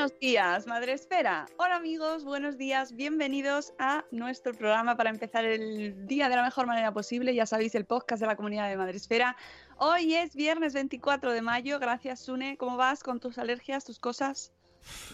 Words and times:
Buenos 0.00 0.18
días, 0.18 0.66
Madre 0.66 0.94
Esfera. 0.94 1.44
Hola 1.58 1.76
amigos, 1.76 2.24
buenos 2.24 2.56
días, 2.56 2.96
bienvenidos 2.96 3.74
a 3.78 4.02
nuestro 4.10 4.54
programa 4.54 4.96
para 4.96 5.10
empezar 5.10 5.44
el 5.44 6.06
día 6.06 6.30
de 6.30 6.36
la 6.36 6.42
mejor 6.42 6.66
manera 6.66 6.90
posible. 6.90 7.34
Ya 7.34 7.44
sabéis, 7.44 7.74
el 7.74 7.84
podcast 7.84 8.18
de 8.18 8.26
la 8.26 8.34
comunidad 8.34 8.70
de 8.70 8.78
Madre 8.78 8.96
Esfera. 8.96 9.36
Hoy 9.76 10.14
es 10.14 10.34
viernes 10.34 10.72
24 10.72 11.32
de 11.34 11.42
mayo. 11.42 11.78
Gracias, 11.78 12.20
Sune. 12.20 12.56
¿Cómo 12.56 12.78
vas 12.78 13.02
con 13.02 13.20
tus 13.20 13.36
alergias, 13.36 13.84
tus 13.84 13.98
cosas? 13.98 14.54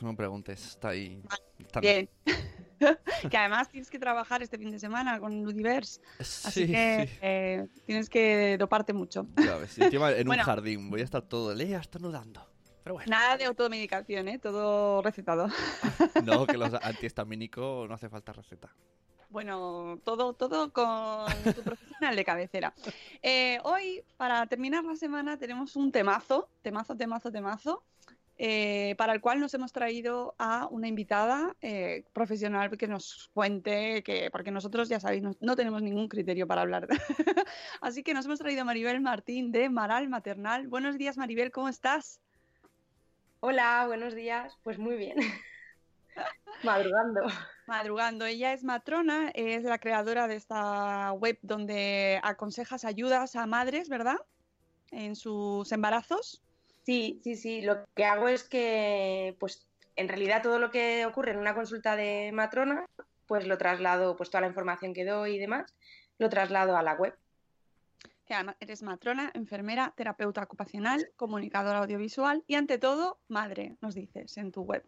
No 0.03 0.11
me 0.13 0.17
preguntes, 0.17 0.65
está 0.65 0.91
ahí. 0.91 1.21
está- 1.59 1.81
Bien. 1.81 2.09
que 3.29 3.37
además 3.37 3.69
tienes 3.69 3.91
que 3.91 3.99
trabajar 3.99 4.41
este 4.45 4.57
fin 4.57 4.71
de 4.71 4.79
semana 4.79 5.19
con 5.19 5.43
Ludiverse. 5.43 6.01
Así 6.21 6.65
Sí, 6.65 6.67
que 6.69 7.09
sí. 7.11 7.19
eh, 7.23 7.67
tienes 7.87 8.09
que 8.09 8.57
doparte 8.57 8.93
mucho. 8.93 9.27
Ya 9.37 9.57
ves, 9.57 9.77
encima 9.79 10.13
en 10.13 10.27
Bueno. 10.29 10.43
un 10.43 10.47
jardín, 10.47 10.91
voy 10.91 11.01
a 11.01 11.05
estar 11.05 11.23
todo 11.23 11.51
el 11.51 11.59
día 11.59 11.79
estornudando. 11.79 12.49
Pero 12.87 12.95
bueno, 12.95 13.11
Nada 13.11 13.37
de 13.37 13.47
automedicación, 13.47 14.29
¿eh? 14.29 14.39
todo 14.39 15.03
recetado. 15.03 15.49
no, 16.25 16.47
que 16.47 16.57
los 16.57 16.73
antihistamínicos 16.85 17.89
no 17.89 17.93
hace 17.93 18.09
falta 18.09 18.33
receta. 18.33 18.73
Bueno, 19.29 19.99
todo, 20.05 20.35
todo 20.35 20.73
con 20.73 21.27
tu 21.53 21.63
profesional 21.65 22.15
de 22.15 22.25
cabecera. 22.25 22.73
Eh, 23.23 23.59
hoy, 23.65 24.05
para 24.17 24.47
terminar 24.47 24.85
la 24.85 24.95
semana, 24.95 25.37
tenemos 25.37 25.75
un 25.75 25.91
temazo, 25.91 26.49
temazo, 26.63 26.97
temazo, 26.97 27.33
temazo, 27.33 27.83
eh, 28.39 28.95
para 28.99 29.15
el 29.15 29.21
cual 29.21 29.41
nos 29.41 29.53
hemos 29.55 29.73
traído 29.73 30.37
a 30.39 30.69
una 30.71 30.87
invitada 30.87 31.57
eh, 31.63 32.05
profesional 32.13 32.79
que 32.79 32.87
nos 32.87 33.33
cuente, 33.35 34.05
que, 34.05 34.31
porque 34.31 34.53
nosotros, 34.53 34.89
ya 34.89 35.01
sabéis, 35.01 35.25
no, 35.25 35.33
no 35.41 35.57
tenemos 35.57 35.83
ningún 35.83 36.07
criterio 36.07 36.47
para 36.47 36.61
hablar. 36.61 36.87
Así 37.81 38.05
que 38.05 38.15
nos 38.15 38.27
hemos 38.27 38.39
traído 38.39 38.63
a 38.63 38.65
Maribel 38.65 39.01
Martín 39.01 39.51
de 39.51 39.71
Maral 39.71 40.09
Maternal. 40.09 40.69
Buenos 40.69 40.97
días, 40.99 41.19
Maribel, 41.19 41.51
¿cómo 41.51 41.69
estás? 41.69 42.21
Hola, 43.41 43.85
buenos 43.87 44.15
días. 44.15 44.57
Pues 44.63 44.79
muy 44.79 44.97
bien. 44.97 45.17
Madrugando. 46.63 47.23
Madrugando. 47.67 48.25
Ella 48.25 48.53
es 48.53 48.65
matrona, 48.65 49.31
es 49.35 49.65
la 49.65 49.79
creadora 49.79 50.27
de 50.27 50.37
esta 50.37 51.13
web 51.13 51.39
donde 51.43 52.19
aconsejas 52.23 52.85
ayudas 52.85 53.37
a 53.37 53.47
madres, 53.47 53.89
¿verdad? 53.89 54.17
En 54.91 55.17
sus 55.17 55.71
embarazos. 55.73 56.43
Sí, 56.85 57.21
sí, 57.23 57.37
sí. 57.37 57.63
Lo 57.63 57.85
que 57.95 58.05
hago 58.05 58.29
es 58.29 58.45
que, 58.45 59.37
pues, 59.39 59.67
en 59.97 60.09
realidad 60.09 60.43
todo 60.43 60.59
lo 60.59 60.71
que 60.71 61.05
ocurre 61.05 61.33
en 61.33 61.39
una 61.39 61.55
consulta 61.55 61.97
de 61.97 62.31
matrona, 62.33 62.87
pues 63.27 63.47
lo 63.47 63.59
traslado, 63.59 64.17
pues 64.17 64.31
toda 64.31 64.43
la 64.43 64.47
información 64.47 64.95
que 64.95 65.05
doy 65.05 65.35
y 65.35 65.39
demás, 65.39 65.75
lo 66.19 66.29
traslado 66.29 66.77
a 66.77 66.83
la 66.83 66.95
web. 66.95 67.15
Que 68.27 68.35
eres 68.59 68.83
matrona, 68.83 69.31
enfermera, 69.35 69.95
terapeuta 69.97 70.43
ocupacional, 70.43 71.11
comunicadora 71.15 71.79
audiovisual 71.79 72.43
y 72.49 72.57
ante 72.57 72.77
todo, 72.77 73.21
madre, 73.29 73.77
nos 73.81 73.95
dices 73.95 74.37
en 74.37 74.51
tu 74.51 74.63
web. 74.63 74.83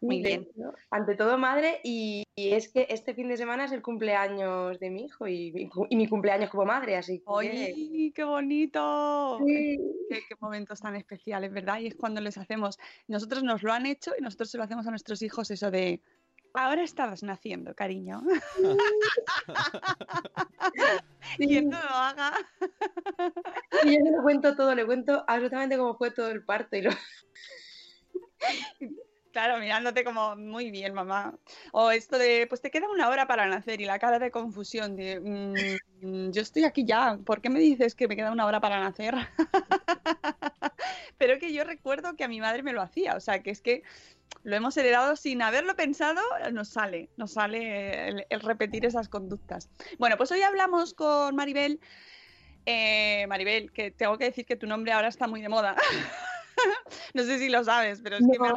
Muy 0.00 0.22
bien. 0.22 0.48
Ante 0.90 1.16
todo, 1.16 1.38
madre, 1.38 1.80
y, 1.82 2.24
y 2.36 2.52
es 2.52 2.68
que 2.68 2.86
este 2.88 3.14
fin 3.14 3.28
de 3.28 3.36
semana 3.36 3.64
es 3.64 3.72
el 3.72 3.82
cumpleaños 3.82 4.78
de 4.78 4.90
mi 4.90 5.06
hijo 5.06 5.26
y, 5.26 5.50
mi 5.52 5.68
cu- 5.68 5.86
y 5.90 5.96
mi 5.96 6.06
cumpleaños 6.06 6.50
como 6.50 6.64
madre, 6.64 6.96
así 6.96 7.18
que... 7.18 7.24
¡Ay, 7.36 8.12
qué 8.12 8.24
bonito! 8.24 9.38
Sí. 9.44 9.78
Qué, 10.08 10.20
qué 10.28 10.34
momentos 10.40 10.80
tan 10.80 10.94
especiales, 10.94 11.52
¿verdad? 11.52 11.80
Y 11.80 11.88
es 11.88 11.96
cuando 11.96 12.20
les 12.20 12.38
hacemos, 12.38 12.78
nosotros 13.08 13.42
nos 13.42 13.62
lo 13.64 13.72
han 13.72 13.86
hecho 13.86 14.12
y 14.18 14.22
nosotros 14.22 14.50
se 14.50 14.58
lo 14.58 14.64
hacemos 14.64 14.86
a 14.86 14.90
nuestros 14.90 15.20
hijos 15.22 15.50
eso 15.50 15.70
de, 15.70 16.00
ahora 16.54 16.82
estabas 16.82 17.22
naciendo, 17.22 17.74
cariño. 17.74 18.22
Quien 21.36 21.68
no 21.68 21.80
lo 21.80 21.90
haga. 21.90 22.32
Y 23.84 23.94
yo 23.94 24.00
le 24.04 24.22
cuento 24.22 24.56
todo, 24.56 24.74
le 24.74 24.86
cuento 24.86 25.24
absolutamente 25.26 25.76
cómo 25.76 25.96
fue 25.96 26.10
todo 26.10 26.30
el 26.30 26.44
parto 26.44 26.76
y 26.76 26.82
lo... 26.82 26.90
Claro, 29.30 29.58
mirándote 29.58 30.04
como 30.04 30.36
muy 30.36 30.70
bien, 30.70 30.94
mamá. 30.94 31.38
O 31.72 31.90
esto 31.90 32.18
de, 32.18 32.46
pues 32.48 32.62
te 32.62 32.70
queda 32.70 32.90
una 32.90 33.08
hora 33.08 33.26
para 33.26 33.46
nacer 33.46 33.80
y 33.80 33.84
la 33.84 33.98
cara 33.98 34.18
de 34.18 34.30
confusión 34.30 34.96
de, 34.96 35.20
"Mm, 35.20 36.30
yo 36.32 36.42
estoy 36.42 36.64
aquí 36.64 36.84
ya, 36.84 37.18
¿por 37.24 37.40
qué 37.42 37.50
me 37.50 37.60
dices 37.60 37.94
que 37.94 38.08
me 38.08 38.16
queda 38.16 38.32
una 38.32 38.46
hora 38.46 38.60
para 38.60 38.80
nacer? 38.80 39.14
Pero 41.18 41.38
que 41.38 41.52
yo 41.52 41.64
recuerdo 41.64 42.16
que 42.16 42.24
a 42.24 42.28
mi 42.28 42.40
madre 42.40 42.62
me 42.62 42.72
lo 42.72 42.80
hacía, 42.80 43.16
o 43.16 43.20
sea, 43.20 43.42
que 43.42 43.50
es 43.50 43.60
que 43.60 43.82
lo 44.44 44.56
hemos 44.56 44.76
heredado 44.76 45.16
sin 45.16 45.42
haberlo 45.42 45.76
pensado, 45.76 46.22
nos 46.52 46.68
sale, 46.68 47.08
nos 47.16 47.32
sale 47.32 48.08
el, 48.08 48.26
el 48.28 48.40
repetir 48.40 48.84
esas 48.86 49.08
conductas. 49.08 49.68
Bueno, 49.98 50.16
pues 50.16 50.30
hoy 50.32 50.42
hablamos 50.42 50.94
con 50.94 51.34
Maribel. 51.36 51.80
Eh, 52.66 53.26
Maribel, 53.28 53.72
que 53.72 53.90
tengo 53.90 54.18
que 54.18 54.26
decir 54.26 54.44
que 54.44 54.56
tu 54.56 54.66
nombre 54.66 54.92
ahora 54.92 55.08
está 55.08 55.26
muy 55.26 55.40
de 55.40 55.48
moda. 55.48 55.74
no 57.14 57.22
sé 57.22 57.38
si 57.38 57.48
lo 57.48 57.64
sabes, 57.64 58.00
pero 58.02 58.16
es 58.16 58.26
que 58.30 58.38
me, 58.38 58.52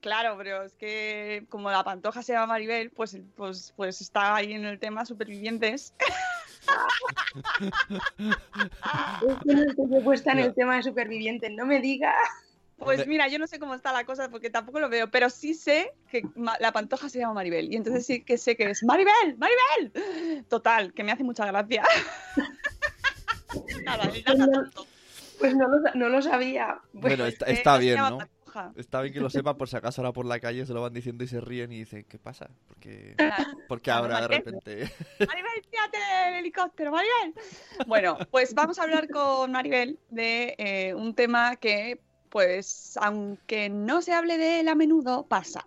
Claro, 0.00 0.36
pero 0.36 0.62
es 0.62 0.74
que 0.74 1.46
como 1.48 1.70
la 1.70 1.82
pantoja 1.82 2.22
se 2.22 2.32
llama 2.32 2.46
Maribel, 2.46 2.90
pues, 2.90 3.18
pues, 3.34 3.72
pues 3.76 4.00
está 4.00 4.36
ahí 4.36 4.52
en 4.52 4.64
el 4.64 4.78
tema 4.78 5.04
supervivientes. 5.04 5.94
Es 9.46 9.74
que 9.74 9.82
no 9.86 10.00
puesta 10.02 10.32
en 10.32 10.38
el 10.40 10.54
tema 10.54 10.76
de 10.76 10.82
supervivientes, 10.82 11.50
no 11.52 11.66
me 11.66 11.80
digas. 11.80 12.14
Pues 12.78 13.06
mira, 13.06 13.26
yo 13.28 13.38
no 13.38 13.46
sé 13.46 13.58
cómo 13.58 13.74
está 13.74 13.92
la 13.92 14.04
cosa 14.04 14.28
porque 14.28 14.50
tampoco 14.50 14.80
lo 14.80 14.88
veo, 14.88 15.10
pero 15.10 15.30
sí 15.30 15.54
sé 15.54 15.92
que 16.10 16.22
la 16.60 16.72
pantoja 16.72 17.08
se 17.08 17.18
llama 17.18 17.34
Maribel. 17.34 17.72
Y 17.72 17.76
entonces 17.76 18.04
sí 18.06 18.22
que 18.22 18.36
sé 18.38 18.56
que 18.56 18.70
es 18.70 18.82
Maribel, 18.84 19.36
Maribel. 19.38 20.44
Total, 20.48 20.92
que 20.92 21.02
me 21.02 21.12
hace 21.12 21.24
mucha 21.24 21.46
gracia. 21.46 21.82
Nada, 23.84 24.04
nada 24.26 24.46
no- 24.46 24.52
tonto. 24.52 24.86
Pues 25.38 25.54
no 25.54 25.68
lo, 25.68 25.78
no 25.94 26.08
lo 26.08 26.22
sabía. 26.22 26.80
Bueno, 26.92 27.24
Pues, 27.24 27.32
está, 27.34 27.46
Eh, 27.46 27.52
está 27.52 27.76
bien, 27.78 27.96
¿no? 27.98 28.18
pantoja. 28.18 28.72
Está 28.76 29.02
bien 29.02 29.12
que 29.12 29.20
lo 29.20 29.28
sepa 29.28 29.54
por 29.58 29.68
si 29.68 29.76
acaso 29.76 30.00
ahora 30.00 30.12
por 30.14 30.24
la 30.24 30.40
calle 30.40 30.64
se 30.64 30.72
lo 30.72 30.80
van 30.80 30.94
diciendo 30.94 31.24
y 31.24 31.28
se 31.28 31.42
ríen 31.42 31.72
y 31.72 31.80
dicen, 31.80 32.04
¿qué 32.08 32.18
pasa? 32.18 32.48
Porque, 32.68 33.14
Claro. 33.18 33.44
porque 33.68 33.84
Claro, 33.84 34.04
ahora 34.04 34.20
de 34.22 34.28
repente... 34.28 34.90
Maribel, 35.26 35.62
tírate 35.70 35.98
del 35.98 36.34
helicóptero, 36.36 36.90
Maribel. 36.90 37.34
Bueno, 37.86 38.16
pues 38.30 38.54
vamos 38.54 38.78
a 38.78 38.84
hablar 38.84 39.08
con 39.10 39.52
Maribel 39.52 39.98
de 40.08 40.54
eh, 40.56 40.94
un 40.94 41.14
tema 41.14 41.56
que, 41.56 42.00
pues, 42.36 42.98
aunque 43.00 43.70
no 43.70 44.02
se 44.02 44.12
hable 44.12 44.36
de 44.36 44.60
él 44.60 44.68
a 44.68 44.74
menudo, 44.74 45.26
pasa. 45.26 45.66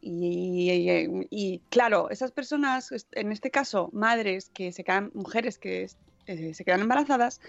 Y, 0.00 0.70
y- 0.70 1.26
y, 1.28 1.58
claro, 1.68 2.08
esas 2.08 2.32
personas, 2.32 2.88
en 3.12 3.30
este 3.30 3.50
caso, 3.50 3.90
madres 3.92 4.48
que 4.54 4.72
se 4.72 4.84
quedan, 4.84 5.10
mujeres 5.12 5.58
que 5.58 5.86
eh, 6.26 6.54
se 6.54 6.64
quedan 6.64 6.80
embarazadas 6.82 7.40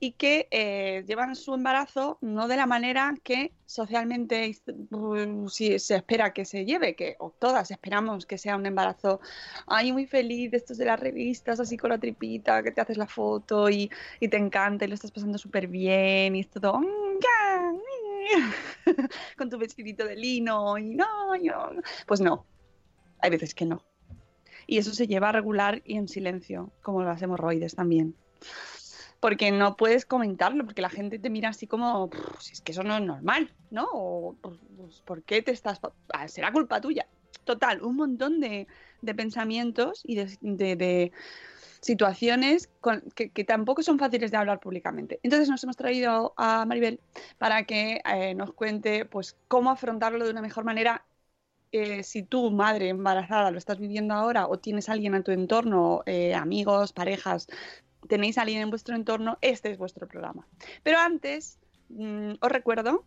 y 0.00 0.12
que 0.12 0.48
eh, 0.50 1.04
llevan 1.06 1.34
su 1.34 1.54
embarazo 1.54 2.18
no 2.20 2.46
de 2.48 2.56
la 2.56 2.66
manera 2.66 3.14
que 3.22 3.52
socialmente 3.66 4.52
uh, 4.90 5.48
sí 5.48 5.78
se 5.78 5.96
espera 5.96 6.32
que 6.32 6.44
se 6.44 6.64
lleve, 6.64 6.94
que 6.94 7.16
o 7.18 7.30
todas 7.38 7.70
esperamos 7.70 8.26
que 8.26 8.38
sea 8.38 8.56
un 8.56 8.66
embarazo 8.66 9.20
ay, 9.66 9.92
muy 9.92 10.06
feliz, 10.06 10.50
de 10.50 10.56
estos 10.58 10.78
de 10.78 10.84
las 10.86 11.00
revistas, 11.00 11.60
así 11.60 11.76
con 11.76 11.90
la 11.90 11.98
tripita, 11.98 12.62
que 12.62 12.70
te 12.70 12.80
haces 12.80 12.96
la 12.98 13.06
foto 13.06 13.68
y, 13.70 13.90
y 14.20 14.28
te 14.28 14.36
encanta 14.36 14.84
y 14.84 14.88
lo 14.88 14.94
estás 14.94 15.10
pasando 15.12 15.38
súper 15.38 15.66
bien 15.68 16.36
y 16.36 16.40
es 16.40 16.50
todo, 16.50 16.78
"Mm, 16.78 16.84
mm", 16.84 18.48
con 19.36 19.50
tu 19.50 19.58
vestidito 19.58 20.04
de 20.04 20.16
lino 20.16 20.78
y 20.78 20.94
no. 20.94 21.06
Pues 22.06 22.20
no, 22.20 22.46
hay 23.20 23.30
veces 23.30 23.54
que 23.54 23.64
no. 23.66 23.82
Y 24.68 24.78
eso 24.78 24.92
se 24.92 25.06
lleva 25.08 25.32
regular 25.32 25.82
y 25.84 25.96
en 25.96 26.06
silencio, 26.08 26.70
como 26.82 27.02
las 27.02 27.22
hemorroides 27.22 27.74
también. 27.74 28.14
Porque 29.18 29.50
no 29.50 29.76
puedes 29.76 30.06
comentarlo, 30.06 30.64
porque 30.64 30.82
la 30.82 30.90
gente 30.90 31.18
te 31.18 31.30
mira 31.30 31.48
así 31.48 31.66
como, 31.66 32.08
"Pff, 32.10 32.40
si 32.40 32.52
es 32.52 32.60
que 32.60 32.72
eso 32.72 32.84
no 32.84 32.96
es 32.96 33.02
normal, 33.02 33.50
¿no? 33.70 33.88
O, 33.92 34.36
pues, 34.40 34.58
pues, 34.76 35.00
¿por 35.00 35.22
qué 35.24 35.42
te 35.42 35.50
estás...? 35.52 35.80
Ah, 36.12 36.28
será 36.28 36.52
culpa 36.52 36.80
tuya. 36.80 37.08
Total, 37.44 37.82
un 37.82 37.96
montón 37.96 38.40
de, 38.40 38.68
de 39.00 39.14
pensamientos 39.14 40.02
y 40.04 40.16
de, 40.16 40.36
de- 40.42 40.76
de 40.76 41.12
situaciones 41.80 42.70
con- 42.80 43.02
que, 43.14 43.30
que 43.30 43.44
tampoco 43.44 43.82
son 43.82 43.98
fáciles 43.98 44.30
de 44.30 44.36
hablar 44.36 44.60
públicamente. 44.60 45.18
Entonces 45.22 45.48
nos 45.48 45.64
hemos 45.64 45.76
traído 45.76 46.34
a 46.36 46.66
Maribel 46.66 47.00
para 47.38 47.64
que 47.64 48.00
eh, 48.04 48.34
nos 48.34 48.52
cuente 48.52 49.06
pues 49.06 49.38
cómo 49.48 49.70
afrontarlo 49.70 50.24
de 50.26 50.30
una 50.30 50.42
mejor 50.42 50.64
manera. 50.64 51.07
Eh, 51.72 52.02
si 52.02 52.22
tú, 52.22 52.50
madre 52.50 52.88
embarazada, 52.88 53.50
lo 53.50 53.58
estás 53.58 53.78
viviendo 53.78 54.14
ahora 54.14 54.46
o 54.48 54.58
tienes 54.58 54.88
alguien 54.88 55.14
en 55.14 55.22
tu 55.24 55.32
entorno, 55.32 56.02
eh, 56.06 56.34
amigos, 56.34 56.92
parejas, 56.92 57.46
tenéis 58.08 58.38
a 58.38 58.42
alguien 58.42 58.62
en 58.62 58.70
vuestro 58.70 58.94
entorno, 58.96 59.38
este 59.40 59.70
es 59.70 59.78
vuestro 59.78 60.06
programa. 60.06 60.46
Pero 60.82 60.98
antes, 60.98 61.58
mm, 61.88 62.32
os 62.40 62.52
recuerdo 62.52 63.04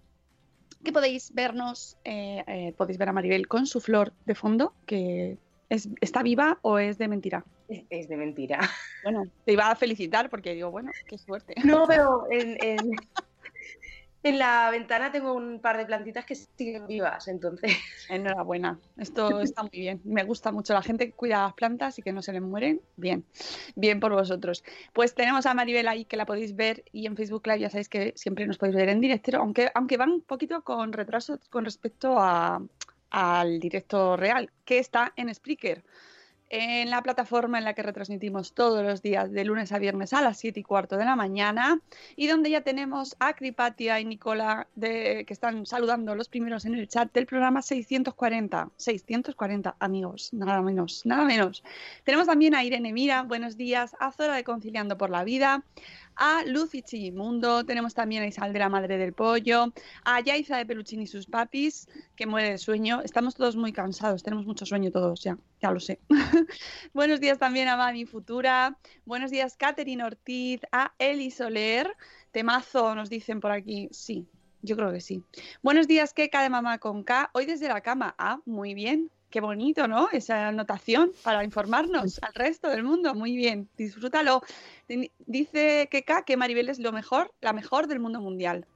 que 0.83 0.91
podéis 0.91 1.33
vernos, 1.33 1.97
eh, 2.03 2.43
eh, 2.47 2.73
podéis 2.77 2.97
ver 2.97 3.09
a 3.09 3.13
Maribel 3.13 3.47
con 3.47 3.65
su 3.67 3.79
flor 3.81 4.13
de 4.25 4.35
fondo, 4.35 4.73
que 4.85 5.37
es, 5.69 5.87
está 6.01 6.23
viva 6.23 6.59
o 6.61 6.79
es 6.79 6.97
de 6.97 7.07
mentira. 7.07 7.45
Es, 7.67 7.83
es 7.89 8.09
de 8.09 8.17
mentira. 8.17 8.59
Bueno, 9.03 9.25
te 9.45 9.53
iba 9.53 9.69
a 9.71 9.75
felicitar 9.75 10.29
porque 10.29 10.53
digo, 10.53 10.69
bueno, 10.71 10.91
qué 11.07 11.17
suerte. 11.17 11.55
No, 11.63 11.85
pero 11.87 12.25
en, 12.29 12.57
en- 12.63 12.91
en 14.23 14.37
la 14.37 14.69
ventana 14.71 15.11
tengo 15.11 15.33
un 15.33 15.59
par 15.59 15.77
de 15.77 15.85
plantitas 15.85 16.25
que 16.25 16.35
siguen 16.35 16.87
vivas, 16.87 17.27
entonces. 17.27 17.71
Enhorabuena, 18.09 18.79
esto 18.97 19.41
está 19.41 19.63
muy 19.63 19.71
bien. 19.79 20.01
Me 20.03 20.23
gusta 20.23 20.51
mucho 20.51 20.73
la 20.73 20.81
gente 20.81 21.07
que 21.07 21.13
cuida 21.13 21.41
las 21.43 21.53
plantas 21.53 21.97
y 21.97 22.01
que 22.01 22.11
no 22.13 22.21
se 22.21 22.33
les 22.33 22.41
mueren. 22.41 22.81
Bien, 22.97 23.25
bien 23.75 23.99
por 23.99 24.13
vosotros. 24.13 24.63
Pues 24.93 25.15
tenemos 25.15 25.45
a 25.45 25.53
Maribel 25.53 25.87
ahí 25.87 26.05
que 26.05 26.17
la 26.17 26.25
podéis 26.25 26.55
ver 26.55 26.83
y 26.91 27.05
en 27.07 27.15
Facebook 27.15 27.47
Live 27.47 27.59
ya 27.59 27.69
sabéis 27.69 27.89
que 27.89 28.13
siempre 28.15 28.45
nos 28.45 28.57
podéis 28.57 28.75
ver 28.75 28.89
en 28.89 29.01
directo, 29.01 29.37
aunque, 29.37 29.71
aunque 29.73 29.97
van 29.97 30.09
un 30.11 30.21
poquito 30.21 30.61
con 30.63 30.93
retraso 30.93 31.39
con 31.49 31.65
respecto 31.65 32.19
a- 32.19 32.61
al 33.09 33.59
directo 33.59 34.15
real, 34.15 34.49
que 34.63 34.79
está 34.79 35.11
en 35.17 35.33
Spreaker. 35.33 35.83
En 36.53 36.89
la 36.89 37.01
plataforma 37.01 37.59
en 37.59 37.63
la 37.63 37.73
que 37.73 37.81
retransmitimos 37.81 38.53
todos 38.53 38.83
los 38.83 39.01
días 39.01 39.31
de 39.31 39.45
lunes 39.45 39.71
a 39.71 39.79
viernes 39.79 40.11
a 40.11 40.21
las 40.21 40.37
7 40.37 40.59
y 40.59 40.63
cuarto 40.63 40.97
de 40.97 41.05
la 41.05 41.15
mañana 41.15 41.79
y 42.17 42.27
donde 42.27 42.49
ya 42.49 42.59
tenemos 42.59 43.15
a 43.19 43.33
Cripatia 43.35 44.01
y 44.01 44.03
Nicola 44.05 44.67
de, 44.75 45.23
que 45.25 45.31
están 45.33 45.65
saludando 45.65 46.13
los 46.13 46.27
primeros 46.27 46.65
en 46.65 46.75
el 46.75 46.89
chat 46.89 47.09
del 47.13 47.25
programa 47.25 47.61
640. 47.61 48.69
640 48.75 49.77
amigos, 49.79 50.33
nada 50.33 50.61
menos, 50.61 51.05
nada 51.05 51.23
menos. 51.23 51.63
Tenemos 52.03 52.27
también 52.27 52.53
a 52.53 52.65
Irene 52.65 52.91
Mira, 52.91 53.23
buenos 53.23 53.55
días, 53.55 53.95
a 54.01 54.11
Zora 54.11 54.35
de 54.35 54.43
Conciliando 54.43 54.97
por 54.97 55.09
la 55.09 55.23
Vida, 55.23 55.63
a 56.23 56.43
Lucy 56.45 56.83
Chillimundo, 56.83 57.65
tenemos 57.65 57.95
también 57.95 58.31
a 58.37 58.47
la 58.47 58.69
Madre 58.69 58.99
del 58.99 59.11
Pollo, 59.11 59.73
a 60.05 60.21
Yaiza 60.21 60.55
de 60.55 60.67
Peluchín 60.67 61.01
y 61.01 61.07
sus 61.07 61.25
papis, 61.25 61.87
que 62.15 62.27
muere 62.27 62.51
de 62.51 62.57
sueño. 62.59 63.01
Estamos 63.01 63.33
todos 63.33 63.55
muy 63.55 63.73
cansados, 63.73 64.21
tenemos 64.21 64.45
mucho 64.45 64.67
sueño 64.67 64.91
todos, 64.91 65.23
ya, 65.23 65.39
ya 65.63 65.71
lo 65.71 65.79
sé. 65.79 65.99
Buenos 66.93 67.21
días 67.21 67.39
también 67.39 67.69
a 67.69 67.75
Mami 67.75 68.05
Futura. 68.05 68.77
Buenos 69.03 69.31
días, 69.31 69.57
Catherine 69.57 70.03
Ortiz, 70.03 70.61
a 70.71 70.93
Eli 70.99 71.31
Soler. 71.31 71.91
Temazo, 72.31 72.93
nos 72.93 73.09
dicen 73.09 73.39
por 73.39 73.51
aquí. 73.51 73.89
Sí, 73.91 74.27
yo 74.61 74.75
creo 74.75 74.91
que 74.91 75.01
sí. 75.01 75.23
Buenos 75.63 75.87
días, 75.87 76.13
Keka 76.13 76.43
de 76.43 76.51
Mamá 76.51 76.77
con 76.77 77.03
K. 77.03 77.31
Hoy 77.33 77.47
desde 77.47 77.67
la 77.67 77.81
cama. 77.81 78.13
Ah, 78.19 78.39
muy 78.45 78.75
bien. 78.75 79.09
Qué 79.31 79.39
bonito, 79.39 79.87
¿no? 79.87 80.09
Esa 80.11 80.49
anotación 80.49 81.13
para 81.23 81.43
informarnos 81.45 82.19
al 82.21 82.33
resto 82.33 82.69
del 82.69 82.83
mundo. 82.83 83.15
Muy 83.15 83.37
bien, 83.37 83.69
disfrútalo. 83.77 84.41
Dice 85.25 85.87
Keka 85.89 86.25
que 86.25 86.35
Maribel 86.35 86.67
es 86.67 86.79
lo 86.79 86.91
mejor, 86.91 87.33
la 87.39 87.53
mejor 87.53 87.87
del 87.87 88.01
mundo 88.01 88.19
mundial. 88.19 88.67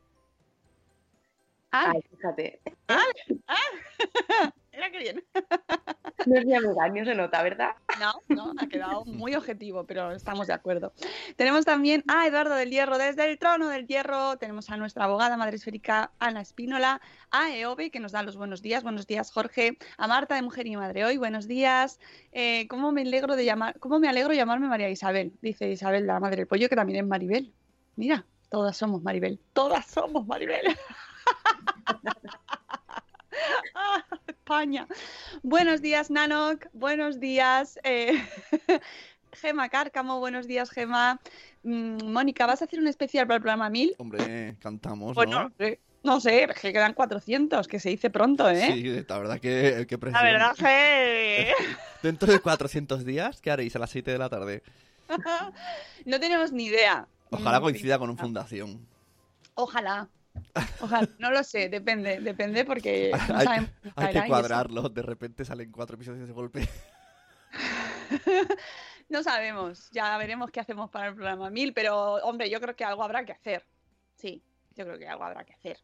Ah, 1.72 1.92
Ay, 1.94 2.02
fíjate. 2.10 2.62
era 4.76 4.92
que 4.92 5.00
bien. 5.00 5.24
No 6.26 6.38
es 6.38 6.46
mi 6.46 6.54
engaño, 6.54 7.06
se 7.06 7.14
nota, 7.14 7.44
¿verdad? 7.44 7.72
No, 8.00 8.14
no, 8.36 8.54
ha 8.58 8.68
quedado 8.68 9.06
muy 9.06 9.36
objetivo, 9.36 9.86
pero 9.86 10.12
estamos 10.12 10.48
de 10.48 10.54
acuerdo. 10.54 10.92
Tenemos 11.36 11.66
también 11.66 12.04
a 12.08 12.26
Eduardo 12.26 12.56
del 12.56 12.72
Hierro 12.72 12.98
desde 12.98 13.30
el 13.30 13.38
trono 13.38 13.70
del 13.70 13.86
Hierro. 13.88 14.38
Tenemos 14.38 14.70
a 14.70 14.78
nuestra 14.78 15.06
abogada 15.06 15.38
madre 15.38 15.58
esférica 15.58 16.12
Ana 16.20 16.42
Espínola, 16.42 17.00
a 17.32 17.56
Eove 17.56 17.92
que 17.92 18.00
nos 18.00 18.12
da 18.12 18.24
los 18.24 18.38
buenos 18.38 18.62
días. 18.62 18.84
Buenos 18.84 19.08
días, 19.08 19.32
Jorge. 19.32 19.78
A 19.98 20.08
Marta 20.08 20.36
de 20.36 20.42
Mujer 20.42 20.68
y 20.68 20.76
Madre 20.76 21.06
Hoy. 21.06 21.18
Buenos 21.18 21.48
días. 21.48 22.00
Eh, 22.32 22.68
¿Cómo 22.68 22.92
me 22.92 23.02
alegro 23.02 23.36
de 23.36 23.46
llamar? 23.46 23.80
¿Cómo 23.80 24.00
me 24.00 24.10
alegro 24.10 24.30
de 24.32 24.38
llamarme 24.38 24.68
María 24.68 24.90
Isabel? 24.90 25.34
Dice 25.42 25.70
Isabel, 25.70 26.08
la 26.08 26.20
madre 26.20 26.38
del 26.38 26.48
pollo, 26.48 26.70
que 26.70 26.76
también 26.76 27.04
es 27.04 27.08
Maribel. 27.08 27.54
Mira, 27.96 28.26
todas 28.50 28.76
somos 28.76 29.04
Maribel. 29.04 29.40
Todas 29.54 29.86
somos 29.86 30.26
Maribel. 30.26 30.66
España. 34.50 34.88
Buenos 35.42 35.82
días, 35.82 36.12
Nanok. 36.12 36.68
Buenos 36.72 37.20
días, 37.20 37.80
eh, 37.84 38.14
Gema 39.34 39.70
Cárcamo. 39.70 40.20
Buenos 40.20 40.46
días, 40.46 40.70
Gema. 40.70 41.20
Mm, 41.64 42.12
Mónica, 42.12 42.46
¿vas 42.46 42.62
a 42.62 42.66
hacer 42.66 42.80
un 42.80 42.86
especial 42.88 43.26
para 43.26 43.38
el 43.38 43.42
programa 43.42 43.72
1000? 43.72 43.96
Hombre, 43.98 44.56
cantamos, 44.60 45.16
Pues 45.16 45.28
¿no? 45.30 45.52
sé, 45.58 45.80
no 46.04 46.20
sé, 46.20 46.44
es 46.44 46.60
que 46.60 46.72
quedan 46.72 46.94
400, 46.94 47.68
que 47.68 47.80
se 47.80 47.90
dice 47.90 48.12
pronto, 48.12 48.48
¿eh? 48.48 48.72
Sí, 48.72 48.84
la 49.10 49.18
verdad 49.18 49.40
que, 49.40 49.88
que 49.90 49.98
La 50.12 50.22
verdad 50.22 50.56
que... 50.56 51.52
Dentro 52.04 52.32
de 52.32 52.40
400 52.40 53.04
días, 53.04 53.42
¿qué 53.42 53.50
haréis 53.50 53.76
a 53.76 53.80
las 53.80 53.90
7 53.90 54.12
de 54.12 54.20
la 54.20 54.30
tarde? 54.30 54.62
no 56.06 56.20
tenemos 56.20 56.52
ni 56.52 56.66
idea. 56.66 57.08
Ojalá 57.32 57.60
Mm, 57.60 57.64
coincida 57.64 57.98
con 57.98 58.12
un 58.12 58.18
fundación. 58.20 58.86
Ojalá. 59.56 60.08
Ojalá, 60.80 61.10
no 61.20 61.32
lo 61.32 61.44
sé, 61.44 61.70
depende, 61.70 62.20
depende 62.20 62.66
porque 62.66 63.12
no 63.30 63.38
hay, 63.38 63.46
sabemos 63.46 63.70
hay 63.96 64.14
que 64.14 64.28
cuadrarlo. 64.28 64.90
De 64.90 65.02
repente 65.02 65.46
salen 65.46 65.72
cuatro 65.72 65.96
episodios 65.96 66.28
de 66.28 66.34
golpe. 66.34 66.68
No 69.08 69.22
sabemos, 69.22 69.90
ya 69.92 70.18
veremos 70.18 70.50
qué 70.50 70.60
hacemos 70.60 70.90
para 70.90 71.10
el 71.10 71.14
programa 71.14 71.52
1000, 71.52 71.74
pero 71.74 72.16
hombre, 72.16 72.50
yo 72.50 72.60
creo 72.60 72.76
que 72.76 72.84
algo 72.84 73.04
habrá 73.04 73.24
que 73.24 73.34
hacer. 73.34 73.64
Sí, 74.16 74.42
yo 74.76 74.84
creo 74.84 74.98
que 74.98 75.08
algo 75.08 75.24
habrá 75.24 75.44
que 75.44 75.54
hacer. 75.54 75.78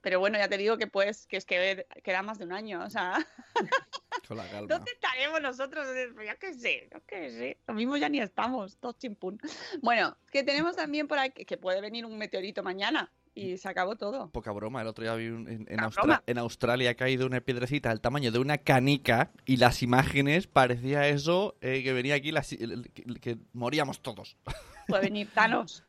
Pero 0.00 0.20
bueno, 0.20 0.38
ya 0.38 0.48
te 0.48 0.56
digo 0.56 0.78
que 0.78 0.86
pues, 0.86 1.26
que 1.26 1.38
es 1.38 1.44
que 1.44 1.86
queda 2.04 2.22
más 2.22 2.38
de 2.38 2.44
un 2.44 2.52
año, 2.52 2.84
o 2.84 2.88
sea, 2.88 3.14
Con 4.28 4.36
la 4.36 4.48
calma. 4.48 4.68
¿dónde 4.68 4.92
estaremos 4.92 5.40
nosotros? 5.40 5.88
Yo 5.88 6.38
qué 6.38 6.54
sé, 6.54 6.88
yo 6.92 7.00
qué 7.04 7.30
sé, 7.30 7.58
lo 7.66 7.74
mismo 7.74 7.96
ya 7.96 8.08
ni 8.08 8.20
estamos, 8.20 8.76
todos 8.76 8.96
chimpún. 8.98 9.40
Bueno, 9.82 10.16
que 10.30 10.44
tenemos 10.44 10.76
también 10.76 11.08
por 11.08 11.18
aquí, 11.18 11.44
que 11.44 11.56
puede 11.56 11.80
venir 11.80 12.06
un 12.06 12.16
meteorito 12.16 12.62
mañana 12.62 13.10
y 13.38 13.56
se 13.58 13.68
acabó 13.68 13.96
todo. 13.96 14.30
Poca 14.30 14.52
broma, 14.52 14.82
el 14.82 14.88
otro 14.88 15.02
día 15.04 15.14
vi 15.14 15.28
un- 15.28 15.48
en, 15.48 15.60
en 15.68 15.76
Poca 15.76 15.84
Austra- 15.86 16.02
broma. 16.02 16.22
en 16.26 16.38
Australia 16.38 16.90
ha 16.90 16.94
caído 16.94 17.26
una 17.26 17.40
piedrecita 17.40 17.88
del 17.90 18.00
tamaño 18.00 18.30
de 18.32 18.38
una 18.38 18.58
canica 18.58 19.30
y 19.46 19.56
las 19.58 19.82
imágenes 19.82 20.46
parecía 20.46 21.06
eso 21.08 21.56
eh, 21.60 21.82
que 21.82 21.92
venía 21.92 22.14
aquí 22.14 22.32
las- 22.32 22.52
el- 22.52 22.72
el- 22.72 22.90
que, 22.90 23.02
que 23.20 23.38
moríamos 23.52 24.00
todos. 24.00 24.36
Puede 24.88 25.02
venir 25.02 25.28
Thanos 25.34 25.84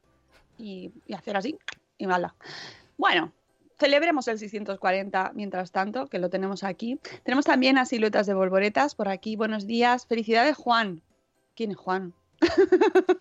y, 0.58 0.92
y 1.08 1.14
hacer 1.14 1.38
así 1.38 1.58
y 1.98 2.06
mala. 2.08 2.36
Bueno, 2.98 3.32
celebremos 3.80 4.28
el 4.28 4.38
640 4.40 5.32
mientras 5.36 5.72
tanto, 5.72 6.08
que 6.08 6.20
lo 6.20 6.30
tenemos 6.30 6.64
aquí. 6.64 7.00
Tenemos 7.24 7.46
también 7.46 7.78
a 7.78 7.86
Siluetas 7.86 8.28
de 8.28 8.34
Volvoretas 8.34 8.94
por 8.96 9.08
aquí. 9.08 9.36
Buenos 9.38 9.66
días. 9.68 10.06
Felicidades, 10.06 10.58
Juan. 10.58 11.02
¿Quién 11.56 11.72
es 11.72 11.78
Juan? 11.78 12.14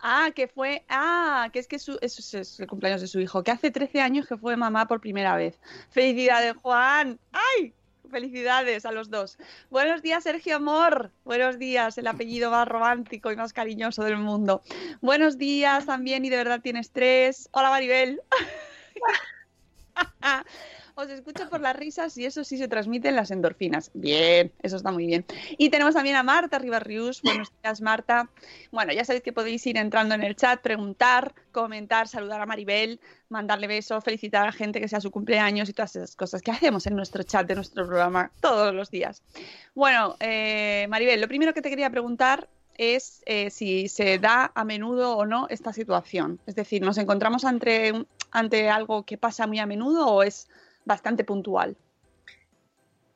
Ah, 0.00 0.30
que 0.34 0.48
fue. 0.48 0.84
Ah, 0.88 1.48
que 1.52 1.58
es 1.58 1.66
que 1.66 1.78
su, 1.78 1.98
es, 2.00 2.34
es 2.34 2.60
el 2.60 2.66
cumpleaños 2.66 3.00
de 3.00 3.06
su 3.06 3.20
hijo, 3.20 3.42
que 3.42 3.50
hace 3.50 3.70
13 3.70 4.00
años 4.00 4.26
que 4.26 4.36
fue 4.36 4.56
mamá 4.56 4.86
por 4.86 5.00
primera 5.00 5.36
vez. 5.36 5.58
¡Felicidades, 5.90 6.54
Juan! 6.62 7.18
¡Ay! 7.32 7.72
Felicidades 8.10 8.86
a 8.86 8.92
los 8.92 9.10
dos. 9.10 9.36
Buenos 9.70 10.02
días, 10.02 10.22
Sergio 10.22 10.56
Amor. 10.56 11.10
Buenos 11.24 11.58
días, 11.58 11.98
el 11.98 12.06
apellido 12.06 12.50
más 12.50 12.68
romántico 12.68 13.32
y 13.32 13.36
más 13.36 13.52
cariñoso 13.52 14.04
del 14.04 14.18
mundo. 14.18 14.62
Buenos 15.00 15.38
días 15.38 15.86
también, 15.86 16.24
y 16.24 16.30
de 16.30 16.36
verdad 16.36 16.60
tienes 16.60 16.90
tres. 16.90 17.48
Hola, 17.52 17.70
Maribel. 17.70 18.20
Os 20.98 21.10
escucho 21.10 21.50
por 21.50 21.60
las 21.60 21.76
risas 21.76 22.16
y 22.16 22.24
eso 22.24 22.42
sí 22.42 22.56
se 22.56 22.68
transmite 22.68 23.10
en 23.10 23.16
las 23.16 23.30
endorfinas. 23.30 23.90
Bien, 23.92 24.50
eso 24.62 24.76
está 24.76 24.90
muy 24.90 25.04
bien. 25.04 25.26
Y 25.58 25.68
tenemos 25.68 25.92
también 25.92 26.16
a 26.16 26.22
Marta 26.22 26.58
Ribarrius. 26.58 27.20
Buenos 27.20 27.52
días, 27.62 27.82
Marta. 27.82 28.30
Bueno, 28.72 28.94
ya 28.94 29.04
sabéis 29.04 29.22
que 29.22 29.34
podéis 29.34 29.66
ir 29.66 29.76
entrando 29.76 30.14
en 30.14 30.22
el 30.22 30.34
chat, 30.36 30.58
preguntar, 30.62 31.34
comentar, 31.52 32.08
saludar 32.08 32.40
a 32.40 32.46
Maribel, 32.46 32.98
mandarle 33.28 33.66
besos, 33.66 34.02
felicitar 34.02 34.44
a 34.44 34.46
la 34.46 34.52
gente 34.52 34.80
que 34.80 34.88
sea 34.88 35.02
su 35.02 35.10
cumpleaños 35.10 35.68
y 35.68 35.74
todas 35.74 35.96
esas 35.96 36.16
cosas 36.16 36.40
que 36.40 36.50
hacemos 36.50 36.86
en 36.86 36.96
nuestro 36.96 37.22
chat 37.24 37.46
de 37.46 37.56
nuestro 37.56 37.86
programa 37.86 38.30
todos 38.40 38.74
los 38.74 38.90
días. 38.90 39.22
Bueno, 39.74 40.16
eh, 40.18 40.86
Maribel, 40.88 41.20
lo 41.20 41.28
primero 41.28 41.52
que 41.52 41.60
te 41.60 41.68
quería 41.68 41.90
preguntar 41.90 42.48
es 42.78 43.22
eh, 43.26 43.50
si 43.50 43.88
se 43.88 44.18
da 44.18 44.50
a 44.54 44.64
menudo 44.64 45.18
o 45.18 45.26
no 45.26 45.46
esta 45.50 45.74
situación. 45.74 46.40
Es 46.46 46.54
decir, 46.54 46.80
¿nos 46.80 46.96
encontramos 46.96 47.44
ante, 47.44 48.06
ante 48.30 48.70
algo 48.70 49.02
que 49.02 49.18
pasa 49.18 49.46
muy 49.46 49.58
a 49.58 49.66
menudo 49.66 50.06
o 50.06 50.22
es 50.22 50.48
bastante 50.86 51.24
puntual? 51.24 51.76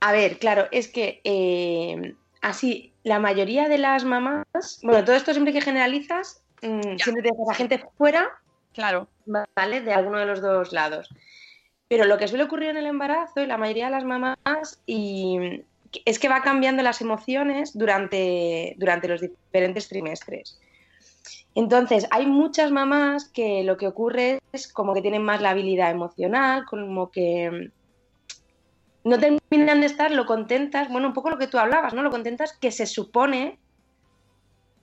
A 0.00 0.12
ver, 0.12 0.38
claro, 0.38 0.66
es 0.70 0.88
que 0.88 1.20
eh, 1.24 2.14
así, 2.42 2.92
la 3.02 3.18
mayoría 3.18 3.68
de 3.68 3.78
las 3.78 4.04
mamás, 4.04 4.80
bueno, 4.82 5.04
todo 5.04 5.16
esto 5.16 5.32
siempre 5.32 5.54
que 5.54 5.62
generalizas, 5.62 6.42
mm, 6.60 6.98
siempre 6.98 7.22
tienes 7.22 7.48
a 7.48 7.54
gente 7.54 7.82
fuera, 7.96 8.30
Claro. 8.72 9.08
¿vale? 9.26 9.80
De 9.80 9.92
alguno 9.92 10.18
de 10.18 10.26
los 10.26 10.40
dos 10.40 10.72
lados. 10.72 11.08
Pero 11.88 12.04
lo 12.04 12.18
que 12.18 12.28
suele 12.28 12.44
ocurrir 12.44 12.70
en 12.70 12.76
el 12.76 12.86
embarazo, 12.86 13.40
y 13.40 13.46
la 13.46 13.58
mayoría 13.58 13.86
de 13.86 13.90
las 13.90 14.04
mamás, 14.04 14.80
y 14.86 15.64
es 16.04 16.18
que 16.18 16.28
va 16.28 16.42
cambiando 16.42 16.82
las 16.82 17.00
emociones 17.00 17.76
durante, 17.76 18.74
durante 18.78 19.08
los 19.08 19.20
diferentes 19.20 19.88
trimestres. 19.88 20.60
Entonces, 21.54 22.06
hay 22.10 22.26
muchas 22.26 22.70
mamás 22.70 23.28
que 23.28 23.64
lo 23.64 23.76
que 23.76 23.86
ocurre 23.86 24.40
es 24.52 24.72
como 24.72 24.94
que 24.94 25.02
tienen 25.02 25.22
más 25.22 25.40
la 25.40 25.50
habilidad 25.50 25.90
emocional, 25.90 26.64
como 26.64 27.10
que 27.10 27.70
no 29.04 29.18
terminan 29.18 29.80
de 29.80 29.86
estar 29.86 30.10
lo 30.10 30.26
contentas, 30.26 30.88
bueno, 30.90 31.08
un 31.08 31.14
poco 31.14 31.30
lo 31.30 31.38
que 31.38 31.46
tú 31.46 31.58
hablabas, 31.58 31.94
¿no? 31.94 32.02
Lo 32.02 32.10
contentas 32.10 32.52
que 32.52 32.70
se 32.70 32.86
supone, 32.86 33.58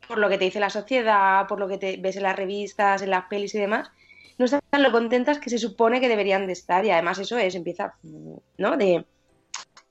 por 0.08 0.18
lo 0.18 0.30
que 0.30 0.38
te 0.38 0.46
dice 0.46 0.60
la 0.60 0.70
sociedad, 0.70 1.48
por 1.48 1.60
lo 1.60 1.68
que 1.68 1.78
te 1.78 1.98
ves 1.98 2.18
en 2.18 2.24
las 2.24 2.36
revistas, 2.36 3.02
en 3.02 3.12
las 3.12 3.26
pelis 3.26 3.54
y 3.56 3.60
demás, 3.60 3.92
no 4.38 4.46
están 4.46 4.62
lo 4.72 4.92
contentas 4.92 5.40
que 5.40 5.50
se 5.50 5.58
supone 5.58 6.00
que 6.00 6.10
deberían 6.10 6.48
de 6.48 6.54
estar. 6.54 6.86
Y 6.86 6.92
además 6.92 7.20
eso 7.20 7.38
es, 7.38 7.56
empieza, 7.56 7.96
¿no? 8.58 8.78
De, 8.78 9.06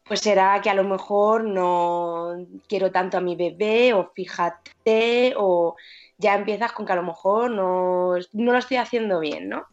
pues 0.07 0.21
será 0.21 0.61
que 0.61 0.71
a 0.71 0.75
lo 0.75 0.85
mejor 0.85 1.45
no 1.45 2.47
quiero 2.69 2.91
tanto 2.91 3.19
a 3.19 3.21
mi 3.21 3.37
bebé, 3.37 3.93
o 3.93 4.13
fíjate, 4.15 5.35
o 5.37 5.77
ya 6.19 6.35
empiezas 6.35 6.73
con 6.73 6.87
que 6.87 6.93
a 6.93 6.97
lo 6.97 7.03
mejor 7.03 7.51
no, 7.51 8.15
no 8.33 8.53
lo 8.53 8.59
estoy 8.59 8.79
haciendo 8.79 9.21
bien, 9.21 9.49
¿no? 9.49 9.67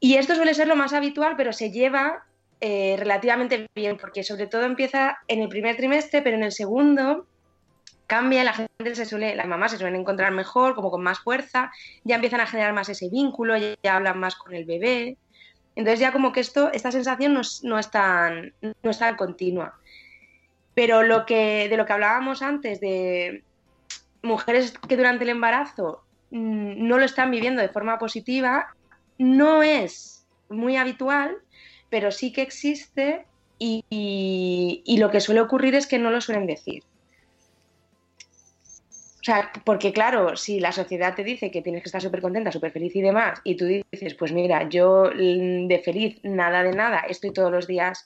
Y 0.00 0.16
esto 0.16 0.34
suele 0.34 0.54
ser 0.54 0.68
lo 0.68 0.76
más 0.76 0.92
habitual, 0.92 1.34
pero 1.36 1.52
se 1.52 1.70
lleva 1.70 2.24
eh, 2.60 2.96
relativamente 2.98 3.68
bien, 3.74 3.96
porque 3.96 4.22
sobre 4.22 4.46
todo 4.46 4.64
empieza 4.64 5.18
en 5.28 5.40
el 5.40 5.48
primer 5.48 5.76
trimestre, 5.76 6.22
pero 6.22 6.36
en 6.36 6.42
el 6.42 6.52
segundo 6.52 7.26
cambia, 8.06 8.44
la 8.44 8.52
gente 8.52 8.94
se 8.94 9.06
suele, 9.06 9.34
las 9.34 9.46
mamás 9.46 9.72
se 9.72 9.78
suelen 9.78 10.00
encontrar 10.00 10.30
mejor, 10.32 10.74
como 10.74 10.90
con 10.90 11.02
más 11.02 11.20
fuerza, 11.20 11.72
ya 12.04 12.16
empiezan 12.16 12.40
a 12.40 12.46
generar 12.46 12.72
más 12.72 12.88
ese 12.88 13.08
vínculo, 13.08 13.56
ya, 13.56 13.74
ya 13.82 13.96
hablan 13.96 14.18
más 14.20 14.36
con 14.36 14.54
el 14.54 14.64
bebé. 14.66 15.16
Entonces 15.74 16.00
ya 16.00 16.12
como 16.12 16.32
que 16.32 16.40
esto, 16.40 16.70
esta 16.72 16.92
sensación 16.92 17.34
no 17.34 17.40
no 17.62 17.78
es 17.78 17.90
tan, 17.90 18.52
no 18.60 18.90
es 18.90 18.98
tan 18.98 19.16
continua. 19.16 19.74
Pero 20.74 21.02
lo 21.02 21.24
que, 21.24 21.68
de 21.68 21.76
lo 21.76 21.86
que 21.86 21.92
hablábamos 21.92 22.42
antes, 22.42 22.80
de 22.80 23.42
mujeres 24.24 24.74
que 24.88 24.96
durante 24.96 25.24
el 25.24 25.30
embarazo 25.30 26.04
mm, 26.30 26.86
no 26.88 26.98
lo 26.98 27.04
están 27.06 27.30
viviendo 27.30 27.62
de 27.62 27.70
forma 27.70 27.98
positiva, 27.98 28.66
no 29.18 29.62
es 29.62 30.28
muy 30.48 30.76
habitual, 30.76 31.36
pero 31.90 32.10
sí 32.12 32.32
que 32.32 32.42
existe 32.42 33.28
y, 33.58 33.84
y- 33.90 34.98
lo 34.98 35.10
que 35.10 35.20
suele 35.20 35.40
ocurrir 35.40 35.74
es 35.76 35.86
que 35.86 35.98
no 35.98 36.10
lo 36.10 36.20
suelen 36.20 36.46
decir. 36.46 36.82
O 39.22 39.24
sea, 39.26 39.50
porque 39.64 39.92
claro, 39.94 40.36
si 40.36 40.60
la 40.60 40.70
sociedad 40.72 41.14
te 41.14 41.24
dice 41.24 41.50
que 41.50 41.62
tienes 41.62 41.82
que 41.82 41.88
estar 41.88 42.02
súper 42.02 42.20
contenta, 42.20 42.52
súper 42.52 42.72
feliz 42.72 42.94
y 42.94 43.00
demás, 43.00 43.40
y 43.42 43.56
tú 43.56 43.64
dices, 43.64 44.14
pues 44.18 44.32
mira, 44.32 44.68
yo 44.68 45.04
mm, 45.14 45.66
de 45.66 45.78
feliz, 45.82 46.20
nada 46.24 46.62
de 46.62 46.72
nada, 46.74 47.00
estoy 47.08 47.32
todos 47.32 47.50
los 47.50 47.66
días 47.66 48.04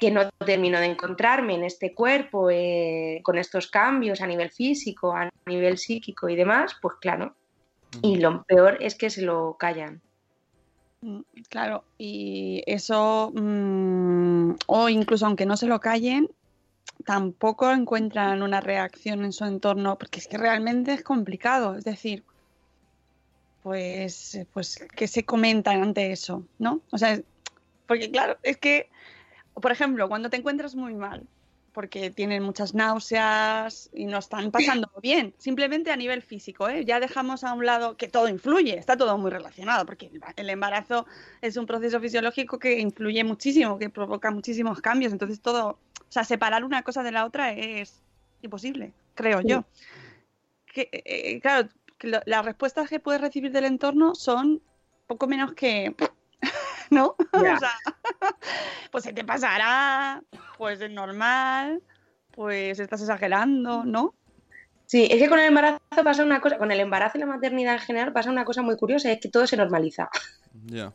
que 0.00 0.10
no 0.10 0.28
termino 0.44 0.80
de 0.80 0.86
encontrarme 0.86 1.54
en 1.54 1.64
este 1.64 1.94
cuerpo, 1.94 2.50
eh, 2.50 3.20
con 3.22 3.38
estos 3.38 3.68
cambios 3.68 4.20
a 4.20 4.26
nivel 4.26 4.50
físico, 4.50 5.14
a 5.14 5.28
nivel 5.46 5.78
psíquico 5.78 6.28
y 6.28 6.36
demás, 6.36 6.76
pues 6.80 6.94
claro. 7.00 7.34
Y 8.02 8.16
lo 8.16 8.42
peor 8.44 8.78
es 8.80 8.94
que 8.94 9.10
se 9.10 9.22
lo 9.22 9.56
callan. 9.58 10.00
Mm, 11.02 11.20
Claro, 11.48 11.84
y 11.98 12.62
eso, 12.66 13.32
mm, 13.34 14.52
o 14.66 14.88
incluso 14.88 15.26
aunque 15.26 15.46
no 15.46 15.56
se 15.56 15.66
lo 15.66 15.80
callen, 15.80 16.28
tampoco 17.04 17.70
encuentran 17.70 18.42
una 18.42 18.60
reacción 18.60 19.24
en 19.24 19.32
su 19.32 19.44
entorno, 19.44 19.98
porque 19.98 20.20
es 20.20 20.28
que 20.28 20.38
realmente 20.38 20.92
es 20.92 21.02
complicado. 21.02 21.76
Es 21.76 21.84
decir, 21.84 22.24
pues, 23.62 24.38
pues, 24.52 24.86
¿qué 24.96 25.06
se 25.06 25.24
comentan 25.24 25.82
ante 25.82 26.12
eso? 26.12 26.44
¿No? 26.58 26.80
O 26.90 26.98
sea, 26.98 27.20
porque 27.86 28.10
claro, 28.10 28.38
es 28.42 28.56
que, 28.58 28.88
por 29.54 29.72
ejemplo, 29.72 30.08
cuando 30.08 30.30
te 30.30 30.36
encuentras 30.36 30.74
muy 30.74 30.94
mal, 30.94 31.26
porque 31.72 32.10
tienen 32.10 32.42
muchas 32.42 32.74
náuseas 32.74 33.90
y 33.92 34.06
no 34.06 34.18
están 34.18 34.50
pasando 34.50 34.90
bien, 35.02 35.34
simplemente 35.38 35.90
a 35.92 35.96
nivel 35.96 36.22
físico, 36.22 36.68
¿eh? 36.68 36.84
Ya 36.84 36.98
dejamos 36.98 37.44
a 37.44 37.52
un 37.52 37.64
lado 37.64 37.96
que 37.96 38.08
todo 38.08 38.28
influye, 38.28 38.76
está 38.76 38.96
todo 38.96 39.16
muy 39.18 39.30
relacionado, 39.30 39.86
porque 39.86 40.10
el- 40.36 40.50
embarazo 40.50 41.06
es 41.40 41.56
un 41.56 41.66
proceso 41.66 42.00
fisiológico 42.00 42.58
que 42.58 42.80
influye 42.80 43.22
muchísimo, 43.24 43.78
que 43.78 43.88
provoca 43.88 44.30
muchísimos 44.30 44.80
cambios, 44.80 45.12
entonces 45.12 45.40
todo, 45.40 45.68
o 46.00 46.12
sea, 46.12 46.24
separar 46.24 46.64
una 46.64 46.82
cosa 46.82 47.02
de 47.04 47.12
la 47.12 47.24
otra 47.24 47.52
es 47.52 48.02
imposible, 48.42 48.92
creo 49.14 49.40
yo. 49.42 49.64
Que, 50.72 50.82
eh, 50.92 51.02
eh, 51.04 51.40
claro, 51.40 51.68
que 51.98 52.08
lo- 52.08 52.22
las 52.26 52.44
respuestas 52.44 52.88
que 52.88 52.98
puedes 53.00 53.20
recibir 53.20 53.52
del 53.52 53.64
entorno 53.64 54.14
son 54.14 54.60
poco 55.06 55.26
menos 55.26 55.52
que, 55.52 55.94
¿no? 56.90 57.16
O 57.32 57.40
sea, 57.58 57.72
pues 58.90 59.04
se 59.04 59.12
te 59.12 59.24
pasará, 59.24 60.22
pues 60.58 60.80
es 60.80 60.90
normal, 60.90 61.82
pues 62.32 62.78
estás 62.78 63.00
exagerando, 63.00 63.84
¿no? 63.84 64.14
Sí, 64.86 65.06
es 65.10 65.18
que 65.18 65.28
con 65.28 65.38
el 65.38 65.46
embarazo 65.46 65.78
pasa 66.02 66.24
una 66.24 66.40
cosa, 66.40 66.58
con 66.58 66.72
el 66.72 66.80
embarazo 66.80 67.16
y 67.16 67.20
la 67.20 67.26
maternidad 67.26 67.74
en 67.74 67.80
general 67.80 68.12
pasa 68.12 68.30
una 68.30 68.44
cosa 68.44 68.62
muy 68.62 68.76
curiosa, 68.76 69.10
es 69.12 69.20
que 69.20 69.28
todo 69.28 69.46
se 69.46 69.56
normaliza. 69.56 70.10
Ya. 70.66 70.92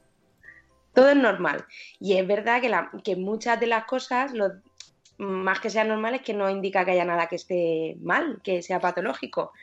Todo 0.94 1.10
es 1.10 1.16
normal. 1.16 1.66
Y 2.00 2.18
es 2.18 2.28
verdad 2.28 2.60
que, 2.62 2.70
la- 2.70 2.92
que 3.04 3.16
muchas 3.16 3.58
de 3.60 3.68
las 3.68 3.86
cosas, 3.86 4.34
lo, 4.34 4.52
más 5.18 5.62
que 5.62 5.70
sean 5.70 5.88
normales, 5.88 6.22
que 6.22 6.34
no 6.34 6.50
indica 6.50 6.84
que 6.84 6.92
haya 6.92 7.06
nada 7.06 7.28
que 7.28 7.38
esté 7.38 7.96
mal, 8.02 8.42
que 8.44 8.62
sea 8.62 8.80
patológico. 8.82 9.54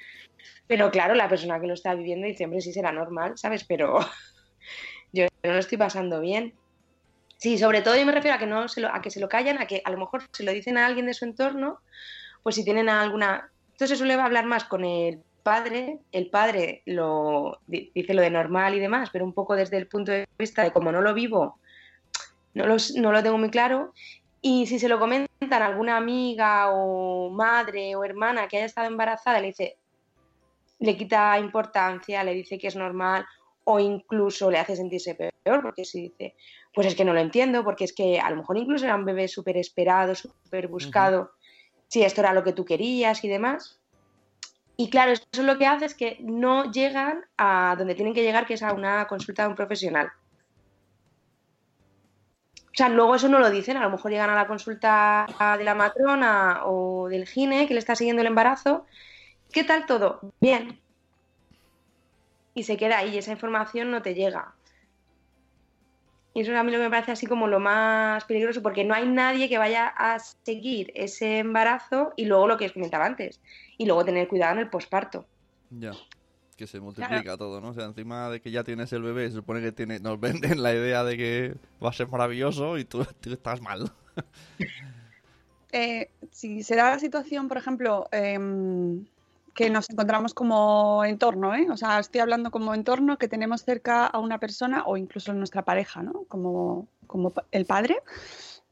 Pero 0.66 0.90
claro, 0.90 1.14
la 1.14 1.28
persona 1.28 1.60
que 1.60 1.66
lo 1.66 1.74
está 1.74 1.94
viviendo 1.94 2.26
dice, 2.26 2.44
hombre, 2.44 2.62
sí 2.62 2.72
será 2.72 2.90
normal, 2.90 3.36
¿sabes? 3.36 3.64
Pero 3.64 3.98
yo 5.12 5.26
no 5.44 5.52
lo 5.52 5.58
estoy 5.58 5.78
pasando 5.78 6.20
bien. 6.20 6.58
Sí, 7.38 7.58
sobre 7.58 7.82
todo 7.82 7.96
yo 7.96 8.06
me 8.06 8.12
refiero 8.12 8.36
a 8.36 8.38
que 8.38 8.46
no 8.46 8.68
se 8.68 8.80
lo, 8.80 8.94
a 8.94 9.02
que 9.02 9.10
se 9.10 9.20
lo 9.20 9.28
callan, 9.28 9.58
a 9.60 9.66
que 9.66 9.82
a 9.84 9.90
lo 9.90 9.98
mejor 9.98 10.24
se 10.32 10.44
lo 10.44 10.52
dicen 10.52 10.78
a 10.78 10.86
alguien 10.86 11.06
de 11.06 11.14
su 11.14 11.24
entorno, 11.24 11.80
pues 12.42 12.56
si 12.56 12.64
tienen 12.64 12.88
alguna. 12.88 13.50
Esto 13.72 13.86
se 13.88 13.96
suele 13.96 14.14
hablar 14.14 14.46
más 14.46 14.64
con 14.64 14.84
el 14.84 15.22
padre, 15.42 16.00
el 16.12 16.30
padre 16.30 16.82
lo 16.86 17.58
di- 17.66 17.90
dice 17.94 18.14
lo 18.14 18.22
de 18.22 18.30
normal 18.30 18.74
y 18.74 18.80
demás, 18.80 19.10
pero 19.12 19.24
un 19.24 19.34
poco 19.34 19.56
desde 19.56 19.78
el 19.78 19.88
punto 19.88 20.12
de 20.12 20.24
vista 20.38 20.62
de 20.62 20.72
como 20.72 20.92
no 20.92 21.00
lo 21.02 21.14
vivo, 21.14 21.60
no 22.54 22.64
no 22.96 23.12
lo 23.12 23.22
tengo 23.22 23.38
muy 23.38 23.50
claro. 23.50 23.92
Y 24.40 24.66
si 24.66 24.78
se 24.78 24.88
lo 24.88 24.98
comentan 24.98 25.28
a 25.62 25.66
alguna 25.66 25.96
amiga 25.96 26.70
o 26.72 27.30
madre 27.30 27.94
o 27.96 28.04
hermana 28.04 28.48
que 28.48 28.56
haya 28.58 28.66
estado 28.66 28.88
embarazada, 28.88 29.40
le 29.40 29.48
dice, 29.48 29.78
le 30.78 30.96
quita 30.96 31.38
importancia, 31.38 32.24
le 32.24 32.34
dice 32.34 32.58
que 32.58 32.66
es 32.68 32.76
normal 32.76 33.24
o 33.64 33.78
incluso 33.78 34.50
le 34.50 34.58
hace 34.58 34.76
sentirse 34.76 35.14
peor 35.14 35.62
porque 35.62 35.84
si 35.84 36.02
dice, 36.02 36.34
pues 36.74 36.86
es 36.86 36.94
que 36.94 37.04
no 37.04 37.12
lo 37.12 37.20
entiendo, 37.20 37.64
porque 37.64 37.84
es 37.84 37.92
que 37.92 38.18
a 38.18 38.30
lo 38.30 38.36
mejor 38.36 38.56
incluso 38.56 38.84
era 38.84 38.96
un 38.96 39.04
bebé 39.04 39.28
súper 39.28 39.56
esperado, 39.56 40.14
súper 40.14 40.68
buscado, 40.68 41.32
si 41.88 42.02
esto 42.02 42.20
era 42.20 42.32
lo 42.32 42.44
que 42.44 42.52
tú 42.52 42.64
querías 42.64 43.22
y 43.24 43.28
demás. 43.28 43.78
Y 44.76 44.88
claro, 44.88 45.12
eso 45.12 45.42
lo 45.42 45.58
que 45.58 45.66
hace 45.66 45.84
es 45.84 45.94
que 45.94 46.18
no 46.20 46.70
llegan 46.72 47.24
a 47.36 47.74
donde 47.76 47.94
tienen 47.94 48.14
que 48.14 48.22
llegar, 48.22 48.46
que 48.46 48.54
es 48.54 48.62
a 48.62 48.72
una 48.72 49.06
consulta 49.06 49.42
de 49.42 49.48
un 49.50 49.54
profesional. 49.54 50.10
O 52.72 52.74
sea, 52.74 52.88
luego 52.88 53.14
eso 53.14 53.28
no 53.28 53.38
lo 53.38 53.50
dicen, 53.50 53.76
a 53.76 53.82
lo 53.82 53.90
mejor 53.90 54.10
llegan 54.10 54.30
a 54.30 54.34
la 54.34 54.46
consulta 54.46 55.26
de 55.58 55.64
la 55.64 55.74
matrona 55.74 56.62
o 56.64 57.06
del 57.08 57.28
gine 57.28 57.68
que 57.68 57.74
le 57.74 57.80
está 57.80 57.94
siguiendo 57.94 58.22
el 58.22 58.28
embarazo. 58.28 58.86
¿Qué 59.52 59.62
tal 59.62 59.84
todo? 59.84 60.20
Bien. 60.40 60.81
Y 62.54 62.64
se 62.64 62.76
queda 62.76 62.98
ahí, 62.98 63.16
esa 63.16 63.32
información 63.32 63.90
no 63.90 64.02
te 64.02 64.14
llega. 64.14 64.54
Y 66.34 66.40
eso 66.40 66.52
es 66.52 66.58
a 66.58 66.62
mí 66.62 66.72
lo 66.72 66.78
que 66.78 66.84
me 66.84 66.90
parece 66.90 67.12
así 67.12 67.26
como 67.26 67.46
lo 67.46 67.60
más 67.60 68.24
peligroso, 68.24 68.62
porque 68.62 68.84
no 68.84 68.94
hay 68.94 69.06
nadie 69.06 69.48
que 69.48 69.58
vaya 69.58 69.88
a 69.88 70.18
seguir 70.18 70.90
ese 70.94 71.38
embarazo 71.38 72.12
y 72.16 72.24
luego 72.24 72.46
lo 72.46 72.56
que 72.56 72.66
os 72.66 72.72
comentaba 72.72 73.04
antes, 73.04 73.40
y 73.76 73.84
luego 73.84 74.04
tener 74.04 74.28
cuidado 74.28 74.54
en 74.54 74.60
el 74.60 74.70
posparto. 74.70 75.26
Ya. 75.70 75.92
Que 76.56 76.66
se 76.66 76.80
multiplica 76.80 77.36
todo, 77.36 77.60
¿no? 77.60 77.70
O 77.70 77.74
sea, 77.74 77.84
encima 77.84 78.30
de 78.30 78.40
que 78.40 78.50
ya 78.50 78.64
tienes 78.64 78.92
el 78.92 79.02
bebé, 79.02 79.28
se 79.28 79.36
supone 79.36 79.60
que 79.60 79.72
tiene, 79.72 80.00
nos 80.00 80.20
venden 80.20 80.62
la 80.62 80.72
idea 80.72 81.04
de 81.04 81.16
que 81.16 81.54
va 81.82 81.90
a 81.90 81.92
ser 81.92 82.08
maravilloso 82.08 82.78
y 82.78 82.84
tú, 82.84 83.04
tú 83.20 83.32
estás 83.32 83.60
mal. 83.60 83.90
Eh, 85.74 86.10
si 86.30 86.62
se 86.62 86.76
da 86.76 86.90
la 86.90 86.98
situación, 86.98 87.48
por 87.48 87.56
ejemplo, 87.56 88.06
em, 88.12 89.06
que 89.54 89.70
nos 89.70 89.90
encontramos 89.90 90.34
como 90.34 91.04
entorno, 91.04 91.54
¿eh? 91.54 91.66
O 91.70 91.76
sea, 91.76 91.98
estoy 91.98 92.20
hablando 92.20 92.50
como 92.50 92.74
entorno 92.74 93.18
que 93.18 93.28
tenemos 93.28 93.64
cerca 93.64 94.06
a 94.06 94.18
una 94.18 94.38
persona 94.38 94.84
o 94.86 94.96
incluso 94.96 95.32
nuestra 95.32 95.62
pareja, 95.62 96.02
¿no? 96.02 96.24
Como, 96.28 96.88
como 97.06 97.32
el 97.50 97.66
padre 97.66 97.98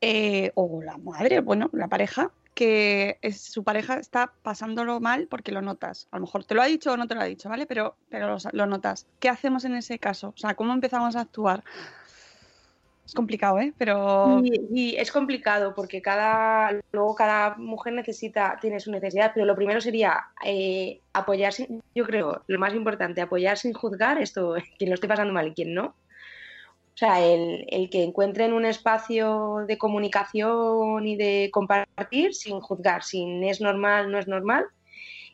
eh, 0.00 0.52
o 0.54 0.82
la 0.82 0.96
madre, 0.96 1.40
bueno, 1.40 1.68
la 1.72 1.88
pareja, 1.88 2.32
que 2.54 3.18
es, 3.22 3.40
su 3.40 3.62
pareja 3.62 3.98
está 3.98 4.32
pasándolo 4.42 5.00
mal 5.00 5.26
porque 5.28 5.52
lo 5.52 5.60
notas. 5.60 6.08
A 6.10 6.16
lo 6.16 6.22
mejor 6.22 6.44
te 6.44 6.54
lo 6.54 6.62
ha 6.62 6.66
dicho 6.66 6.92
o 6.92 6.96
no 6.96 7.06
te 7.06 7.14
lo 7.14 7.20
ha 7.20 7.24
dicho, 7.24 7.48
¿vale? 7.48 7.66
Pero, 7.66 7.96
pero 8.08 8.28
lo, 8.28 8.36
lo 8.52 8.66
notas. 8.66 9.06
¿Qué 9.18 9.28
hacemos 9.28 9.64
en 9.64 9.74
ese 9.74 9.98
caso? 9.98 10.28
O 10.28 10.38
sea, 10.38 10.54
¿cómo 10.54 10.72
empezamos 10.72 11.16
a 11.16 11.20
actuar? 11.20 11.62
Es 13.10 13.14
complicado, 13.16 13.58
¿eh? 13.58 13.72
Pero... 13.76 14.40
Y, 14.44 14.92
y 14.92 14.96
es 14.96 15.10
complicado 15.10 15.74
porque 15.74 16.00
cada 16.00 16.70
luego 16.92 17.16
cada 17.16 17.56
mujer 17.56 17.92
necesita, 17.92 18.56
tiene 18.60 18.78
su 18.78 18.92
necesidad, 18.92 19.32
pero 19.34 19.46
lo 19.46 19.56
primero 19.56 19.80
sería 19.80 20.26
eh, 20.44 21.00
apoyar, 21.12 21.52
sin- 21.52 21.82
yo 21.92 22.04
creo, 22.04 22.44
lo 22.46 22.58
más 22.60 22.72
importante, 22.72 23.20
apoyar 23.20 23.58
sin 23.58 23.72
juzgar 23.72 24.22
esto, 24.22 24.54
quien 24.78 24.90
lo 24.90 24.94
esté 24.94 25.08
pasando 25.08 25.34
mal 25.34 25.48
y 25.48 25.54
quien 25.54 25.74
no. 25.74 25.86
O 25.86 26.96
sea, 27.00 27.20
el, 27.20 27.66
el 27.68 27.90
que 27.90 28.04
encuentren 28.04 28.52
un 28.52 28.64
espacio 28.64 29.64
de 29.66 29.76
comunicación 29.76 31.04
y 31.04 31.16
de 31.16 31.50
compartir 31.52 32.32
sin 32.32 32.60
juzgar, 32.60 33.02
sin 33.02 33.42
es 33.42 33.60
normal, 33.60 34.12
no 34.12 34.20
es 34.20 34.28
normal. 34.28 34.66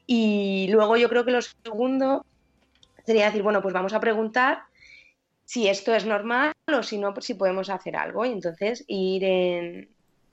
Y 0.07 0.69
luego 0.71 0.97
yo 0.97 1.11
creo 1.11 1.27
que 1.27 1.33
lo 1.33 1.41
segundo 1.43 2.25
sería 3.05 3.27
decir, 3.27 3.43
bueno, 3.43 3.61
pues 3.61 3.75
vamos 3.75 3.93
a 3.93 4.01
preguntar 4.01 4.63
si 5.47 5.69
esto 5.69 5.95
es 5.95 6.05
normal 6.05 6.53
o 6.67 6.83
si 6.83 6.99
no, 6.99 7.15
si 7.21 7.35
podemos 7.35 7.71
hacer 7.71 7.97
algo. 7.97 8.27
Y 8.27 8.33
entonces 8.33 8.85
ir 8.89 9.25
en, 9.25 9.89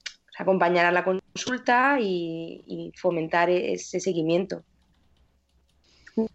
o 0.05 0.33
sea, 0.35 0.43
acompañar 0.43 0.85
a 0.85 0.91
la 0.91 1.05
consulta 1.05 1.97
y, 2.01 2.63
y 2.67 2.91
fomentar 2.97 3.49
ese 3.49 4.01
seguimiento. 4.01 4.63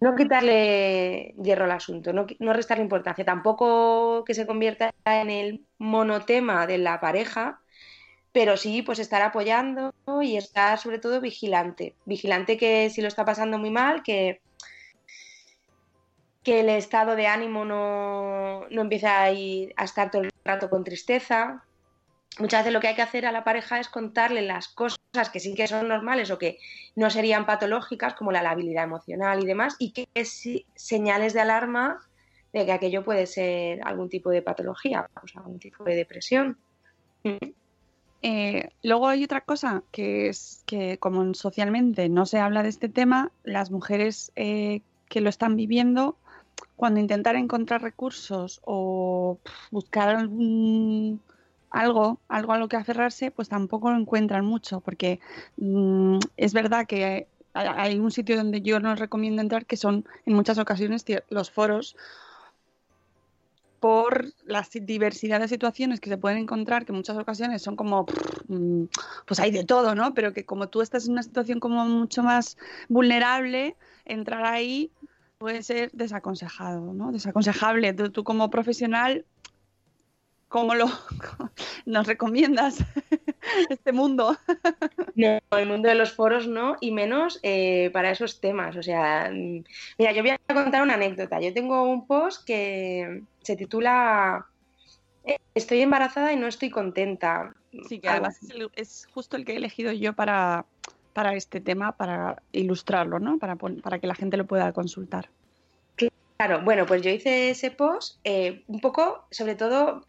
No 0.00 0.16
quitarle 0.16 1.34
hierro 1.42 1.64
al 1.64 1.72
asunto, 1.72 2.12
no, 2.12 2.26
no 2.40 2.52
restarle 2.52 2.82
importancia, 2.82 3.24
tampoco 3.24 4.24
que 4.24 4.34
se 4.34 4.46
convierta 4.46 4.92
en 5.04 5.30
el 5.30 5.64
monotema 5.78 6.66
de 6.66 6.78
la 6.78 6.98
pareja, 6.98 7.60
pero 8.32 8.56
sí 8.56 8.82
pues 8.82 8.98
estar 8.98 9.22
apoyando 9.22 9.94
y 10.20 10.36
estar 10.36 10.78
sobre 10.78 10.98
todo 10.98 11.20
vigilante. 11.20 11.94
Vigilante 12.06 12.56
que 12.56 12.90
si 12.90 13.02
lo 13.02 13.08
está 13.08 13.24
pasando 13.24 13.58
muy 13.58 13.70
mal, 13.70 14.02
que 14.02 14.40
que 16.42 16.60
el 16.60 16.68
estado 16.68 17.16
de 17.16 17.26
ánimo 17.26 17.64
no, 17.64 18.66
no 18.70 18.82
empiece 18.82 19.06
a, 19.06 19.30
ir, 19.32 19.72
a 19.76 19.84
estar 19.84 20.10
todo 20.10 20.22
el 20.22 20.30
rato 20.44 20.70
con 20.70 20.84
tristeza. 20.84 21.64
Muchas 22.38 22.60
veces 22.60 22.72
lo 22.72 22.80
que 22.80 22.88
hay 22.88 22.94
que 22.94 23.02
hacer 23.02 23.26
a 23.26 23.32
la 23.32 23.44
pareja 23.44 23.80
es 23.80 23.88
contarle 23.88 24.42
las 24.42 24.68
cosas 24.68 24.98
que 25.32 25.40
sí 25.40 25.54
que 25.54 25.66
son 25.66 25.88
normales 25.88 26.30
o 26.30 26.38
que 26.38 26.58
no 26.94 27.10
serían 27.10 27.46
patológicas, 27.46 28.14
como 28.14 28.32
la 28.32 28.42
labilidad 28.42 28.84
emocional 28.84 29.42
y 29.42 29.46
demás, 29.46 29.76
y 29.78 29.92
que 29.92 30.08
es 30.14 30.44
señales 30.74 31.32
de 31.32 31.40
alarma 31.40 32.00
de 32.52 32.64
que 32.64 32.72
aquello 32.72 33.04
puede 33.04 33.26
ser 33.26 33.80
algún 33.84 34.08
tipo 34.08 34.30
de 34.30 34.42
patología, 34.42 35.08
o 35.22 35.26
sea, 35.26 35.42
algún 35.42 35.58
tipo 35.58 35.84
de 35.84 35.96
depresión. 35.96 36.56
Eh, 38.22 38.70
luego 38.82 39.08
hay 39.08 39.24
otra 39.24 39.42
cosa 39.42 39.82
que 39.92 40.28
es 40.28 40.62
que 40.66 40.98
como 40.98 41.34
socialmente 41.34 42.08
no 42.08 42.26
se 42.26 42.38
habla 42.38 42.62
de 42.62 42.68
este 42.68 42.88
tema, 42.88 43.30
las 43.44 43.70
mujeres 43.70 44.32
eh, 44.34 44.80
que 45.08 45.20
lo 45.20 45.28
están 45.28 45.56
viviendo, 45.56 46.16
cuando 46.76 47.00
intentar 47.00 47.36
encontrar 47.36 47.82
recursos 47.82 48.60
o 48.64 49.40
buscar 49.70 50.10
algún- 50.16 51.22
algo, 51.70 52.20
algo 52.28 52.52
a 52.52 52.58
lo 52.58 52.68
que 52.68 52.76
aferrarse, 52.76 53.30
pues 53.30 53.48
tampoco 53.48 53.90
lo 53.90 53.98
encuentran 53.98 54.44
mucho, 54.44 54.80
porque 54.80 55.20
mm, 55.56 56.18
es 56.36 56.52
verdad 56.54 56.86
que 56.86 57.28
hay, 57.54 57.98
un 57.98 58.10
sitio 58.10 58.36
donde 58.36 58.62
yo 58.62 58.80
no 58.80 58.94
recomiendo 58.94 59.42
entrar, 59.42 59.66
que 59.66 59.76
son 59.76 60.04
en 60.26 60.34
muchas 60.34 60.58
ocasiones 60.58 61.04
los 61.30 61.50
foros 61.50 61.96
por 63.80 64.26
la 64.44 64.64
si- 64.64 64.80
diversidad 64.80 65.40
de 65.40 65.48
situaciones 65.48 66.00
que 66.00 66.10
se 66.10 66.18
pueden 66.18 66.38
encontrar, 66.38 66.84
que 66.84 66.92
en 66.92 66.96
muchas 66.96 67.16
ocasiones 67.16 67.62
son 67.62 67.76
como, 67.76 68.06
mm, 68.48 68.84
pues 69.26 69.40
hay 69.40 69.50
de 69.50 69.64
todo, 69.64 69.94
¿no? 69.94 70.14
Pero 70.14 70.32
que 70.32 70.44
como 70.44 70.68
tú 70.68 70.80
estás 70.82 71.06
en 71.06 71.12
una 71.12 71.22
situación 71.22 71.60
como 71.60 71.84
mucho 71.84 72.22
más 72.22 72.56
vulnerable, 72.88 73.76
entrar 74.04 74.44
ahí 74.44 74.92
puede 75.38 75.62
ser 75.62 75.90
desaconsejado, 75.92 76.92
¿no? 76.92 77.12
Desaconsejable. 77.12 77.92
Tú, 77.94 78.10
tú 78.10 78.24
como 78.24 78.50
profesional, 78.50 79.24
¿cómo 80.48 80.74
lo 80.74 80.86
nos 81.86 82.06
recomiendas 82.06 82.78
este 83.70 83.92
mundo? 83.92 84.36
No, 85.14 85.38
el 85.52 85.68
mundo 85.68 85.88
de 85.88 85.94
los 85.94 86.12
foros 86.12 86.48
no, 86.48 86.76
y 86.80 86.90
menos 86.90 87.38
eh, 87.42 87.90
para 87.92 88.10
esos 88.10 88.40
temas. 88.40 88.76
O 88.76 88.82
sea, 88.82 89.30
mm, 89.32 89.64
mira, 89.98 90.12
yo 90.12 90.22
voy 90.22 90.30
a 90.32 90.38
contar 90.54 90.82
una 90.82 90.94
anécdota. 90.94 91.40
Yo 91.40 91.54
tengo 91.54 91.84
un 91.84 92.06
post 92.06 92.44
que 92.44 93.22
se 93.42 93.56
titula 93.56 94.44
eh, 95.24 95.36
Estoy 95.54 95.80
embarazada 95.82 96.32
y 96.32 96.36
no 96.36 96.48
estoy 96.48 96.70
contenta. 96.70 97.54
Sí, 97.88 98.00
que 98.00 98.08
además 98.08 98.42
es, 98.42 98.50
el- 98.50 98.70
es 98.74 99.06
justo 99.12 99.36
el 99.36 99.44
que 99.44 99.52
he 99.52 99.56
elegido 99.56 99.92
yo 99.92 100.14
para, 100.14 100.64
para 101.18 101.34
este 101.34 101.60
tema, 101.60 101.96
para 101.96 102.40
ilustrarlo, 102.52 103.18
¿no? 103.18 103.40
Para, 103.40 103.56
para 103.56 103.98
que 103.98 104.06
la 104.06 104.14
gente 104.14 104.36
lo 104.36 104.46
pueda 104.46 104.72
consultar. 104.72 105.28
Claro, 106.36 106.62
bueno, 106.62 106.86
pues 106.86 107.02
yo 107.02 107.10
hice 107.10 107.50
ese 107.50 107.72
post 107.72 108.20
eh, 108.22 108.62
un 108.68 108.78
poco, 108.78 109.24
sobre 109.32 109.56
todo, 109.56 110.06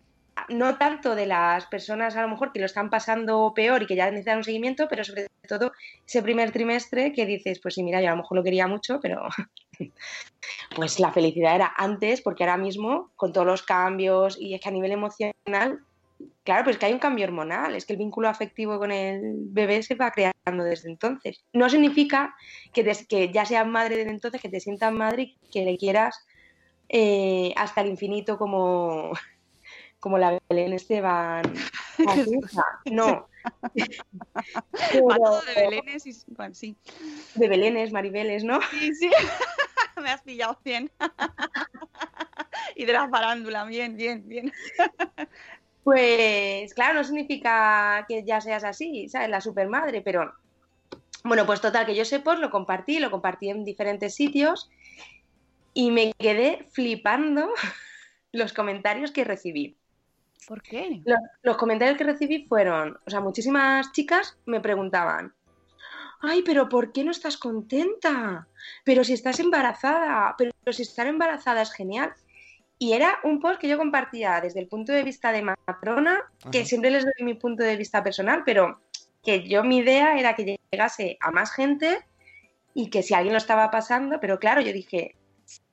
no 0.49 0.77
tanto 0.77 1.15
de 1.15 1.25
las 1.25 1.65
personas 1.65 2.15
a 2.15 2.21
lo 2.21 2.27
mejor 2.27 2.51
que 2.51 2.59
lo 2.59 2.67
están 2.67 2.91
pasando 2.91 3.51
peor 3.55 3.81
y 3.81 3.87
que 3.87 3.95
ya 3.95 4.05
necesitan 4.11 4.37
un 4.37 4.43
seguimiento, 4.43 4.85
pero 4.87 5.03
sobre 5.03 5.25
todo 5.47 5.71
ese 6.05 6.21
primer 6.21 6.51
trimestre 6.51 7.11
que 7.11 7.25
dices, 7.25 7.59
pues 7.59 7.73
sí, 7.73 7.81
mira, 7.81 8.01
yo 8.01 8.09
a 8.09 8.11
lo 8.11 8.17
mejor 8.17 8.37
lo 8.37 8.43
quería 8.43 8.67
mucho, 8.67 8.99
pero 9.01 9.23
pues 10.75 10.99
la 10.99 11.11
felicidad 11.11 11.55
era 11.55 11.73
antes, 11.75 12.21
porque 12.21 12.43
ahora 12.43 12.57
mismo, 12.57 13.09
con 13.15 13.33
todos 13.33 13.47
los 13.47 13.63
cambios 13.63 14.37
y 14.39 14.53
es 14.53 14.61
que 14.61 14.69
a 14.69 14.73
nivel 14.73 14.91
emocional, 14.91 15.79
claro, 16.43 16.63
pues 16.65 16.77
que 16.77 16.85
hay 16.85 16.93
un 16.93 16.99
cambio 16.99 17.25
hormonal, 17.25 17.75
es 17.75 17.87
que 17.87 17.93
el 17.93 17.99
vínculo 17.99 18.29
afectivo 18.29 18.77
con 18.77 18.91
el 18.91 19.21
bebé 19.49 19.81
se 19.81 19.95
va 19.95 20.11
creando 20.11 20.38
desde 20.57 20.89
entonces. 20.89 21.43
No 21.53 21.69
significa 21.69 22.35
que, 22.73 22.83
des- 22.83 23.07
que 23.07 23.31
ya 23.31 23.45
seas 23.45 23.67
madre 23.67 23.97
desde 23.97 24.11
entonces, 24.11 24.41
que 24.41 24.49
te 24.49 24.59
sientas 24.59 24.91
madre 24.93 25.23
y 25.41 25.49
que 25.51 25.63
le 25.65 25.77
quieras 25.77 26.25
eh, 26.89 27.53
hasta 27.55 27.81
el 27.81 27.87
infinito 27.89 28.37
como, 28.37 29.11
como 29.99 30.17
la 30.17 30.39
Belén 30.49 30.73
Esteban. 30.73 31.43
No. 32.85 33.27
Pero- 34.91 35.41
de 35.41 35.53
Belénes 35.61 36.05
y... 36.05 36.11
Bueno, 36.27 36.53
sí. 36.53 36.77
de 37.35 37.47
Belénes, 37.49 37.91
Maribeles, 37.91 38.43
¿no? 38.43 38.59
Sí, 38.71 38.93
sí. 38.95 39.09
Me 40.01 40.09
has 40.11 40.21
pillado 40.21 40.57
100. 40.63 40.89
y 42.75 42.85
de 42.85 42.93
la 42.93 43.09
farándula, 43.09 43.65
bien, 43.65 43.97
bien, 43.97 44.25
bien. 44.27 44.53
Pues 45.83 46.73
claro, 46.73 46.95
no 46.95 47.03
significa 47.03 48.05
que 48.07 48.23
ya 48.23 48.41
seas 48.41 48.63
así, 48.63 49.09
¿sabes? 49.09 49.29
La 49.29 49.41
supermadre, 49.41 50.01
pero 50.01 50.33
bueno, 51.23 51.45
pues 51.45 51.61
total, 51.61 51.85
que 51.85 51.95
yo 51.95 52.05
sé, 52.05 52.19
pues 52.19 52.39
lo 52.39 52.49
compartí, 52.49 52.99
lo 52.99 53.11
compartí 53.11 53.49
en 53.49 53.63
diferentes 53.63 54.15
sitios 54.15 54.69
y 55.73 55.91
me 55.91 56.13
quedé 56.17 56.67
flipando 56.71 57.49
los 58.31 58.53
comentarios 58.53 59.11
que 59.11 59.23
recibí. 59.23 59.77
¿Por 60.47 60.61
qué? 60.61 61.01
Los, 61.05 61.19
los 61.43 61.57
comentarios 61.57 61.97
que 61.97 62.03
recibí 62.03 62.45
fueron, 62.47 62.97
o 63.05 63.09
sea, 63.09 63.19
muchísimas 63.19 63.91
chicas 63.91 64.37
me 64.45 64.61
preguntaban, 64.61 65.33
ay, 66.21 66.43
pero 66.43 66.69
¿por 66.69 66.91
qué 66.91 67.03
no 67.03 67.11
estás 67.11 67.37
contenta? 67.37 68.47
Pero 68.83 69.03
si 69.03 69.13
estás 69.13 69.39
embarazada, 69.39 70.35
pero 70.37 70.51
si 70.73 70.83
estar 70.83 71.07
embarazada 71.07 71.61
es 71.61 71.71
genial. 71.71 72.13
Y 72.81 72.93
era 72.93 73.19
un 73.23 73.39
post 73.41 73.59
que 73.59 73.67
yo 73.67 73.77
compartía 73.77 74.39
desde 74.41 74.61
el 74.61 74.67
punto 74.67 74.93
de 74.93 75.03
vista 75.03 75.33
de 75.33 75.41
matrona, 75.41 76.21
que 76.51 76.59
Ajá. 76.59 76.67
siempre 76.67 76.91
les 76.91 77.03
doy 77.03 77.13
mi 77.25 77.33
punto 77.33 77.63
de 77.63 77.75
vista 77.75 78.01
personal, 78.03 78.43
pero 78.45 78.79
que 79.21 79.47
yo 79.47 79.63
mi 79.65 79.77
idea 79.79 80.17
era 80.17 80.33
que 80.35 80.57
llegase 80.71 81.17
a 81.19 81.29
más 81.31 81.51
gente 81.51 81.99
y 82.73 82.89
que 82.89 83.03
si 83.03 83.13
alguien 83.13 83.33
lo 83.33 83.37
estaba 83.37 83.69
pasando, 83.69 84.19
pero 84.21 84.39
claro, 84.39 84.61
yo 84.61 84.71
dije, 84.71 85.13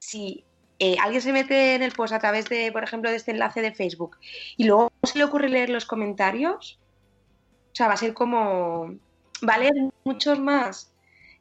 si 0.01 0.45
eh, 0.81 0.97
alguien 1.01 1.23
se 1.23 1.33
mete 1.33 1.75
en 1.77 1.83
el 1.83 1.93
post 1.93 2.13
a 2.13 2.19
través 2.19 2.47
de, 2.47 2.73
por 2.73 2.83
ejemplo, 2.83 3.09
de 3.09 3.17
este 3.17 3.31
enlace 3.31 3.63
de 3.63 3.73
Facebook 3.73 4.17
y 4.57 4.65
luego 4.65 4.91
se 5.05 5.19
le 5.19 5.25
ocurre 5.25 5.49
leer 5.49 5.71
los 5.71 5.87
comentarios, 5.87 6.81
o 7.73 7.75
sea, 7.77 7.87
va 7.87 7.95
a 7.95 7.99
ser 7.99 8.15
como, 8.15 8.91
va 9.49 9.55
a 9.55 9.59
leer 9.59 9.75
muchos 10.05 10.41
más 10.41 10.93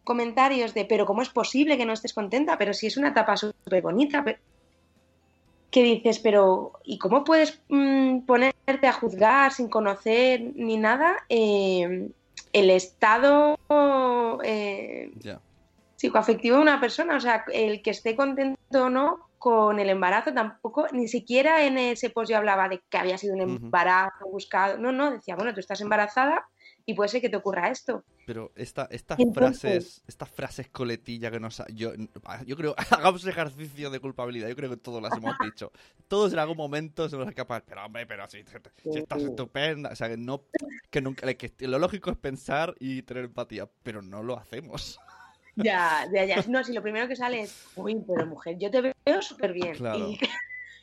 comentarios 0.04 0.76
de, 0.76 0.86
pero 0.86 1.08
¿cómo 1.08 1.24
es 1.24 1.30
posible 1.30 1.76
que 1.78 1.86
no 1.86 1.94
estés 1.94 2.14
contenta? 2.14 2.58
Pero 2.60 2.74
si 2.74 2.86
es 2.86 2.98
una 2.98 3.10
etapa 3.10 3.36
súper 3.36 3.82
bonita. 3.82 4.24
pe- 4.24 4.38
que 5.76 5.84
dices, 5.84 6.20
pero 6.20 6.72
¿y 6.86 6.98
cómo 6.98 7.26
puedes 7.26 7.62
mm, 7.68 8.20
ponerte 8.20 8.88
a 8.88 8.94
juzgar 8.94 9.52
sin 9.52 9.68
conocer 9.68 10.40
ni 10.56 10.78
nada 10.78 11.18
eh, 11.28 12.12
el 12.54 12.70
estado 12.70 13.60
eh, 14.42 15.12
psicoafectivo 15.98 16.56
de 16.56 16.62
una 16.62 16.80
persona? 16.80 17.18
O 17.18 17.20
sea, 17.20 17.44
el 17.52 17.82
que 17.82 17.90
esté 17.90 18.16
contento 18.16 18.86
o 18.86 18.90
no 18.90 19.28
con 19.38 19.78
el 19.78 19.90
embarazo 19.90 20.34
tampoco, 20.34 20.88
ni 20.94 21.10
siquiera 21.10 21.66
en 21.66 21.78
ese 21.78 22.10
post 22.10 22.32
yo 22.32 22.38
hablaba 22.38 22.70
de 22.70 22.82
que 22.90 22.98
había 22.98 23.18
sido 23.18 23.34
un 23.34 23.42
embarazo 23.42 24.28
buscado. 24.32 24.78
No, 24.78 24.94
no, 24.94 25.12
decía, 25.12 25.36
bueno, 25.36 25.54
tú 25.54 25.60
estás 25.60 25.82
embarazada 25.82 26.48
y 26.88 26.94
puede 26.94 27.10
ser 27.10 27.22
que 27.22 27.30
te 27.30 27.36
ocurra 27.38 27.70
esto. 27.70 28.04
Pero 28.28 28.52
esta, 28.56 28.88
estas 28.92 29.20
Entonces- 29.20 29.60
frases, 29.62 30.04
estas 30.08 30.30
frases 30.30 30.70
coletilla 30.70 31.32
que 31.32 31.40
nos 31.40 31.60
ha- 31.60 31.68
yo, 31.74 31.94
yo 32.46 32.56
creo, 32.56 32.76
hagamos 32.92 33.26
ejercicio 33.26 33.90
de 33.90 34.00
culpabilidad, 34.00 34.48
yo 34.50 34.56
creo 34.56 34.70
que 34.70 34.78
todos 34.78 35.02
las 35.02 35.14
hemos 35.18 35.36
dicho. 35.44 35.72
Todos 36.08 36.34
en 36.34 36.40
algún 36.40 36.58
momento 36.58 37.10
se 37.10 37.18
nos 37.18 37.28
escapa, 37.28 37.62
pero 37.66 37.86
hombre, 37.86 38.06
pero 38.06 38.28
si, 38.28 38.44
si 38.84 39.00
estás 39.00 39.22
estupenda, 39.24 39.90
o 39.92 39.96
sea 39.96 40.10
que 40.10 40.18
no, 40.18 40.44
que 40.90 41.02
nunca, 41.02 41.34
que 41.34 41.52
lo 41.68 41.80
lógico 41.80 42.12
es 42.12 42.18
pensar 42.18 42.76
y 42.80 43.02
tener 43.02 43.26
empatía, 43.26 43.68
pero 43.84 44.02
no 44.02 44.22
lo 44.24 44.38
hacemos. 44.38 45.00
Ya, 45.56 46.06
ya, 46.14 46.26
ya. 46.26 46.36
No, 46.50 46.64
si 46.64 46.74
lo 46.74 46.82
primero 46.82 47.08
que 47.08 47.16
sale 47.16 47.42
es, 47.42 47.66
uy, 47.76 47.96
pero 48.06 48.26
mujer, 48.28 48.58
yo 48.60 48.70
te 48.70 48.82
veo 48.82 49.22
súper 49.22 49.54
bien. 49.54 49.74
Claro. 49.76 50.10
Y, 50.10 50.20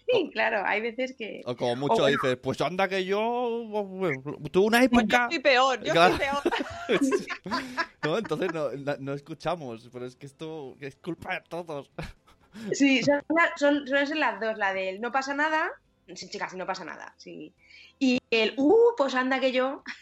y 0.07 0.31
claro, 0.31 0.63
hay 0.67 0.81
veces 0.81 1.15
que... 1.17 1.43
O 1.45 1.57
como 1.57 1.77
mucho 1.77 2.03
O- 2.03 2.07
dices, 2.07 2.37
pues 2.43 2.61
anda 2.61 2.89
que 2.89 3.05
yo 3.05 3.21
tuve 4.51 4.67
una 4.67 4.79
Pues 4.89 4.91
yo 4.91 4.99
época... 5.01 5.23
estoy 5.25 5.39
peor, 5.41 5.83
yo 5.85 5.93
Claro. 5.93 6.15
estoy 6.15 6.29
peor. 6.29 7.29
no, 8.05 8.19
entonces 8.19 8.53
no, 8.53 8.71
no- 8.99 9.15
escuchamos, 9.15 9.89
pero 9.93 10.07
es 10.07 10.17
que 10.17 10.27
esto 10.27 10.77
es 10.81 10.97
culpa 10.97 11.35
de 11.35 11.41
todos. 11.49 11.91
Sí, 12.73 13.03
son, 13.03 13.23
son, 13.57 13.87
suelen 13.87 14.07
ser 14.07 14.17
las 14.19 14.39
dos, 14.41 14.59
la 14.59 14.75
del 14.75 15.01
no 15.01 15.11
pasa 15.11 15.33
nada, 15.35 15.71
sí, 16.15 16.29
chicas, 16.29 16.51
sí, 16.53 16.57
no 16.59 16.67
pasa 16.67 16.85
nada, 16.85 17.15
sí. 17.17 17.53
Y 17.99 18.19
el, 18.31 18.55
uh, 18.59 18.95
pues 18.97 19.15
anda 19.15 19.41
que 19.41 19.53
yo... 19.53 19.83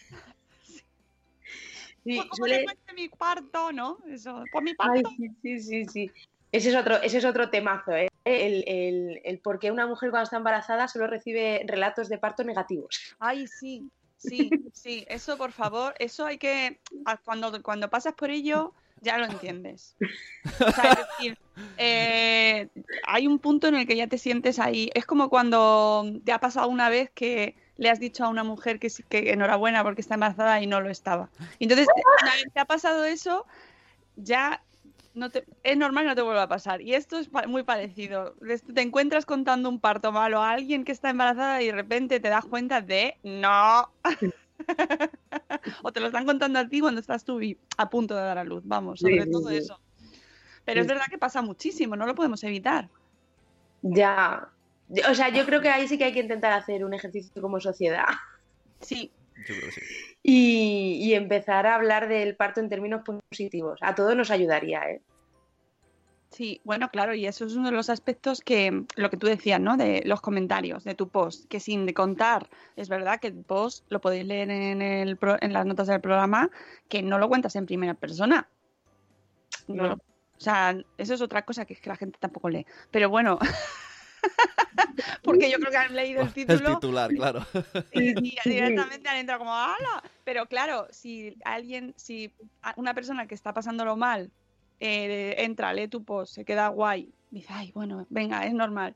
Sí, 2.02 2.16
Pues 2.16 2.28
como 2.30 2.46
suele- 2.46 2.64
mi 2.96 3.08
parto, 3.10 3.72
¿no? 3.72 3.98
Eso, 4.08 4.42
por 4.50 4.62
mi 4.62 4.72
Ay, 4.78 5.02
sí, 5.18 5.28
sí, 5.42 5.60
sí, 5.60 5.84
sí. 5.84 6.10
Ese 6.50 6.70
es 6.70 6.74
otro, 6.74 6.96
ese 7.02 7.18
es 7.18 7.24
otro 7.26 7.50
temazo, 7.50 7.92
¿eh? 7.94 8.08
El, 8.24 8.64
el, 8.66 9.20
el 9.24 9.38
por 9.40 9.58
qué 9.58 9.70
una 9.70 9.86
mujer 9.86 10.10
cuando 10.10 10.24
está 10.24 10.36
embarazada 10.36 10.88
solo 10.88 11.06
recibe 11.06 11.62
relatos 11.66 12.08
de 12.08 12.18
parto 12.18 12.44
negativos. 12.44 13.14
Ay, 13.18 13.46
sí, 13.46 13.90
sí, 14.16 14.50
sí, 14.72 15.04
eso 15.08 15.36
por 15.38 15.52
favor, 15.52 15.94
eso 15.98 16.26
hay 16.26 16.38
que, 16.38 16.80
a- 17.06 17.16
cuando, 17.16 17.62
cuando 17.62 17.88
pasas 17.88 18.14
por 18.14 18.30
ello, 18.30 18.74
ya 19.00 19.16
lo 19.18 19.24
entiendes. 19.24 19.96
O 20.44 20.72
sea, 20.72 20.90
es 20.92 20.96
decir, 21.16 21.38
eh, 21.78 22.68
hay 23.06 23.26
un 23.26 23.38
punto 23.38 23.68
en 23.68 23.74
el 23.76 23.86
que 23.86 23.96
ya 23.96 24.06
te 24.06 24.18
sientes 24.18 24.58
ahí, 24.58 24.90
es 24.94 25.06
como 25.06 25.30
cuando 25.30 26.04
te 26.24 26.32
ha 26.32 26.38
pasado 26.38 26.68
una 26.68 26.90
vez 26.90 27.10
que 27.10 27.56
le 27.78 27.88
has 27.88 27.98
dicho 27.98 28.24
a 28.24 28.28
una 28.28 28.44
mujer 28.44 28.78
que, 28.78 28.88
que 29.08 29.32
enhorabuena 29.32 29.82
porque 29.82 30.02
está 30.02 30.14
embarazada 30.14 30.60
y 30.60 30.66
no 30.66 30.82
lo 30.82 30.90
estaba. 30.90 31.30
Entonces, 31.58 31.86
una 32.22 32.34
vez 32.34 32.52
te 32.52 32.60
ha 32.60 32.66
pasado 32.66 33.04
eso, 33.04 33.46
ya 34.16 34.62
no 35.14 35.30
te, 35.30 35.44
es 35.62 35.76
normal 35.76 36.04
que 36.04 36.08
no 36.10 36.14
te 36.14 36.22
vuelva 36.22 36.44
a 36.44 36.48
pasar. 36.48 36.80
Y 36.82 36.94
esto 36.94 37.18
es 37.18 37.28
pa- 37.28 37.46
muy 37.46 37.62
parecido. 37.62 38.34
Te 38.74 38.82
encuentras 38.82 39.26
contando 39.26 39.68
un 39.68 39.80
parto 39.80 40.12
malo 40.12 40.40
a 40.42 40.50
alguien 40.52 40.84
que 40.84 40.92
está 40.92 41.10
embarazada 41.10 41.62
y 41.62 41.66
de 41.66 41.72
repente 41.72 42.20
te 42.20 42.28
das 42.28 42.44
cuenta 42.44 42.80
de 42.80 43.16
no. 43.22 43.88
o 45.82 45.92
te 45.92 46.00
lo 46.00 46.06
están 46.06 46.26
contando 46.26 46.58
a 46.58 46.68
ti 46.68 46.80
cuando 46.80 47.00
estás 47.00 47.24
tú 47.24 47.40
a 47.76 47.90
punto 47.90 48.14
de 48.14 48.22
dar 48.22 48.38
a 48.38 48.44
luz. 48.44 48.62
Vamos, 48.64 49.00
sobre 49.00 49.24
Sí, 49.24 49.30
todo 49.30 49.48
sí. 49.48 49.56
eso. 49.56 49.80
Pero 50.64 50.82
es 50.82 50.86
verdad 50.86 51.06
que 51.10 51.18
pasa 51.18 51.42
muchísimo, 51.42 51.96
no 51.96 52.06
lo 52.06 52.14
podemos 52.14 52.42
evitar. 52.44 52.88
Ya. 53.82 54.48
O 55.08 55.14
sea, 55.14 55.28
yo 55.28 55.46
creo 55.46 55.60
que 55.60 55.68
ahí 55.70 55.86
sí 55.88 55.98
que 55.98 56.04
hay 56.04 56.12
que 56.12 56.20
intentar 56.20 56.52
hacer 56.52 56.84
un 56.84 56.94
ejercicio 56.94 57.40
como 57.40 57.60
sociedad 57.60 58.06
Sí, 58.80 59.12
Yo 59.46 59.54
creo 59.56 59.66
que 59.66 59.72
sí. 59.72 59.80
y, 60.22 60.98
y 61.02 61.14
empezar 61.14 61.66
a 61.66 61.74
hablar 61.74 62.08
del 62.08 62.36
parto 62.36 62.60
en 62.60 62.68
términos 62.68 63.02
positivos. 63.04 63.78
A 63.82 63.94
todos 63.94 64.14
nos 64.16 64.30
ayudaría, 64.30 64.82
¿eh? 64.90 65.02
Sí, 66.30 66.60
bueno, 66.64 66.90
claro, 66.90 67.12
y 67.14 67.26
eso 67.26 67.44
es 67.44 67.56
uno 67.56 67.70
de 67.70 67.74
los 67.76 67.90
aspectos 67.90 68.40
que, 68.40 68.84
lo 68.94 69.10
que 69.10 69.16
tú 69.16 69.26
decías, 69.26 69.60
¿no? 69.60 69.76
De 69.76 70.02
los 70.06 70.20
comentarios 70.20 70.84
de 70.84 70.94
tu 70.94 71.08
post, 71.08 71.48
que 71.48 71.58
sin 71.58 71.86
de 71.86 71.94
contar, 71.94 72.48
es 72.76 72.88
verdad 72.88 73.18
que 73.18 73.26
el 73.28 73.42
post 73.44 73.84
lo 73.90 74.00
podéis 74.00 74.26
leer 74.26 74.48
en, 74.50 74.80
el 74.80 75.16
pro- 75.16 75.38
en 75.40 75.52
las 75.52 75.66
notas 75.66 75.88
del 75.88 76.00
programa, 76.00 76.48
que 76.88 77.02
no 77.02 77.18
lo 77.18 77.28
cuentas 77.28 77.56
en 77.56 77.66
primera 77.66 77.94
persona. 77.94 78.48
No 79.66 79.74
No. 79.74 79.88
lo- 79.88 79.94
o 79.94 80.42
sea, 80.42 80.74
eso 80.96 81.14
es 81.14 81.20
otra 81.20 81.44
cosa 81.44 81.64
que 81.66 81.74
es 81.74 81.80
que 81.80 81.90
la 81.90 81.96
gente 81.96 82.18
tampoco 82.20 82.48
lee. 82.48 82.64
Pero 82.92 83.10
bueno, 83.10 83.38
porque 85.22 85.50
yo 85.50 85.58
creo 85.58 85.70
que 85.70 85.76
han 85.76 85.94
leído 85.94 86.20
el 86.22 86.28
El 86.28 86.32
título 86.34 86.74
titular, 86.74 87.10
claro. 87.12 87.46
y 87.92 88.14
directamente 88.44 89.08
han 89.08 89.16
entrado 89.16 89.40
como 89.40 89.54
¡Hala! 89.54 90.02
Pero 90.24 90.46
claro, 90.46 90.86
si 90.90 91.36
alguien, 91.44 91.94
si 91.96 92.32
a- 92.62 92.74
una 92.76 92.94
persona 92.94 93.26
que 93.26 93.34
está 93.34 93.52
pasándolo 93.52 93.96
mal 93.96 94.30
eh, 94.80 95.34
entra, 95.38 95.72
lee 95.74 95.88
tu 95.88 96.04
post, 96.04 96.34
se 96.34 96.44
queda 96.44 96.68
guay, 96.68 97.12
dice, 97.30 97.52
ay, 97.52 97.70
bueno, 97.72 98.06
venga, 98.08 98.46
es 98.46 98.54
normal, 98.54 98.94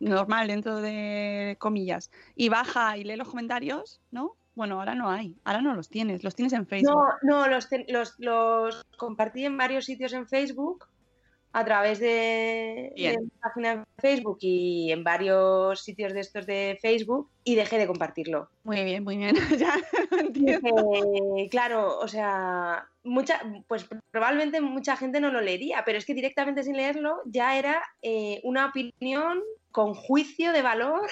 normal 0.00 0.48
dentro 0.48 0.76
de 0.82 1.56
comillas, 1.58 2.10
y 2.36 2.48
baja 2.50 2.96
y 2.98 3.04
lee 3.04 3.16
los 3.16 3.28
comentarios, 3.28 4.00
¿no? 4.10 4.36
Bueno, 4.54 4.78
ahora 4.78 4.94
no 4.94 5.10
hay, 5.10 5.34
ahora 5.44 5.62
no 5.62 5.74
los 5.74 5.88
tienes, 5.88 6.22
los 6.22 6.34
tienes 6.36 6.52
en 6.52 6.66
Facebook. 6.66 6.94
No, 6.94 7.40
no, 7.42 7.48
los, 7.48 7.68
ten- 7.68 7.86
los, 7.88 8.14
los 8.18 8.84
compartí 8.98 9.44
en 9.44 9.56
varios 9.56 9.84
sitios 9.86 10.12
en 10.12 10.28
Facebook, 10.28 10.86
a 11.54 11.64
través 11.64 12.00
de, 12.00 12.92
de 12.96 13.16
mi 13.20 13.28
página 13.40 13.76
de 13.76 13.84
Facebook 13.98 14.38
y 14.40 14.90
en 14.90 15.04
varios 15.04 15.84
sitios 15.84 16.12
de 16.12 16.18
estos 16.18 16.46
de 16.46 16.76
Facebook 16.82 17.30
y 17.44 17.54
dejé 17.54 17.78
de 17.78 17.86
compartirlo. 17.86 18.50
Muy 18.64 18.82
bien, 18.82 19.04
muy 19.04 19.16
bien, 19.18 19.36
ya 19.58 19.76
entiendo. 20.10 20.90
Dije, 21.12 21.48
claro, 21.50 22.00
o 22.00 22.08
sea, 22.08 22.88
mucha, 23.04 23.40
pues 23.68 23.86
probablemente 24.10 24.60
mucha 24.60 24.96
gente 24.96 25.20
no 25.20 25.30
lo 25.30 25.40
leería, 25.40 25.84
pero 25.86 25.96
es 25.96 26.04
que 26.04 26.14
directamente 26.14 26.64
sin 26.64 26.76
leerlo 26.76 27.20
ya 27.24 27.56
era 27.56 27.84
eh, 28.02 28.40
una 28.42 28.66
opinión 28.66 29.40
con 29.70 29.94
juicio 29.94 30.52
de 30.52 30.62
valor. 30.62 31.08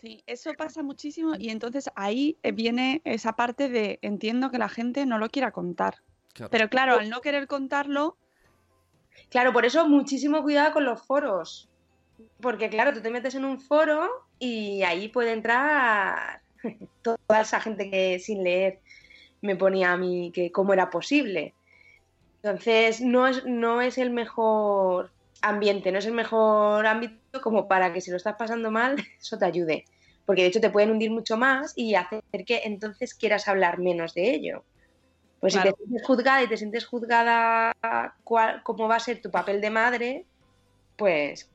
Sí, 0.00 0.24
eso 0.26 0.52
pasa 0.54 0.82
muchísimo 0.82 1.34
y 1.38 1.50
entonces 1.50 1.90
ahí 1.94 2.38
eh, 2.42 2.50
viene 2.50 3.02
esa 3.04 3.34
parte 3.34 3.68
de 3.68 4.00
entiendo 4.02 4.50
que 4.50 4.58
la 4.58 4.68
gente 4.68 5.06
no 5.06 5.18
lo 5.18 5.28
quiera 5.28 5.52
contar. 5.52 5.98
Claro. 6.32 6.50
Pero 6.50 6.68
claro, 6.68 6.98
al 6.98 7.08
no 7.08 7.20
querer 7.20 7.46
contarlo, 7.46 8.16
Claro, 9.30 9.52
por 9.52 9.64
eso 9.64 9.88
muchísimo 9.88 10.42
cuidado 10.42 10.72
con 10.72 10.84
los 10.84 11.06
foros. 11.06 11.68
Porque 12.40 12.68
claro, 12.68 12.92
tú 12.92 13.00
te 13.00 13.10
metes 13.10 13.34
en 13.34 13.44
un 13.44 13.60
foro 13.60 14.08
y 14.38 14.82
ahí 14.82 15.08
puede 15.08 15.32
entrar 15.32 16.42
toda 17.02 17.40
esa 17.40 17.60
gente 17.60 17.90
que 17.90 18.18
sin 18.18 18.42
leer 18.42 18.80
me 19.40 19.56
ponía 19.56 19.92
a 19.92 19.96
mí 19.96 20.32
que 20.34 20.50
cómo 20.52 20.72
era 20.72 20.90
posible. 20.90 21.54
Entonces, 22.42 23.00
no 23.00 23.26
es, 23.26 23.44
no 23.44 23.82
es 23.82 23.98
el 23.98 24.10
mejor 24.10 25.10
ambiente, 25.42 25.92
no 25.92 25.98
es 25.98 26.06
el 26.06 26.14
mejor 26.14 26.86
ámbito 26.86 27.40
como 27.42 27.68
para 27.68 27.92
que 27.92 28.00
si 28.00 28.10
lo 28.10 28.16
estás 28.16 28.36
pasando 28.36 28.70
mal, 28.70 28.96
eso 29.20 29.38
te 29.38 29.44
ayude. 29.44 29.84
Porque 30.26 30.42
de 30.42 30.48
hecho 30.48 30.60
te 30.60 30.70
pueden 30.70 30.90
hundir 30.90 31.10
mucho 31.10 31.36
más 31.36 31.72
y 31.76 31.94
hacer 31.94 32.22
que 32.46 32.62
entonces 32.64 33.14
quieras 33.14 33.48
hablar 33.48 33.78
menos 33.78 34.14
de 34.14 34.30
ello. 34.34 34.64
Pues 35.40 35.54
Claro. 35.54 35.70
si 35.70 35.76
te 35.76 35.82
sientes 35.84 36.06
juzgada 36.06 36.42
y 36.42 36.48
te 36.48 36.56
sientes 36.56 36.86
juzgada 36.86 37.72
cuál, 38.24 38.62
cómo 38.62 38.88
va 38.88 38.96
a 38.96 39.00
ser 39.00 39.22
tu 39.22 39.30
papel 39.30 39.60
de 39.60 39.70
madre, 39.70 40.26
pues 40.96 41.48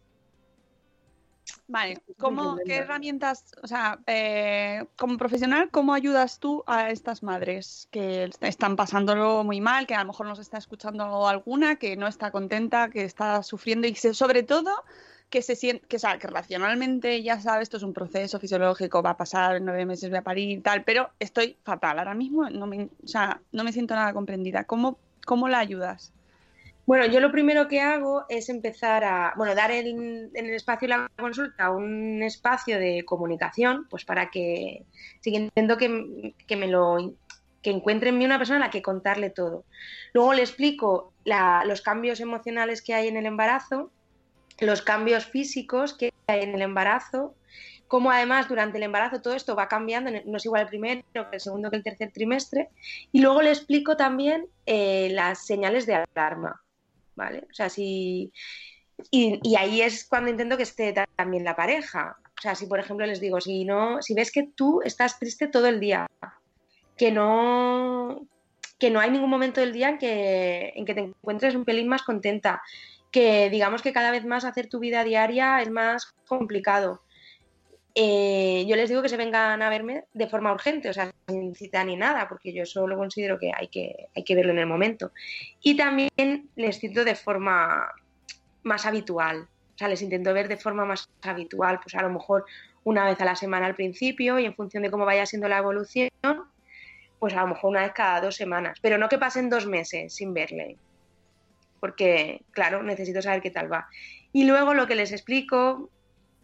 Vale, 1.68 2.00
¿cómo. 2.18 2.58
¿qué 2.66 2.78
herramientas, 2.78 3.52
o 3.62 3.68
sea, 3.68 4.00
eh, 4.08 4.86
como 4.98 5.18
profesional, 5.18 5.70
cómo 5.72 5.94
ayudas 5.94 6.40
tú 6.40 6.64
a 6.68 6.90
estas 6.90 7.22
madres 7.24 7.88
que 7.92 8.24
est- 8.26 8.44
están 8.44 8.76
pasándolo 8.76 9.44
muy 9.44 9.62
mal, 9.62 9.86
que 9.88 9.96
a 9.96 10.00
lo 10.00 10.08
mejor 10.08 10.28
nos 10.28 10.40
está 10.40 10.58
escuchando 10.58 11.28
alguna, 11.28 11.76
que 11.78 11.96
no 11.98 12.08
está 12.08 12.32
contenta, 12.32 12.90
que 12.90 13.04
está 13.04 13.42
sufriendo 13.44 13.88
y 13.88 13.96
sobre 13.96 14.44
todo 14.44 14.72
que 15.30 15.42
se 15.42 15.56
siente, 15.56 15.86
que, 15.88 15.98
o 15.98 16.00
sea, 16.00 16.18
que 16.18 16.28
racionalmente 16.28 17.22
ya 17.22 17.40
sabe, 17.40 17.64
esto 17.64 17.78
es 17.78 17.84
un 17.84 17.94
proceso 17.94 18.40
fisiológico, 18.40 19.02
va 19.02 19.12
a 19.12 19.18
pasar 19.18 19.58
en 19.58 19.66
nueve 19.66 19.86
meses, 19.86 20.10
voy 20.10 20.20
a 20.20 20.24
parir 20.24 20.50
y 20.50 20.62
tal, 20.62 20.84
pero 20.84 21.10
estoy 21.20 21.58
fatal 21.64 22.00
ahora 22.00 22.14
mismo, 22.14 22.50
no 22.50 22.68
me, 22.68 22.90
o 23.04 23.08
sea, 23.08 23.42
no 23.52 23.64
me 23.64 23.74
siento 23.74 23.96
nada 23.96 24.14
comprendida. 24.14 24.64
¿Cómo, 24.64 24.98
cómo 25.26 25.48
la 25.50 25.60
ayudas? 25.60 26.14
Bueno, 26.86 27.08
yo 27.08 27.20
lo 27.20 27.32
primero 27.32 27.68
que 27.68 27.82
hago 27.82 28.26
es 28.30 28.48
empezar 28.48 29.04
a, 29.04 29.34
bueno, 29.36 29.56
dar 29.56 29.72
en, 29.72 30.30
en 30.34 30.46
el 30.46 30.54
espacio 30.54 30.88
de 30.88 30.96
la 30.96 31.10
consulta 31.18 31.72
un 31.72 32.22
espacio 32.22 32.78
de 32.78 33.04
comunicación, 33.04 33.88
pues 33.90 34.06
para 34.06 34.30
que, 34.30 34.84
intento 35.24 35.78
que, 35.78 36.36
que 36.46 36.56
me 36.56 36.68
lo, 36.68 37.16
que 37.64 37.72
encuentre 37.72 38.10
en 38.10 38.20
mí 38.20 38.26
una 38.26 38.38
persona 38.38 38.58
a 38.58 38.68
la 38.68 38.70
que 38.70 38.84
contarle 38.84 39.32
todo. 39.32 39.66
Luego 40.14 40.36
le 40.36 40.44
explico 40.44 41.12
la- 41.24 41.64
los 41.66 41.82
cambios 41.82 42.20
emocionales 42.20 42.84
que 42.84 42.94
hay 42.94 43.08
en 43.08 43.18
el 43.18 43.26
embarazo, 43.26 43.92
los 44.60 44.82
cambios 44.82 45.26
físicos 45.26 45.94
que 45.94 46.14
hay 46.28 46.42
en 46.42 46.56
el 46.56 46.62
embarazo, 46.62 47.36
cómo 47.88 48.12
además 48.12 48.48
durante 48.48 48.78
el 48.78 48.84
embarazo 48.84 49.22
todo 49.22 49.36
esto 49.36 49.56
va 49.56 49.68
cambiando, 49.68 50.12
no 50.26 50.38
es 50.38 50.46
igual 50.46 50.64
el 50.64 50.68
primero 50.68 51.04
que 51.14 51.28
el 51.34 51.40
segundo 51.42 51.70
que 51.70 51.78
el 51.78 51.84
tercer 51.84 52.12
trimestre, 52.12 52.70
y 53.12 53.22
luego 53.22 53.42
le 53.42 53.50
explico 53.50 53.96
también 53.96 54.48
eh, 54.66 55.10
las 55.12 55.46
señales 55.46 55.86
de 55.86 55.96
alarma. 55.96 56.62
¿vale? 57.16 57.48
O 57.50 57.54
sea, 57.54 57.70
si 57.70 58.32
Y, 59.12 59.40
y 59.44 59.56
ahí 59.58 59.82
es 59.82 60.06
cuando 60.06 60.30
intento 60.30 60.56
que 60.56 60.64
esté 60.64 60.94
ta- 60.94 61.08
también 61.18 61.44
la 61.44 61.56
pareja. 61.56 62.16
O 62.38 62.42
sea, 62.42 62.56
si 62.56 62.66
por 62.66 62.80
ejemplo 62.80 63.06
les 63.06 63.20
digo, 63.20 63.42
si 63.42 63.66
no, 63.66 64.02
si 64.02 64.14
ves 64.14 64.32
que 64.32 64.44
tú 64.56 64.82
estás 64.84 65.20
triste 65.20 65.48
todo 65.48 65.68
el 65.68 65.80
día, 65.80 66.08
que 66.98 67.12
no, 67.12 68.26
que 68.80 68.90
no 68.90 69.00
hay 69.02 69.12
ningún 69.12 69.30
momento 69.30 69.60
del 69.60 69.74
día 69.74 69.90
en 69.90 69.98
que, 69.98 70.72
en 70.76 70.86
que 70.86 70.94
te 70.94 71.02
encuentres 71.02 71.56
un 71.56 71.66
pelín 71.66 71.88
más 71.90 72.04
contenta, 72.04 72.62
que 73.16 73.50
digamos 73.50 73.82
que 73.82 73.94
cada 73.94 74.12
vez 74.12 74.26
más 74.26 74.44
hacer 74.44 74.68
tu 74.68 74.80
vida 74.80 75.06
diaria 75.06 75.62
es 75.62 75.72
más 75.72 76.14
complicado. 76.28 77.02
Eh, 77.96 78.66
yo 78.68 78.76
les 78.76 78.90
digo 78.90 79.02
que 79.02 79.08
se 79.08 79.16
vengan 79.16 79.62
a 79.62 79.70
verme 79.70 80.04
de 80.12 80.28
forma 80.28 80.52
urgente, 80.52 80.90
o 80.90 80.94
sea, 80.94 81.14
sin 81.30 81.56
cita 81.56 81.82
ni 81.86 81.96
nada, 81.96 82.28
porque 82.28 82.52
yo 82.52 82.66
solo 82.66 82.98
considero 82.98 83.40
que 83.40 83.54
hay 83.56 83.70
que, 83.70 84.10
hay 84.14 84.26
que 84.26 84.36
verlo 84.36 84.52
en 84.52 84.60
el 84.60 84.66
momento. 84.66 85.14
Y 85.62 85.78
también 85.78 86.50
les 86.58 86.78
cito 86.78 87.06
de 87.06 87.16
forma 87.16 87.88
más 88.64 88.86
habitual, 88.86 89.48
o 89.76 89.78
sea, 89.78 89.88
les 89.88 90.02
intento 90.02 90.34
ver 90.34 90.50
de 90.50 90.58
forma 90.58 90.84
más 90.84 91.10
habitual, 91.22 91.80
pues 91.82 91.96
a 91.96 92.02
lo 92.02 92.10
mejor 92.10 92.44
una 92.84 93.06
vez 93.06 93.22
a 93.22 93.26
la 93.26 93.38
semana 93.38 93.66
al 93.66 93.76
principio 93.76 94.40
y 94.40 94.46
en 94.46 94.56
función 94.56 94.84
de 94.84 94.92
cómo 94.92 95.06
vaya 95.06 95.26
siendo 95.26 95.48
la 95.48 95.60
evolución, 95.60 96.10
pues 97.18 97.34
a 97.34 97.44
lo 97.44 97.48
mejor 97.48 97.70
una 97.70 97.84
vez 97.84 97.94
cada 97.94 98.20
dos 98.20 98.36
semanas, 98.36 98.78
pero 98.82 98.98
no 98.98 99.08
que 99.08 99.18
pasen 99.18 99.50
dos 99.50 99.68
meses 99.68 100.14
sin 100.14 100.34
verle, 100.34 100.76
porque 101.86 102.42
claro, 102.50 102.82
necesito 102.82 103.22
saber 103.22 103.44
qué 103.44 103.52
tal 103.52 103.72
va. 103.72 103.88
Y 104.34 104.46
luego 104.46 104.74
lo 104.74 104.88
que 104.88 104.96
les 104.96 105.12
explico 105.12 105.92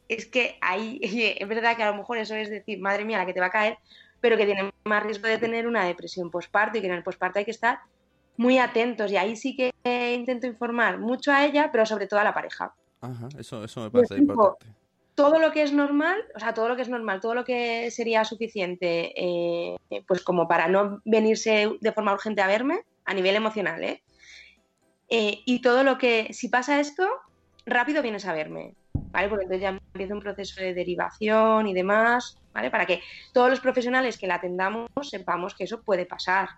es 0.07 0.27
que 0.27 0.59
ahí, 0.61 0.99
es 1.39 1.47
verdad 1.47 1.75
que 1.75 1.81
a 1.81 1.89
lo 1.89 1.97
mejor 1.97 2.19
eso 2.19 2.35
es 2.35 2.51
decir, 2.51 2.79
madre 2.79 3.05
mía, 3.05 3.17
la 3.17 3.25
que 3.25 3.33
te 3.33 3.39
va 3.39 3.47
a 3.47 3.51
caer, 3.51 3.79
pero 4.19 4.37
que 4.37 4.45
tiene 4.45 4.69
más 4.83 5.01
riesgo 5.01 5.27
de 5.27 5.39
tener 5.39 5.65
una 5.65 5.83
depresión 5.85 6.29
postparto 6.29 6.77
y 6.77 6.81
que 6.81 6.87
en 6.87 6.93
el 6.93 7.01
postparto 7.01 7.39
hay 7.39 7.45
que 7.45 7.49
estar 7.49 7.79
muy 8.37 8.59
atentos 8.59 9.11
y 9.11 9.17
ahí 9.17 9.35
sí 9.35 9.55
que 9.55 10.13
intento 10.13 10.45
informar 10.45 10.99
mucho 10.99 11.31
a 11.31 11.43
ella, 11.43 11.69
pero 11.71 11.87
sobre 11.87 12.05
todo 12.05 12.19
a 12.19 12.23
la 12.23 12.35
pareja. 12.35 12.75
Ajá, 13.01 13.29
eso, 13.39 13.63
eso 13.63 13.81
me 13.81 13.89
parece 13.89 14.17
importante. 14.17 14.67
todo 15.15 15.39
lo 15.39 15.51
que 15.51 15.63
es 15.63 15.73
normal, 15.73 16.23
o 16.35 16.39
sea, 16.39 16.53
todo 16.53 16.69
lo 16.69 16.75
que 16.75 16.83
es 16.83 16.89
normal, 16.89 17.19
todo 17.19 17.33
lo 17.33 17.43
que 17.43 17.89
sería 17.89 18.23
suficiente, 18.25 19.11
eh, 19.15 19.75
pues 20.07 20.21
como 20.21 20.47
para 20.47 20.67
no 20.67 21.01
venirse 21.03 21.67
de 21.81 21.91
forma 21.93 22.13
urgente 22.13 22.43
a 22.43 22.47
verme, 22.47 22.81
a 23.05 23.15
nivel 23.15 23.35
emocional, 23.35 23.83
¿eh? 23.83 24.03
Eh, 25.13 25.41
y 25.45 25.61
todo 25.61 25.83
lo 25.83 25.97
que, 25.97 26.33
si 26.33 26.47
pasa 26.47 26.79
esto, 26.79 27.05
rápido 27.65 28.01
vienes 28.01 28.25
a 28.25 28.33
verme, 28.33 28.75
¿vale? 28.93 29.27
Porque 29.27 29.43
entonces 29.43 29.61
ya 29.61 29.69
empieza 29.69 30.13
un 30.13 30.21
proceso 30.21 30.61
de 30.61 30.73
derivación 30.73 31.67
y 31.67 31.73
demás, 31.73 32.39
¿vale? 32.53 32.71
Para 32.71 32.85
que 32.85 33.01
todos 33.33 33.49
los 33.49 33.59
profesionales 33.59 34.17
que 34.17 34.25
la 34.25 34.35
atendamos 34.35 34.89
sepamos 35.01 35.53
que 35.53 35.65
eso 35.65 35.81
puede 35.81 36.05
pasar. 36.05 36.49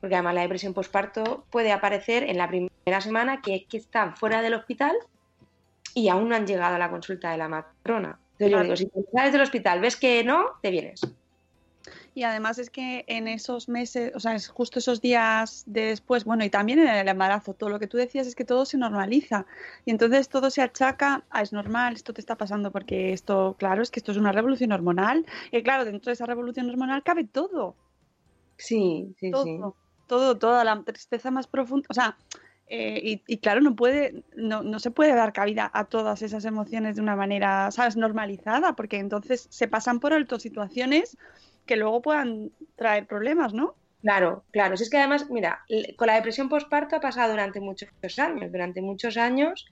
Porque 0.00 0.14
además 0.14 0.36
la 0.36 0.42
depresión 0.42 0.74
postparto 0.74 1.44
puede 1.50 1.72
aparecer 1.72 2.22
en 2.22 2.38
la 2.38 2.46
primera 2.46 3.00
semana 3.00 3.42
que, 3.42 3.66
que 3.68 3.78
están 3.78 4.16
fuera 4.16 4.42
del 4.42 4.54
hospital 4.54 4.96
y 5.92 6.08
aún 6.08 6.28
no 6.28 6.36
han 6.36 6.46
llegado 6.46 6.76
a 6.76 6.78
la 6.78 6.90
consulta 6.90 7.32
de 7.32 7.38
la 7.38 7.48
matrona. 7.48 8.20
Entonces 8.38 8.50
yo 8.52 8.62
digo, 8.62 8.76
si 8.76 8.90
sales 9.12 9.32
del 9.32 9.42
hospital, 9.42 9.80
ves 9.80 9.96
que 9.96 10.22
no, 10.22 10.44
te 10.62 10.70
vienes. 10.70 11.00
Y 12.14 12.22
además 12.22 12.58
es 12.58 12.70
que 12.70 13.04
en 13.06 13.28
esos 13.28 13.68
meses, 13.68 14.12
o 14.14 14.20
sea, 14.20 14.34
es 14.34 14.48
justo 14.48 14.78
esos 14.78 15.00
días 15.00 15.62
de 15.66 15.86
después, 15.86 16.24
bueno, 16.24 16.44
y 16.44 16.50
también 16.50 16.78
en 16.78 16.88
el 16.88 17.08
embarazo, 17.08 17.54
todo 17.54 17.70
lo 17.70 17.78
que 17.78 17.86
tú 17.86 17.96
decías 17.96 18.26
es 18.26 18.34
que 18.34 18.44
todo 18.44 18.64
se 18.64 18.78
normaliza. 18.78 19.46
Y 19.84 19.90
entonces 19.90 20.28
todo 20.28 20.50
se 20.50 20.62
achaca 20.62 21.24
a 21.30 21.42
es 21.42 21.52
normal, 21.52 21.94
esto 21.94 22.12
te 22.12 22.20
está 22.20 22.36
pasando 22.36 22.70
porque 22.70 23.12
esto, 23.12 23.56
claro, 23.58 23.82
es 23.82 23.90
que 23.90 24.00
esto 24.00 24.12
es 24.12 24.18
una 24.18 24.32
revolución 24.32 24.72
hormonal. 24.72 25.26
Y 25.52 25.62
claro, 25.62 25.84
dentro 25.84 26.10
de 26.10 26.14
esa 26.14 26.26
revolución 26.26 26.68
hormonal 26.68 27.02
cabe 27.02 27.24
todo, 27.24 27.76
Sí, 28.58 29.14
sí, 29.18 29.30
todo, 29.30 29.44
sí. 29.44 29.60
todo, 30.08 30.36
toda 30.38 30.64
la 30.64 30.82
tristeza 30.82 31.30
más 31.30 31.46
profunda. 31.46 31.86
O 31.90 31.94
sea, 31.94 32.16
eh, 32.66 33.00
y, 33.02 33.22
y 33.26 33.38
claro, 33.38 33.60
no 33.60 33.74
puede, 33.74 34.24
no, 34.36 34.62
no 34.62 34.78
se 34.78 34.90
puede 34.90 35.14
dar 35.14 35.32
cabida 35.32 35.70
a 35.72 35.84
todas 35.84 36.20
esas 36.22 36.44
emociones 36.44 36.96
de 36.96 37.02
una 37.02 37.16
manera, 37.16 37.70
¿sabes?, 37.70 37.96
normalizada, 37.96 38.74
porque 38.74 38.98
entonces 38.98 39.46
se 39.50 39.68
pasan 39.68 40.00
por 40.00 40.12
alto 40.12 40.38
situaciones 40.38 41.16
que 41.68 41.76
luego 41.76 42.02
puedan 42.02 42.50
traer 42.74 43.06
problemas, 43.06 43.54
¿no? 43.54 43.76
Claro, 44.02 44.44
claro. 44.50 44.76
Si 44.76 44.84
es 44.84 44.90
que 44.90 44.98
además, 44.98 45.28
mira, 45.30 45.64
con 45.96 46.06
la 46.06 46.14
depresión 46.14 46.48
postparto 46.48 46.96
ha 46.96 47.00
pasado 47.00 47.30
durante 47.30 47.60
muchos 47.60 47.90
años. 48.18 48.50
Durante 48.50 48.80
muchos 48.80 49.16
años 49.16 49.66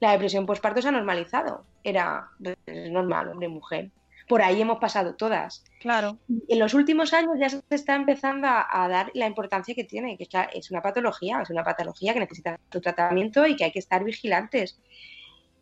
la 0.00 0.12
depresión 0.12 0.46
postparto 0.46 0.82
se 0.82 0.88
ha 0.88 0.92
normalizado. 0.92 1.64
Era 1.82 2.28
pues, 2.42 2.56
normal, 2.90 3.28
hombre, 3.28 3.48
mujer. 3.48 3.90
Por 4.28 4.42
ahí 4.42 4.60
hemos 4.60 4.78
pasado 4.78 5.14
todas. 5.14 5.64
Claro. 5.80 6.18
En 6.48 6.58
los 6.58 6.74
últimos 6.74 7.12
años 7.12 7.34
ya 7.38 7.48
se 7.48 7.62
está 7.70 7.94
empezando 7.94 8.46
a, 8.46 8.66
a 8.68 8.88
dar 8.88 9.10
la 9.14 9.26
importancia 9.26 9.74
que 9.74 9.84
tiene, 9.84 10.16
que 10.16 10.28
es 10.54 10.70
una 10.70 10.82
patología, 10.82 11.40
es 11.42 11.50
una 11.50 11.64
patología 11.64 12.14
que 12.14 12.20
necesita 12.20 12.58
su 12.70 12.80
tratamiento 12.80 13.46
y 13.46 13.56
que 13.56 13.64
hay 13.64 13.72
que 13.72 13.78
estar 13.78 14.04
vigilantes. 14.04 14.78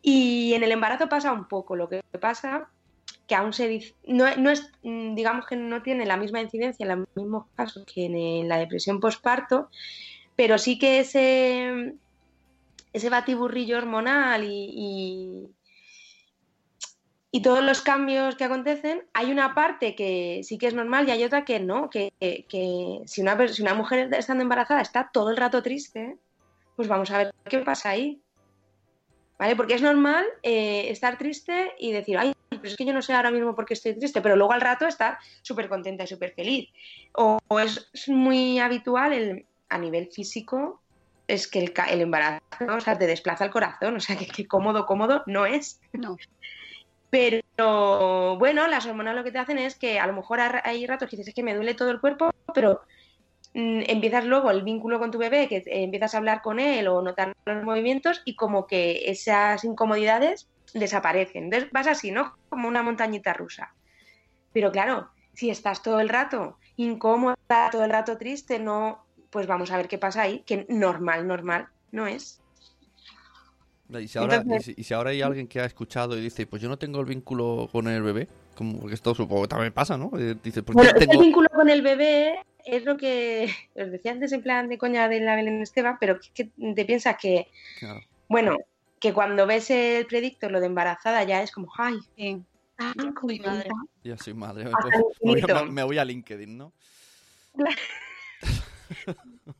Y 0.01 0.53
en 0.53 0.63
el 0.63 0.71
embarazo 0.71 1.07
pasa 1.07 1.31
un 1.31 1.47
poco, 1.47 1.75
lo 1.75 1.87
que 1.87 2.01
pasa 2.19 2.69
que 3.31 3.35
aún 3.35 3.53
se 3.53 3.69
dice, 3.69 3.95
no, 4.03 4.25
no 4.35 4.49
es, 4.51 4.69
mm, 4.83 5.15
digamos 5.15 5.45
que 5.45 5.55
no 5.55 5.81
tiene 5.81 6.05
la 6.05 6.17
misma 6.17 6.41
incidencia 6.41 6.83
en 6.83 6.99
los 6.99 7.07
mismos 7.15 7.45
casos 7.55 7.85
que 7.85 8.07
en 8.07 8.49
la 8.49 8.57
depresión 8.57 8.99
postparto, 8.99 9.69
pero 10.35 10.57
sí 10.57 10.77
que 10.77 10.99
ese, 10.99 11.93
ese 12.91 13.09
batiburrillo 13.09 13.77
hormonal 13.77 14.43
y, 14.43 15.47
y, 17.31 17.41
todos 17.41 17.63
los 17.63 17.81
cambios 17.81 18.35
que 18.35 18.43
acontecen, 18.43 19.07
hay 19.13 19.31
una 19.31 19.55
parte 19.55 19.95
que 19.95 20.41
sí 20.43 20.57
que 20.57 20.67
es 20.67 20.73
normal 20.73 21.07
y 21.07 21.11
hay 21.11 21.23
otra 21.23 21.45
que 21.45 21.61
no, 21.61 21.89
que, 21.89 22.11
que- 22.19 22.99
si, 23.05 23.21
una, 23.21 23.47
si 23.47 23.61
una 23.61 23.75
mujer 23.75 24.13
estando 24.13 24.41
embarazada 24.43 24.81
está 24.81 25.09
todo 25.13 25.29
el 25.29 25.37
rato 25.37 25.63
triste, 25.63 26.17
pues 26.75 26.89
vamos 26.89 27.09
a 27.11 27.19
ver 27.19 27.31
qué 27.49 27.59
pasa 27.59 27.91
ahí. 27.91 28.21
¿Vale? 29.39 29.55
Porque 29.55 29.75
es 29.75 29.81
normal 29.81 30.25
eh, 30.43 30.89
estar 30.89 31.17
triste 31.17 31.71
y 31.79 31.93
decir, 31.93 32.17
ay, 32.17 32.33
pero 32.57 32.67
es 32.67 32.75
que 32.75 32.85
yo 32.85 32.93
no 32.93 33.01
sé 33.01 33.13
ahora 33.13 33.31
mismo 33.31 33.55
por 33.55 33.65
qué 33.65 33.73
estoy 33.73 33.97
triste, 33.97 34.21
pero 34.21 34.35
luego 34.35 34.51
al 34.51 34.61
rato 34.61 34.85
estar 34.85 35.17
súper 35.41 35.69
contenta 35.69 36.03
y 36.03 36.07
súper 36.07 36.33
feliz. 36.33 36.69
O, 37.13 37.39
o 37.47 37.59
es, 37.59 37.89
es 37.93 38.09
muy 38.09 38.59
habitual 38.59 39.13
el, 39.13 39.45
a 39.69 39.77
nivel 39.77 40.09
físico, 40.11 40.81
es 41.27 41.47
que 41.47 41.59
el, 41.59 41.73
el 41.89 42.01
embarazo, 42.01 42.43
¿no? 42.59 42.75
o 42.75 42.81
sea, 42.81 42.97
te 42.97 43.07
desplaza 43.07 43.45
el 43.45 43.51
corazón, 43.51 43.95
o 43.95 43.99
sea, 43.99 44.17
que, 44.17 44.27
que 44.27 44.47
cómodo, 44.47 44.85
cómodo 44.85 45.23
no 45.27 45.45
es. 45.45 45.79
No. 45.93 46.17
Pero 47.09 48.37
bueno, 48.37 48.67
las 48.67 48.85
hormonas 48.85 49.15
lo 49.15 49.23
que 49.23 49.31
te 49.31 49.39
hacen 49.39 49.57
es 49.57 49.75
que 49.75 49.99
a 49.99 50.07
lo 50.07 50.13
mejor 50.13 50.39
hay 50.41 50.85
ratos 50.87 51.09
que 51.09 51.17
dices 51.17 51.29
es 51.29 51.35
que 51.35 51.43
me 51.43 51.55
duele 51.55 51.73
todo 51.73 51.91
el 51.91 51.99
cuerpo, 51.99 52.31
pero 52.53 52.81
mm, 53.53 53.83
empiezas 53.87 54.25
luego 54.25 54.51
el 54.51 54.63
vínculo 54.63 54.99
con 54.99 55.11
tu 55.11 55.17
bebé, 55.17 55.47
que 55.47 55.57
eh, 55.57 55.83
empiezas 55.83 56.15
a 56.15 56.17
hablar 56.17 56.41
con 56.41 56.59
él 56.59 56.87
o 56.87 57.01
notar 57.01 57.33
los 57.45 57.63
movimientos 57.63 58.21
y 58.25 58.35
como 58.35 58.65
que 58.65 59.09
esas 59.09 59.63
incomodidades 59.63 60.47
desaparecen. 60.73 61.45
Entonces 61.45 61.69
vas 61.71 61.87
así, 61.87 62.11
¿no? 62.11 62.35
Como 62.49 62.67
una 62.67 62.83
montañita 62.83 63.33
rusa. 63.33 63.73
Pero 64.53 64.71
claro, 64.71 65.09
si 65.33 65.49
estás 65.49 65.81
todo 65.81 65.99
el 65.99 66.09
rato 66.09 66.57
incómoda, 66.77 67.35
todo 67.71 67.83
el 67.85 67.91
rato 67.91 68.17
triste, 68.17 68.59
no, 68.59 69.05
pues 69.29 69.47
vamos 69.47 69.71
a 69.71 69.77
ver 69.77 69.87
qué 69.87 69.97
pasa 69.97 70.23
ahí, 70.23 70.39
que 70.45 70.65
normal, 70.69 71.27
normal 71.27 71.67
no 71.91 72.07
es. 72.07 72.41
Y 73.89 74.07
si, 74.07 74.17
ahora, 74.17 74.35
Entonces- 74.37 74.69
y 74.69 74.73
si, 74.73 74.81
y 74.81 74.83
si 74.85 74.93
ahora 74.93 75.09
hay 75.09 75.21
alguien 75.21 75.47
que 75.47 75.59
ha 75.59 75.65
escuchado 75.65 76.17
y 76.17 76.21
dice, 76.21 76.47
pues 76.47 76.61
yo 76.61 76.69
no 76.69 76.77
tengo 76.77 76.99
el 77.01 77.05
vínculo 77.05 77.67
con 77.71 77.87
el 77.89 78.01
bebé, 78.01 78.29
como 78.55 78.79
porque 78.79 78.95
esto 78.95 79.13
supongo 79.13 79.41
que 79.43 79.47
también 79.49 79.73
pasa, 79.73 79.97
¿no? 79.97 80.11
Eh, 80.17 80.35
Dice, 80.41 80.63
pues 80.63 80.75
Bueno, 80.75 80.93
que 80.93 80.99
tengo... 81.01 81.13
el 81.13 81.19
vínculo 81.19 81.49
con 81.49 81.69
el 81.69 81.81
bebé 81.81 82.39
es 82.63 82.85
lo 82.85 82.95
que 82.95 83.49
os 83.75 83.91
decía 83.91 84.11
antes 84.13 84.31
en 84.31 84.43
plan 84.43 84.69
de 84.69 84.77
coña 84.77 85.09
de 85.09 85.19
la 85.19 85.35
Belén 85.35 85.61
Esteban, 85.61 85.97
pero 85.99 86.19
que, 86.19 86.29
que 86.33 86.73
te 86.73 86.85
piensas 86.85 87.17
que, 87.19 87.47
Claro. 87.79 87.99
bueno, 88.29 88.57
que 89.01 89.13
cuando 89.13 89.45
ves 89.47 89.69
el 89.71 90.05
predictor, 90.05 90.51
lo 90.51 90.59
de 90.61 90.67
embarazada, 90.67 91.23
ya 91.23 91.41
es 91.41 91.51
como, 91.51 91.69
ay, 91.77 91.95
Sí. 92.15 92.41
tan 92.77 92.93
soy 92.93 93.13
contenta. 93.13 93.49
madre. 93.51 93.69
Ya 94.03 94.17
soy 94.17 94.33
madre, 94.33 94.63
me, 94.65 94.71
puedo- 94.71 95.11
voy 95.21 95.35
a, 95.35 95.39
infinito. 95.39 95.65
me 95.65 95.83
voy 95.83 95.97
a 95.97 96.05
LinkedIn, 96.05 96.57
¿no? 96.57 96.71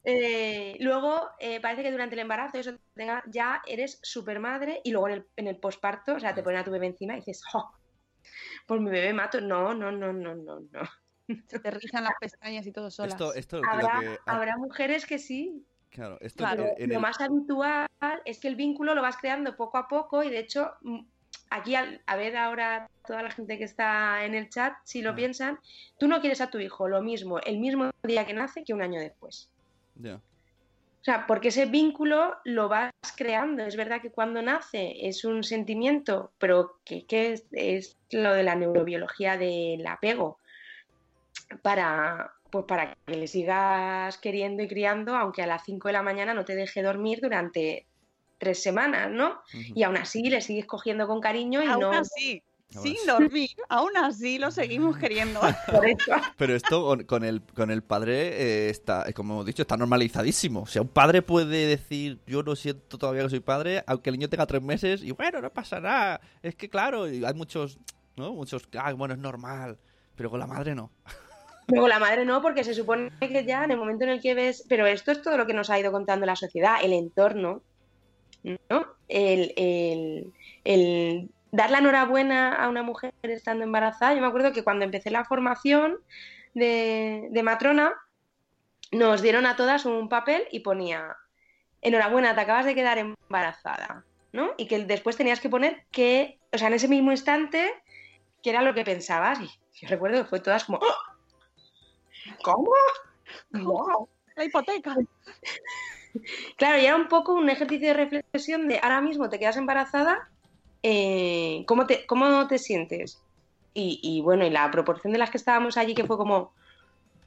Eh, 0.04 0.76
luego, 0.82 1.30
eh, 1.40 1.60
parece 1.62 1.84
que 1.84 1.92
durante 1.92 2.16
el 2.16 2.20
embarazo 2.20 2.58
eso 2.58 2.74
tenga- 2.94 3.24
ya 3.28 3.62
eres 3.66 3.98
super 4.04 4.40
madre 4.40 4.82
y 4.84 4.92
luego 4.92 5.08
en 5.08 5.14
el, 5.16 5.28
en 5.38 5.48
el 5.48 5.58
posparto, 5.58 6.16
o 6.16 6.20
sea, 6.20 6.36
te 6.36 6.44
ponen 6.44 6.60
a 6.60 6.64
tu 6.64 6.72
bebé 6.72 6.88
encima 6.88 7.14
y 7.14 7.18
dices, 7.18 7.42
¡oh! 7.54 7.72
Pues 8.68 8.82
mi 8.82 8.90
bebé 8.90 9.14
mato. 9.14 9.40
No, 9.42 9.74
no, 9.74 9.92
no, 9.92 10.12
no, 10.14 10.36
no, 10.36 10.60
no. 10.60 10.82
Se 11.48 11.60
te 11.60 11.72
rizan 11.72 12.04
las 12.04 12.14
pestañas 12.20 12.68
y 12.68 12.72
todo 12.74 12.92
solas. 12.92 13.14
Esto, 13.14 13.34
esto 13.34 13.62
lo 13.62 13.70
que... 14.02 14.20
habrá 14.26 14.58
mujeres 14.58 15.06
que 15.06 15.18
sí, 15.18 15.66
Claro, 15.92 16.18
esto 16.22 16.38
Claro, 16.44 16.64
en- 16.78 16.84
en 16.84 16.90
lo 16.90 16.96
el- 16.96 17.02
más 17.02 17.20
habitual 17.22 17.86
es 18.26 18.40
que 18.40 18.48
el 18.48 18.56
vínculo 18.56 18.96
lo 18.96 19.02
vas 19.02 19.18
creando 19.18 19.56
poco 19.56 19.78
a 19.78 19.88
poco 19.88 20.24
y 20.24 20.30
de 20.30 20.40
hecho 20.40 20.72
mm, 20.82 21.00
aquí 21.50 21.76
al, 21.76 22.02
a 22.08 22.16
ver 22.16 22.38
ahora 22.38 22.88
toda 23.06 23.22
la 23.24 23.30
gente 23.32 23.58
que 23.58 23.66
está 23.66 24.24
en 24.26 24.34
el 24.34 24.50
chat, 24.50 24.74
si 24.86 25.02
lo 25.02 25.12
Ah. 25.12 25.16
piensan, 25.16 25.60
tú 26.00 26.08
no 26.08 26.22
quieres 26.22 26.40
a 26.42 26.50
tu 26.50 26.60
hijo 26.60 26.88
lo 26.88 27.02
mismo 27.02 27.40
el 27.40 27.60
mismo 27.60 27.90
día 28.04 28.26
que 28.26 28.34
nace 28.34 28.64
que 28.64 28.74
un 28.74 28.82
año 28.82 29.00
después. 29.00 29.50
ya. 29.96 30.16
O 30.16 31.04
sea, 31.04 31.26
porque 31.26 31.48
ese 31.48 31.66
vínculo 31.66 32.36
lo 32.46 32.70
vas 32.70 32.92
creando. 33.18 33.64
Es 33.64 33.76
verdad 33.76 34.02
que 34.04 34.12
cuando 34.12 34.40
nace 34.44 34.94
es 35.08 35.26
un 35.26 35.44
sentimiento, 35.44 36.32
pero 36.38 36.80
que, 36.86 37.08
que 37.08 37.32
es, 37.34 37.48
es 37.54 37.98
lo 38.12 38.32
de 38.36 38.44
la 38.44 38.54
neurobiología 38.54 39.36
del 39.36 39.86
apego 39.88 40.38
para, 41.64 42.32
pues 42.52 42.66
para 42.66 42.96
que 43.06 43.16
le 43.16 43.28
sigas 43.28 44.18
queriendo 44.18 44.62
y 44.62 44.68
criando, 44.68 45.16
aunque 45.16 45.42
a 45.42 45.48
las 45.48 45.64
5 45.66 45.88
de 45.88 45.94
la 45.94 46.04
mañana 46.04 46.34
no 46.34 46.46
te 46.46 46.56
deje 46.56 46.84
dormir 46.84 47.20
durante 47.22 47.88
tres 48.38 48.62
semanas, 48.62 49.10
¿no? 49.10 49.42
Y 49.54 49.84
aún 49.84 49.98
así 49.98 50.24
le 50.24 50.42
sigues 50.42 50.66
cogiendo 50.66 51.08
con 51.08 51.22
cariño 51.22 51.64
y 51.64 51.68
Aún 51.68 51.82
no... 51.82 51.92
así, 51.92 52.44
sin 52.70 52.96
dormir, 53.06 53.52
aún 53.70 53.96
así 53.98 54.40
lo 54.40 54.50
seguimos 54.50 54.98
queriendo. 54.98 55.40
Por 55.72 55.86
eso. 55.86 56.12
Pero 56.38 56.56
esto 56.56 56.98
con, 57.06 57.24
el, 57.24 57.42
con 57.42 57.70
el 57.70 57.84
padre 57.84 58.30
eh, 58.30 58.70
está, 58.70 59.08
eh, 59.08 59.14
como 59.14 59.34
hemos 59.36 59.46
dicho, 59.46 59.62
está 59.62 59.78
normalizadísimo. 59.78 60.62
O 60.62 60.66
sea, 60.66 60.82
un 60.82 60.88
padre 60.88 61.22
puede 61.22 61.68
decir, 61.68 62.20
yo 62.26 62.44
no 62.44 62.56
siento 62.56 62.98
todavía 62.98 63.24
que 63.24 63.30
soy 63.30 63.40
padre, 63.42 63.84
aunque 63.88 64.10
el 64.10 64.18
niño 64.18 64.30
tenga 64.30 64.46
tres 64.46 64.62
meses, 64.62 65.04
y 65.04 65.12
bueno, 65.12 65.42
no 65.42 65.52
pasa 65.52 65.80
nada. 65.80 66.22
Es 66.42 66.56
que 66.56 66.70
claro, 66.70 67.04
hay 67.04 67.34
muchos, 67.36 67.78
¿no? 68.16 68.34
Muchos, 68.34 68.68
ah, 68.78 68.92
bueno, 68.94 69.14
es 69.14 69.20
normal. 69.20 69.78
Pero 70.16 70.30
con 70.30 70.40
la 70.40 70.48
madre 70.48 70.76
no. 70.76 70.92
Luego 71.72 71.88
la 71.88 72.00
madre 72.00 72.26
no, 72.26 72.42
porque 72.42 72.64
se 72.64 72.74
supone 72.74 73.10
que 73.20 73.46
ya 73.46 73.64
en 73.64 73.72
el 73.72 73.78
momento 73.78 74.04
en 74.04 74.12
el 74.12 74.22
que 74.22 74.34
ves, 74.34 74.66
pero 74.70 74.86
esto 74.88 75.12
es 75.12 75.22
todo 75.22 75.38
lo 75.38 75.46
que 75.48 75.54
nos 75.54 75.70
ha 75.70 75.80
ido 75.80 75.92
contando 75.92 76.26
la 76.26 76.36
sociedad, 76.36 76.78
el 76.84 76.94
entorno, 76.94 77.64
¿no? 78.44 78.86
El, 79.08 79.54
el- 80.64 81.30
dar 81.52 81.70
la 81.72 81.80
enhorabuena 81.80 82.56
a 82.56 82.70
una 82.70 82.84
mujer 82.84 83.14
estando 83.24 83.64
embarazada. 83.66 84.14
Yo 84.14 84.22
me 84.22 84.28
acuerdo 84.28 84.54
que 84.54 84.64
cuando 84.64 84.86
empecé 84.86 85.12
la 85.12 85.26
formación 85.26 85.98
de, 86.54 87.28
de 87.32 87.44
matrona, 87.44 87.94
nos 88.92 89.22
dieron 89.22 89.46
a 89.46 89.56
todas 89.56 89.86
un 89.86 90.10
papel 90.10 90.44
y 90.52 90.62
ponía, 90.62 91.16
enhorabuena, 91.82 92.36
te 92.36 92.42
acabas 92.42 92.66
de 92.66 92.76
quedar 92.76 92.98
embarazada, 93.00 94.06
¿no? 94.34 94.52
Y 94.58 94.68
que 94.68 94.86
después 94.86 95.18
tenías 95.18 95.40
que 95.42 95.50
poner 95.50 95.86
que, 95.92 96.40
o 96.52 96.58
sea, 96.58 96.68
en 96.70 96.76
ese 96.76 96.88
mismo 96.88 97.12
instante, 97.12 97.72
que 98.44 98.50
era 98.52 98.62
lo 98.64 98.74
que 98.74 98.86
pensabas. 98.86 99.40
Y 99.42 99.48
yo 99.74 99.88
recuerdo 99.90 100.24
que 100.24 100.30
fue 100.30 100.40
todas 100.42 100.66
como, 100.66 100.80
¡Oh! 100.80 101.11
¿Cómo? 102.44 102.72
¿Cómo? 103.52 104.10
La 104.36 104.46
hipoteca. 104.46 104.96
Claro, 106.58 106.82
y 106.82 106.86
era 106.86 106.98
un 106.98 107.08
poco 107.08 107.34
un 107.34 107.50
ejercicio 107.50 107.88
de 107.88 107.94
reflexión 107.94 108.68
de 108.68 108.82
ahora 108.84 109.00
mismo 109.00 109.30
te 109.30 109.40
quedas 109.40 109.56
embarazada, 109.56 110.30
eh, 110.84 111.64
¿cómo, 111.66 111.88
te, 111.88 112.06
¿cómo 112.06 112.50
te 112.50 112.58
sientes? 112.58 113.22
Y, 113.74 114.02
y 114.04 114.20
bueno, 114.20 114.46
y 114.46 114.50
la 114.50 114.70
proporción 114.72 115.14
de 115.14 115.20
las 115.20 115.30
que 115.30 115.38
estábamos 115.38 115.78
allí 115.78 115.96
que 115.96 116.04
fue 116.04 116.18
como, 116.18 116.52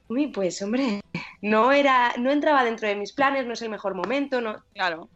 uy, 0.07 0.27
pues 0.27 0.61
hombre, 0.61 1.01
no 1.41 1.71
era, 1.71 2.13
no 2.19 2.31
entraba 2.31 2.63
dentro 2.63 2.87
de 2.87 2.95
mis 2.95 3.11
planes, 3.11 3.47
no 3.47 3.53
es 3.53 3.61
el 3.63 3.71
mejor 3.71 3.95
momento, 3.95 4.39
no. 4.39 4.63
Claro. 4.75 5.09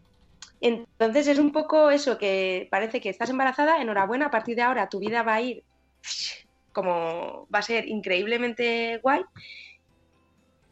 Entonces 0.62 1.28
es 1.28 1.38
un 1.38 1.52
poco 1.52 1.92
eso, 1.92 2.18
que 2.18 2.68
parece 2.72 3.00
que 3.00 3.10
estás 3.10 3.30
embarazada, 3.30 3.80
enhorabuena, 3.80 4.26
a 4.26 4.32
partir 4.32 4.56
de 4.56 4.64
ahora 4.64 4.90
tu 4.90 4.98
vida 4.98 5.22
va 5.22 5.36
a 5.36 5.42
ir 5.42 5.64
como 6.72 7.48
va 7.54 7.60
a 7.60 7.64
ser 7.64 7.88
increíblemente 7.88 9.00
guay. 9.02 9.22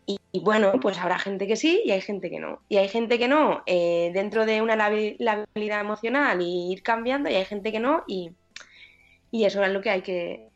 Y, 0.10 0.18
y 0.32 0.40
bueno, 0.40 0.72
pues 0.82 0.98
habrá 0.98 1.20
gente 1.20 1.48
que 1.48 1.58
sí 1.58 1.82
y 1.84 1.92
hay 1.92 2.00
gente 2.00 2.30
que 2.30 2.40
no. 2.40 2.62
Y 2.70 2.78
hay 2.78 2.88
gente 2.88 3.20
que 3.20 3.28
no 3.28 3.62
eh, 3.66 4.10
dentro 4.14 4.46
de 4.46 4.62
una 4.62 4.78
labi- 4.78 5.18
labilidad 5.20 5.82
emocional 5.82 6.42
y 6.42 6.72
ir 6.72 6.82
cambiando 6.82 7.30
y 7.30 7.36
hay 7.36 7.44
gente 7.44 7.74
que 7.74 7.82
no 7.82 8.06
y, 8.08 8.32
y 9.32 9.44
eso 9.44 9.62
es 9.62 9.70
lo 9.70 9.82
que 9.82 9.90
hay 9.90 10.02
que 10.02 10.48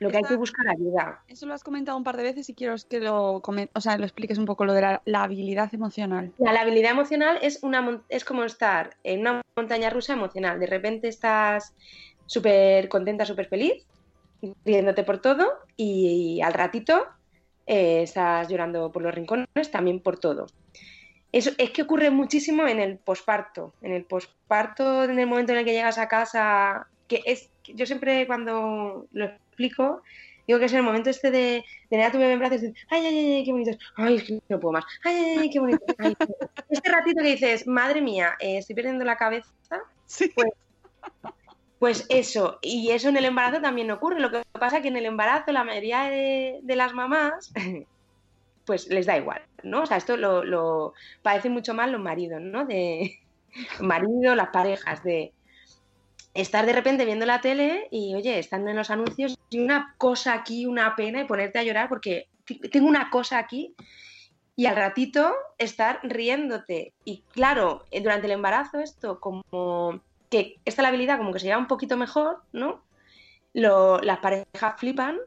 lo 0.00 0.10
que 0.10 0.16
hay 0.16 0.24
que 0.24 0.36
buscar 0.36 0.68
ayuda. 0.68 1.22
Eso 1.28 1.46
lo 1.46 1.54
has 1.54 1.62
comentado 1.62 1.96
un 1.96 2.04
par 2.04 2.16
de 2.16 2.24
veces 2.24 2.48
y 2.48 2.54
quiero 2.54 2.74
que 2.90 3.00
lo, 3.00 3.36
o 3.36 3.80
sea, 3.80 3.98
lo 3.98 4.04
expliques 4.04 4.38
un 4.38 4.46
poco 4.46 4.64
lo 4.64 4.72
de 4.72 4.80
la, 4.80 5.02
la 5.04 5.22
habilidad 5.22 5.72
emocional. 5.72 6.32
La 6.38 6.52
labilidad 6.52 6.92
emocional 6.92 7.38
es, 7.42 7.62
una, 7.62 8.02
es 8.08 8.24
como 8.24 8.44
estar 8.44 8.96
en 9.04 9.20
una 9.20 9.42
montaña 9.56 9.90
rusa 9.90 10.12
emocional. 10.12 10.58
De 10.60 10.66
repente 10.66 11.08
estás 11.08 11.74
súper 12.26 12.88
contenta, 12.88 13.24
súper 13.24 13.48
feliz, 13.48 13.86
riéndote 14.64 15.02
por 15.02 15.18
todo 15.18 15.52
y, 15.76 16.40
al 16.42 16.52
ratito 16.52 17.06
eh, 17.68 18.02
estás 18.02 18.48
llorando 18.48 18.90
por 18.90 19.02
los 19.02 19.14
rincones, 19.14 19.46
también 19.70 20.00
por 20.00 20.18
todo. 20.18 20.46
Eso 21.30 21.50
es 21.58 21.70
que 21.70 21.82
ocurre 21.82 22.10
muchísimo 22.10 22.66
en 22.66 22.80
el 22.80 22.98
posparto. 22.98 23.74
En 23.82 23.92
el 23.92 24.04
posparto, 24.04 25.04
en 25.04 25.18
el 25.18 25.26
momento 25.26 25.52
en 25.52 25.58
el 25.58 25.64
que 25.64 25.72
llegas 25.72 25.98
a 25.98 26.08
casa, 26.08 26.88
que 27.06 27.22
es 27.24 27.50
yo 27.64 27.86
siempre 27.86 28.26
cuando 28.26 29.06
lo 29.12 29.24
explico 29.26 30.02
digo 30.48 30.58
que 30.58 30.64
es 30.64 30.72
el 30.72 30.82
momento 30.82 31.10
este 31.10 31.30
de, 31.30 31.62
tener 31.90 32.06
a 32.06 32.10
tu 32.10 32.18
bebé 32.18 32.32
en 32.32 32.38
brazos 32.38 32.62
y 32.62 32.66
decir, 32.68 32.86
ay, 32.88 33.04
ay, 33.04 33.16
ay, 33.34 33.44
qué 33.44 33.52
bonito, 33.52 33.70
es. 33.70 33.78
ay, 33.96 34.14
es 34.16 34.24
que 34.24 34.38
no 34.48 34.58
puedo 34.58 34.72
más, 34.72 34.84
ay, 35.04 35.14
ay, 35.14 35.38
ay, 35.40 35.50
qué 35.50 35.60
bonito. 35.60 35.84
ay, 35.98 36.14
qué 36.14 36.24
bonito". 36.24 36.50
este 36.70 36.90
ratito 36.90 37.22
que 37.22 37.28
dices, 37.28 37.66
madre 37.66 38.00
mía, 38.00 38.34
eh, 38.40 38.56
estoy 38.58 38.74
perdiendo 38.74 39.04
la 39.04 39.16
cabeza, 39.16 39.52
Sí. 40.06 40.32
pues, 40.34 40.48
pues 41.78 42.06
eso, 42.08 42.58
y 42.60 42.90
eso 42.90 43.08
en 43.08 43.16
el 43.16 43.24
embarazo 43.24 43.60
también 43.60 43.90
ocurre. 43.90 44.20
Lo 44.20 44.30
que 44.30 44.42
pasa 44.52 44.76
es 44.76 44.82
que 44.82 44.88
en 44.88 44.96
el 44.96 45.06
embarazo 45.06 45.52
la 45.52 45.64
mayoría 45.64 46.04
de, 46.04 46.60
las 46.64 46.92
mamás, 46.92 47.52
pues 48.66 48.88
les 48.88 49.06
da 49.06 49.16
igual, 49.16 49.42
¿no? 49.62 49.82
O 49.82 49.86
sea, 49.86 49.96
esto 49.96 50.16
lo, 50.16 50.44
lo 50.44 50.94
padecen 51.22 51.52
mucho 51.52 51.74
más 51.74 51.90
los 51.90 52.00
maridos, 52.00 52.40
¿no? 52.40 52.64
De 52.64 53.20
marido, 53.80 54.34
las 54.34 54.48
parejas, 54.48 55.02
de 55.04 55.32
estar 56.34 56.66
de 56.66 56.72
repente 56.72 57.04
viendo 57.04 57.26
la 57.26 57.40
tele 57.40 57.88
y, 57.90 58.14
oye, 58.14 58.38
están 58.38 58.66
en 58.68 58.76
los 58.76 58.90
anuncios 58.90 59.38
y 59.50 59.60
una 59.60 59.94
cosa 59.98 60.34
aquí, 60.34 60.66
una 60.66 60.94
pena 60.96 61.20
y 61.20 61.24
ponerte 61.24 61.58
a 61.58 61.64
llorar 61.64 61.88
porque 61.88 62.28
tengo 62.70 62.86
una 62.86 63.10
cosa 63.10 63.38
aquí 63.38 63.74
y 64.56 64.66
al 64.66 64.76
ratito 64.76 65.32
estar 65.58 66.00
riéndote. 66.02 66.92
Y 67.04 67.22
claro, 67.32 67.84
eh, 67.92 68.00
durante 68.00 68.26
el 68.26 68.32
embarazo 68.32 68.80
esto 68.80 69.20
como 69.20 70.00
que 70.30 70.56
esta 70.64 70.82
labilidad 70.82 71.18
como 71.18 71.32
que 71.32 71.40
se 71.40 71.46
lleva 71.46 71.58
un 71.58 71.66
poquito 71.66 71.96
mejor, 71.96 72.42
¿no? 72.52 72.82
Las 73.52 74.18
parejas 74.18 74.74
flipan 74.76 75.18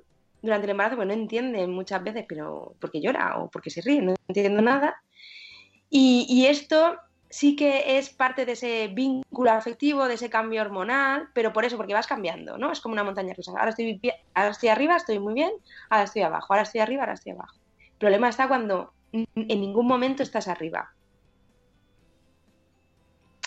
durante 0.41 0.65
el 0.65 0.71
embarazo, 0.71 0.95
pues 0.95 1.07
no 1.07 1.13
entienden 1.13 1.71
muchas 1.71 2.03
veces, 2.03 2.25
pero 2.27 2.75
porque 2.79 3.01
llora 3.01 3.37
o 3.37 3.49
porque 3.49 3.69
se 3.69 3.81
ríe, 3.81 4.01
no 4.01 4.15
entiendo 4.27 4.61
nada. 4.61 5.01
Y, 5.89 6.45
esto 6.45 6.97
sí 7.29 7.55
que 7.55 7.97
es 7.97 8.09
parte 8.09 8.45
de 8.45 8.53
ese 8.53 8.87
vínculo 8.87 9.51
afectivo, 9.51 10.07
de 10.07 10.13
ese 10.15 10.29
cambio 10.29 10.61
hormonal, 10.61 11.29
pero 11.33 11.51
por 11.53 11.65
eso, 11.65 11.77
porque 11.77 11.93
vas 11.93 12.07
cambiando, 12.07 12.57
¿no? 12.57 12.71
Es 12.71 12.79
como 12.79 12.93
una 12.93 13.03
montaña 13.03 13.33
rusa. 13.33 13.51
Ahora 13.51 13.69
estoy, 13.71 13.99
ahora 14.33 14.51
estoy 14.51 14.69
arriba, 14.69 14.95
estoy 14.95 15.19
muy 15.19 15.33
bien, 15.33 15.51
ahora 15.89 16.05
estoy 16.05 16.21
abajo, 16.21 16.53
ahora 16.53 16.63
estoy 16.63 16.81
arriba, 16.81 17.03
ahora 17.03 17.13
estoy 17.13 17.33
abajo. 17.33 17.57
El 17.79 17.97
problema 17.97 18.29
está 18.29 18.47
cuando 18.47 18.93
en 19.11 19.27
ningún 19.35 19.87
momento 19.87 20.23
estás 20.23 20.47
arriba. 20.47 20.93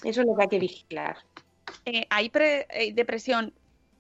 Eso 0.05 0.21
es 0.21 0.27
lo 0.27 0.37
que 0.37 0.43
hay 0.43 0.49
que 0.49 0.59
vigilar. 0.59 1.17
Eh, 1.85 2.07
¿Hay 2.11 2.31
pre- 2.31 2.67
eh, 2.71 2.93
depresión 2.95 3.53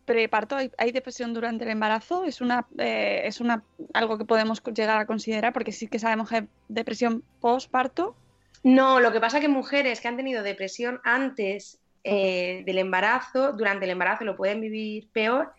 preparto? 0.04 0.56
¿Hay, 0.56 0.70
hay 0.78 0.92
depresión 0.92 1.34
durante 1.34 1.64
el 1.64 1.70
embarazo? 1.70 2.24
¿Es 2.24 2.40
una, 2.40 2.66
eh, 2.78 3.22
es 3.24 3.40
una 3.40 3.64
algo 3.92 4.18
que 4.18 4.24
podemos 4.24 4.62
llegar 4.62 4.98
a 4.98 5.06
considerar? 5.06 5.52
Porque 5.52 5.72
sí 5.72 5.86
que 5.88 5.98
sabemos 5.98 6.28
que 6.28 6.36
hay 6.36 6.48
depresión 6.68 7.22
postparto. 7.40 8.16
No, 8.62 9.00
lo 9.00 9.12
que 9.12 9.20
pasa 9.20 9.38
es 9.38 9.42
que 9.42 9.48
mujeres 9.48 10.00
que 10.00 10.08
han 10.08 10.16
tenido 10.16 10.42
depresión 10.42 11.00
antes 11.04 11.78
del 12.02 12.76
embarazo, 12.76 13.52
durante 13.54 13.86
el 13.86 13.92
embarazo 13.92 14.24
lo 14.24 14.36
pueden 14.36 14.60
vivir 14.60 15.08
peor 15.10 15.54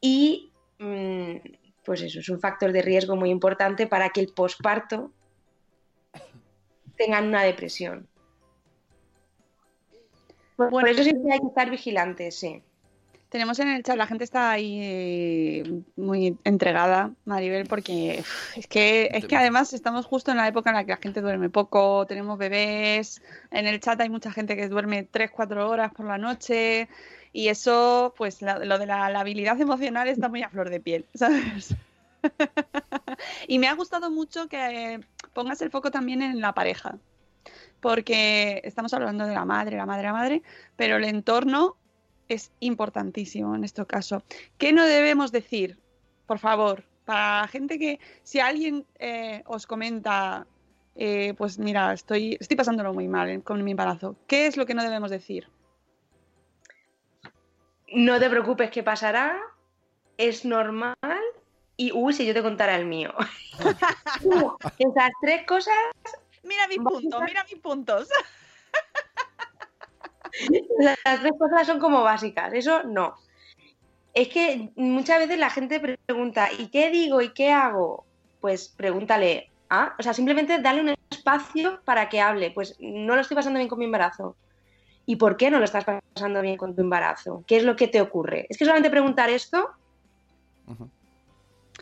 y 0.00 0.52
mm, 0.78 1.36
pues 1.84 2.02
eso 2.02 2.20
es 2.20 2.28
un 2.28 2.38
factor 2.38 2.70
de 2.70 2.82
riesgo 2.82 3.16
muy 3.16 3.30
importante 3.30 3.88
para 3.88 4.10
que 4.10 4.20
el 4.20 4.28
posparto 4.28 5.10
tengan 6.96 7.26
una 7.26 7.42
depresión. 7.42 8.06
Por, 10.70 10.80
por 10.80 10.88
eso 10.88 11.02
siempre 11.02 11.32
hay 11.32 11.40
que 11.40 11.46
estar 11.46 11.70
vigilantes, 11.70 12.38
sí. 12.38 12.62
Tenemos 13.28 13.58
en 13.60 13.68
el 13.68 13.82
chat, 13.82 13.96
la 13.96 14.06
gente 14.06 14.24
está 14.24 14.50
ahí 14.50 14.78
eh, 14.82 15.80
muy 15.96 16.36
entregada, 16.44 17.12
Maribel, 17.24 17.66
porque 17.66 18.22
es 18.54 18.66
que, 18.66 19.08
es 19.10 19.24
que 19.24 19.36
además 19.36 19.72
estamos 19.72 20.04
justo 20.04 20.30
en 20.32 20.36
la 20.36 20.48
época 20.48 20.68
en 20.68 20.76
la 20.76 20.84
que 20.84 20.90
la 20.90 20.98
gente 20.98 21.22
duerme 21.22 21.48
poco, 21.48 22.04
tenemos 22.06 22.36
bebés, 22.36 23.22
en 23.50 23.66
el 23.66 23.80
chat 23.80 23.98
hay 24.02 24.10
mucha 24.10 24.30
gente 24.32 24.54
que 24.54 24.68
duerme 24.68 25.08
3-4 25.10 25.66
horas 25.70 25.92
por 25.94 26.04
la 26.04 26.18
noche 26.18 26.88
y 27.32 27.48
eso, 27.48 28.12
pues 28.18 28.42
la- 28.42 28.58
lo 28.58 28.78
de 28.78 28.84
la, 28.84 29.08
la 29.08 29.20
habilidad 29.20 29.58
emocional 29.58 30.08
está 30.08 30.28
muy 30.28 30.42
a 30.42 30.50
flor 30.50 30.68
de 30.68 30.80
piel, 30.80 31.06
¿sabes? 31.14 31.74
y 33.48 33.58
me 33.58 33.66
ha 33.68 33.74
gustado 33.74 34.10
mucho 34.10 34.46
que 34.46 35.00
pongas 35.32 35.62
el 35.62 35.70
foco 35.70 35.90
también 35.90 36.20
en 36.20 36.40
la 36.42 36.52
pareja, 36.52 36.98
porque 37.82 38.62
estamos 38.62 38.94
hablando 38.94 39.26
de 39.26 39.34
la 39.34 39.44
madre, 39.44 39.76
la 39.76 39.84
madre, 39.84 40.04
la 40.04 40.12
madre, 40.12 40.42
pero 40.76 40.96
el 40.96 41.04
entorno 41.04 41.76
es 42.28 42.52
importantísimo 42.60 43.56
en 43.56 43.64
este 43.64 43.84
caso. 43.84 44.22
¿Qué 44.56 44.72
no 44.72 44.86
debemos 44.86 45.32
decir? 45.32 45.78
Por 46.26 46.38
favor, 46.38 46.84
para 47.04 47.46
gente 47.48 47.80
que, 47.80 47.98
si 48.22 48.38
alguien 48.38 48.86
eh, 49.00 49.42
os 49.46 49.66
comenta, 49.66 50.46
eh, 50.94 51.34
pues 51.36 51.58
mira, 51.58 51.92
estoy, 51.92 52.38
estoy 52.40 52.56
pasándolo 52.56 52.94
muy 52.94 53.08
mal 53.08 53.28
eh, 53.28 53.42
con 53.42 53.62
mi 53.64 53.72
embarazo, 53.72 54.14
¿qué 54.28 54.46
es 54.46 54.56
lo 54.56 54.64
que 54.64 54.74
no 54.74 54.84
debemos 54.84 55.10
decir? 55.10 55.48
No 57.88 58.20
te 58.20 58.30
preocupes 58.30 58.70
que 58.70 58.84
pasará, 58.84 59.36
es 60.16 60.44
normal 60.44 60.96
y 61.76 61.90
uy, 61.90 62.12
si 62.12 62.24
yo 62.24 62.32
te 62.32 62.42
contara 62.42 62.76
el 62.76 62.86
mío. 62.86 63.12
Esas 64.78 65.10
tres 65.20 65.44
cosas 65.48 65.74
Mira 66.52 66.68
mis 66.68 66.78
puntos, 66.78 67.22
mira 67.24 67.44
mis 67.44 67.60
puntos. 67.60 68.08
Las 70.78 71.20
tres 71.20 71.32
cosas 71.38 71.66
son 71.66 71.78
como 71.78 72.02
básicas, 72.02 72.52
eso 72.52 72.82
no. 72.84 73.14
Es 74.14 74.28
que 74.28 74.70
muchas 74.76 75.18
veces 75.18 75.38
la 75.38 75.50
gente 75.50 75.80
pregunta, 75.80 76.48
¿y 76.52 76.68
qué 76.68 76.90
digo 76.90 77.22
y 77.22 77.32
qué 77.32 77.50
hago? 77.50 78.04
Pues 78.40 78.68
pregúntale, 78.68 79.50
¿ah? 79.70 79.94
O 79.98 80.02
sea, 80.02 80.12
simplemente 80.12 80.58
dale 80.60 80.80
un 80.82 80.94
espacio 81.10 81.80
para 81.84 82.08
que 82.08 82.20
hable. 82.20 82.50
Pues 82.50 82.76
no 82.80 83.14
lo 83.14 83.22
estoy 83.22 83.34
pasando 83.34 83.58
bien 83.58 83.68
con 83.68 83.78
mi 83.78 83.86
embarazo. 83.86 84.36
¿Y 85.06 85.16
por 85.16 85.36
qué 85.36 85.50
no 85.50 85.58
lo 85.58 85.64
estás 85.64 85.84
pasando 85.84 86.42
bien 86.42 86.56
con 86.56 86.76
tu 86.76 86.82
embarazo? 86.82 87.42
¿Qué 87.46 87.56
es 87.56 87.64
lo 87.64 87.74
que 87.74 87.88
te 87.88 88.00
ocurre? 88.00 88.46
Es 88.48 88.58
que 88.58 88.64
solamente 88.64 88.90
preguntar 88.90 89.30
esto 89.30 89.70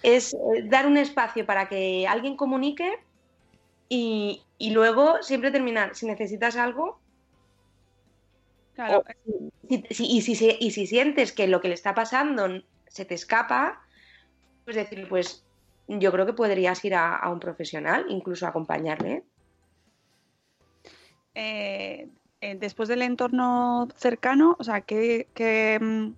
es 0.03 0.33
eh, 0.35 0.39
dar 0.65 0.87
un 0.87 0.97
espacio 0.97 1.45
para 1.45 1.69
que 1.69 2.07
alguien 2.07 2.37
comunique 2.37 2.91
y, 3.91 4.43
y 4.57 4.71
luego 4.71 5.21
siempre 5.23 5.51
terminar. 5.51 5.95
Si 5.95 6.07
necesitas 6.07 6.57
algo, 6.57 7.03
Claro, 8.73 9.01
o 9.01 9.05
si- 9.69 9.85
si- 9.91 10.07
y, 10.17 10.23
si, 10.23 10.35
si- 10.37 10.57
y 10.61 10.71
si 10.71 10.87
sientes 10.87 11.33
que 11.33 11.49
lo 11.49 11.61
que 11.61 11.69
le 11.69 11.75
está 11.75 11.95
pasando 11.95 12.49
se 12.87 13.05
te 13.05 13.15
escapa, 13.15 13.83
pues 14.65 14.77
decir, 14.77 15.07
pues 15.09 15.45
yo 15.89 16.13
creo 16.13 16.25
que 16.25 16.33
podrías 16.33 16.83
ir 16.85 16.95
a, 16.95 17.17
a 17.17 17.31
un 17.31 17.41
profesional, 17.41 18.07
incluso 18.09 18.47
acompañarle. 18.47 19.25
eh, 21.35 22.09
eh, 22.41 22.57
después 22.59 22.89
del 22.89 23.03
entorno 23.03 23.89
cercano, 23.97 24.57
o 24.59 24.65
sea, 24.65 24.81
¿qué, 24.83 25.29
qué, 25.35 25.79
mm, 25.81 26.15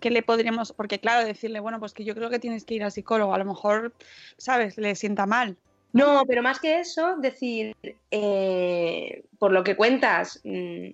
qué 0.00 0.10
le 0.10 0.22
podríamos...? 0.22 0.72
Porque 0.72 1.00
claro, 1.00 1.26
decirle, 1.26 1.60
bueno, 1.60 1.80
pues 1.80 1.94
que 1.94 2.04
yo 2.04 2.14
creo 2.14 2.30
que 2.30 2.38
tienes 2.38 2.64
que 2.64 2.74
ir 2.74 2.84
al 2.84 2.92
psicólogo, 2.92 3.34
a 3.34 3.38
lo 3.38 3.44
mejor, 3.44 3.94
¿sabes? 4.38 4.76
Le 4.78 4.94
sienta 4.96 5.26
mal. 5.26 5.58
No, 5.94 6.24
pero 6.26 6.42
más 6.42 6.58
que 6.58 6.80
eso, 6.80 7.16
decir, 7.18 7.74
eh, 8.10 9.24
por 9.38 9.52
lo 9.52 9.62
que 9.62 9.76
cuentas, 9.76 10.40
mm, 10.44 10.88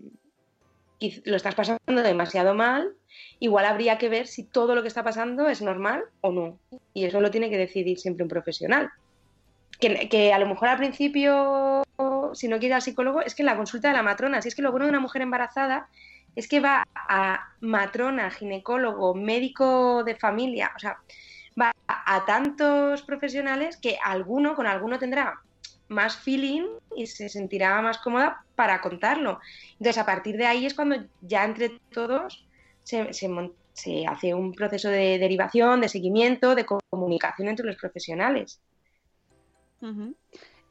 quiz- 1.01 1.23
lo 1.25 1.37
estás 1.37 1.55
pasando 1.55 2.03
demasiado 2.03 2.55
mal, 2.55 2.93
igual 3.39 3.65
habría 3.65 3.97
que 3.97 4.11
ver 4.11 4.27
si 4.27 4.45
todo 4.45 4.75
lo 4.75 4.83
que 4.83 4.89
está 4.89 5.03
pasando 5.03 5.49
es 5.49 5.63
normal 5.63 6.05
o 6.21 6.33
no. 6.33 6.59
Y 6.93 7.07
eso 7.07 7.21
lo 7.21 7.31
tiene 7.31 7.49
que 7.49 7.57
decidir 7.57 7.99
siempre 7.99 8.25
un 8.25 8.29
profesional. 8.29 8.91
Que, 9.81 10.11
que 10.11 10.35
a 10.35 10.39
lo 10.39 10.47
mejor 10.47 10.69
al 10.69 10.77
principio, 10.77 11.83
si 12.35 12.49
no 12.49 12.59
quiere 12.59 12.75
al 12.75 12.83
psicólogo, 12.83 13.23
es 13.23 13.35
que 13.35 13.43
la 13.43 13.57
consulta 13.57 13.89
de 13.89 13.95
la 13.97 14.03
matrona, 14.03 14.43
si 14.43 14.49
es 14.49 14.55
que 14.55 14.61
lo 14.63 14.71
bueno 14.71 14.85
de 14.85 14.91
una 14.91 15.01
mujer 15.01 15.23
embarazada 15.23 15.89
es 16.37 16.47
que 16.47 16.61
va 16.61 16.87
a 16.95 17.41
matrona, 17.61 18.31
ginecólogo, 18.31 19.15
médico 19.15 20.05
de 20.05 20.15
familia, 20.17 20.71
o 20.77 20.79
sea, 20.79 20.99
a 22.07 22.25
tantos 22.25 23.03
profesionales 23.03 23.77
que 23.77 23.99
alguno, 24.03 24.55
con 24.55 24.67
alguno 24.67 24.99
tendrá 24.99 25.41
más 25.91 26.17
feeling 26.17 26.63
y 26.97 27.07
se 27.07 27.29
sentirá 27.29 27.83
más 27.83 27.99
cómoda 27.99 28.45
para 28.55 28.81
contarlo. 28.81 29.41
Entonces, 29.73 29.99
a 29.99 30.07
partir 30.07 30.37
de 30.37 30.47
ahí 30.47 30.65
es 30.65 30.75
cuando 30.75 30.97
ya 31.21 31.45
entre 31.45 31.81
todos 31.91 32.47
se, 32.85 34.07
hace 34.07 34.35
un 34.35 34.53
proceso 34.55 34.89
de 34.89 35.19
derivación, 35.19 35.81
de 35.81 35.89
seguimiento, 35.89 36.55
de 36.55 36.65
comunicación 36.65 37.49
entre 37.49 37.67
los 37.67 37.77
profesionales. 37.77 38.61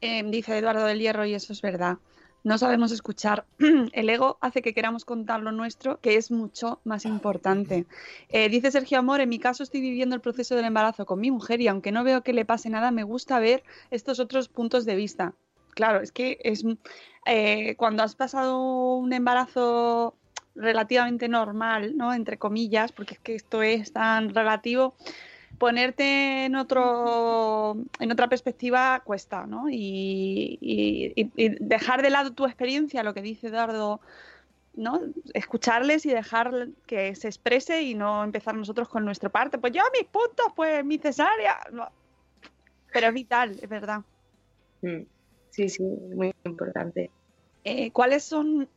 Eh, 0.00 0.22
dice 0.24 0.56
Eduardo 0.56 0.86
del 0.86 1.00
Hierro, 1.00 1.26
y 1.26 1.34
eso 1.34 1.52
es 1.52 1.60
verdad. 1.60 1.98
No 2.42 2.56
sabemos 2.56 2.90
escuchar. 2.92 3.44
El 3.92 4.08
ego 4.08 4.38
hace 4.40 4.62
que 4.62 4.72
queramos 4.72 5.04
contar 5.04 5.40
lo 5.40 5.52
nuestro, 5.52 6.00
que 6.00 6.16
es 6.16 6.30
mucho 6.30 6.80
más 6.84 7.04
importante. 7.04 7.86
Eh, 8.30 8.48
dice 8.48 8.70
Sergio 8.70 8.98
Amor, 8.98 9.20
en 9.20 9.28
mi 9.28 9.38
caso 9.38 9.62
estoy 9.62 9.80
viviendo 9.80 10.14
el 10.14 10.22
proceso 10.22 10.56
del 10.56 10.64
embarazo 10.64 11.04
con 11.04 11.20
mi 11.20 11.30
mujer 11.30 11.60
y 11.60 11.68
aunque 11.68 11.92
no 11.92 12.04
veo 12.04 12.22
que 12.22 12.32
le 12.32 12.44
pase 12.44 12.70
nada, 12.70 12.90
me 12.90 13.04
gusta 13.04 13.38
ver 13.38 13.62
estos 13.90 14.20
otros 14.20 14.48
puntos 14.48 14.86
de 14.86 14.96
vista. 14.96 15.34
Claro, 15.74 16.00
es 16.00 16.12
que 16.12 16.38
es 16.42 16.64
eh, 17.26 17.74
cuando 17.76 18.02
has 18.02 18.14
pasado 18.14 18.58
un 18.94 19.12
embarazo 19.12 20.16
relativamente 20.54 21.28
normal, 21.28 21.96
¿no? 21.96 22.12
Entre 22.12 22.38
comillas, 22.38 22.92
porque 22.92 23.14
es 23.14 23.20
que 23.20 23.34
esto 23.34 23.62
es 23.62 23.92
tan 23.92 24.34
relativo, 24.34 24.94
ponerte 25.60 26.46
en 26.46 26.56
otro 26.56 27.76
en 28.00 28.10
otra 28.10 28.28
perspectiva 28.28 29.00
cuesta, 29.04 29.46
¿no? 29.46 29.68
Y, 29.68 30.58
y- 30.60 31.12
y- 31.14 31.30
y 31.36 31.48
dejar 31.60 32.00
de 32.02 32.08
lado 32.10 32.32
tu 32.32 32.46
experiencia, 32.46 33.02
lo 33.04 33.12
que 33.12 33.20
dice 33.20 33.48
Eduardo, 33.48 34.00
¿no? 34.74 35.02
Escucharles 35.34 36.06
y 36.06 36.10
dejar 36.10 36.68
que 36.86 37.14
se 37.14 37.28
exprese 37.28 37.82
y 37.82 37.94
no 37.94 38.24
empezar 38.24 38.54
nosotros 38.56 38.88
con 38.88 39.04
nuestra 39.04 39.28
parte. 39.28 39.58
Pues 39.58 39.74
yo 39.74 39.82
mis 39.92 40.08
puntos, 40.08 40.46
pues 40.56 40.82
mi 40.84 40.96
cesárea. 40.98 41.58
no. 41.72 41.88
Pero 42.92 43.08
es 43.08 43.14
vital, 43.14 43.50
es 43.62 43.68
verdad. 43.68 44.00
Mm, 44.82 45.02
Sí, 45.50 45.68
sí, 45.68 45.82
muy 45.82 46.32
importante. 46.44 47.10
Eh, 47.64 47.90
¿Cuáles 47.92 48.24
son 48.24 48.68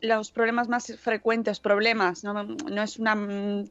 los 0.00 0.32
problemas 0.32 0.66
más 0.68 0.98
frecuentes? 0.98 1.60
Problemas, 1.60 2.24
no, 2.24 2.42
no 2.42 2.82
es 2.82 2.98
una. 2.98 3.14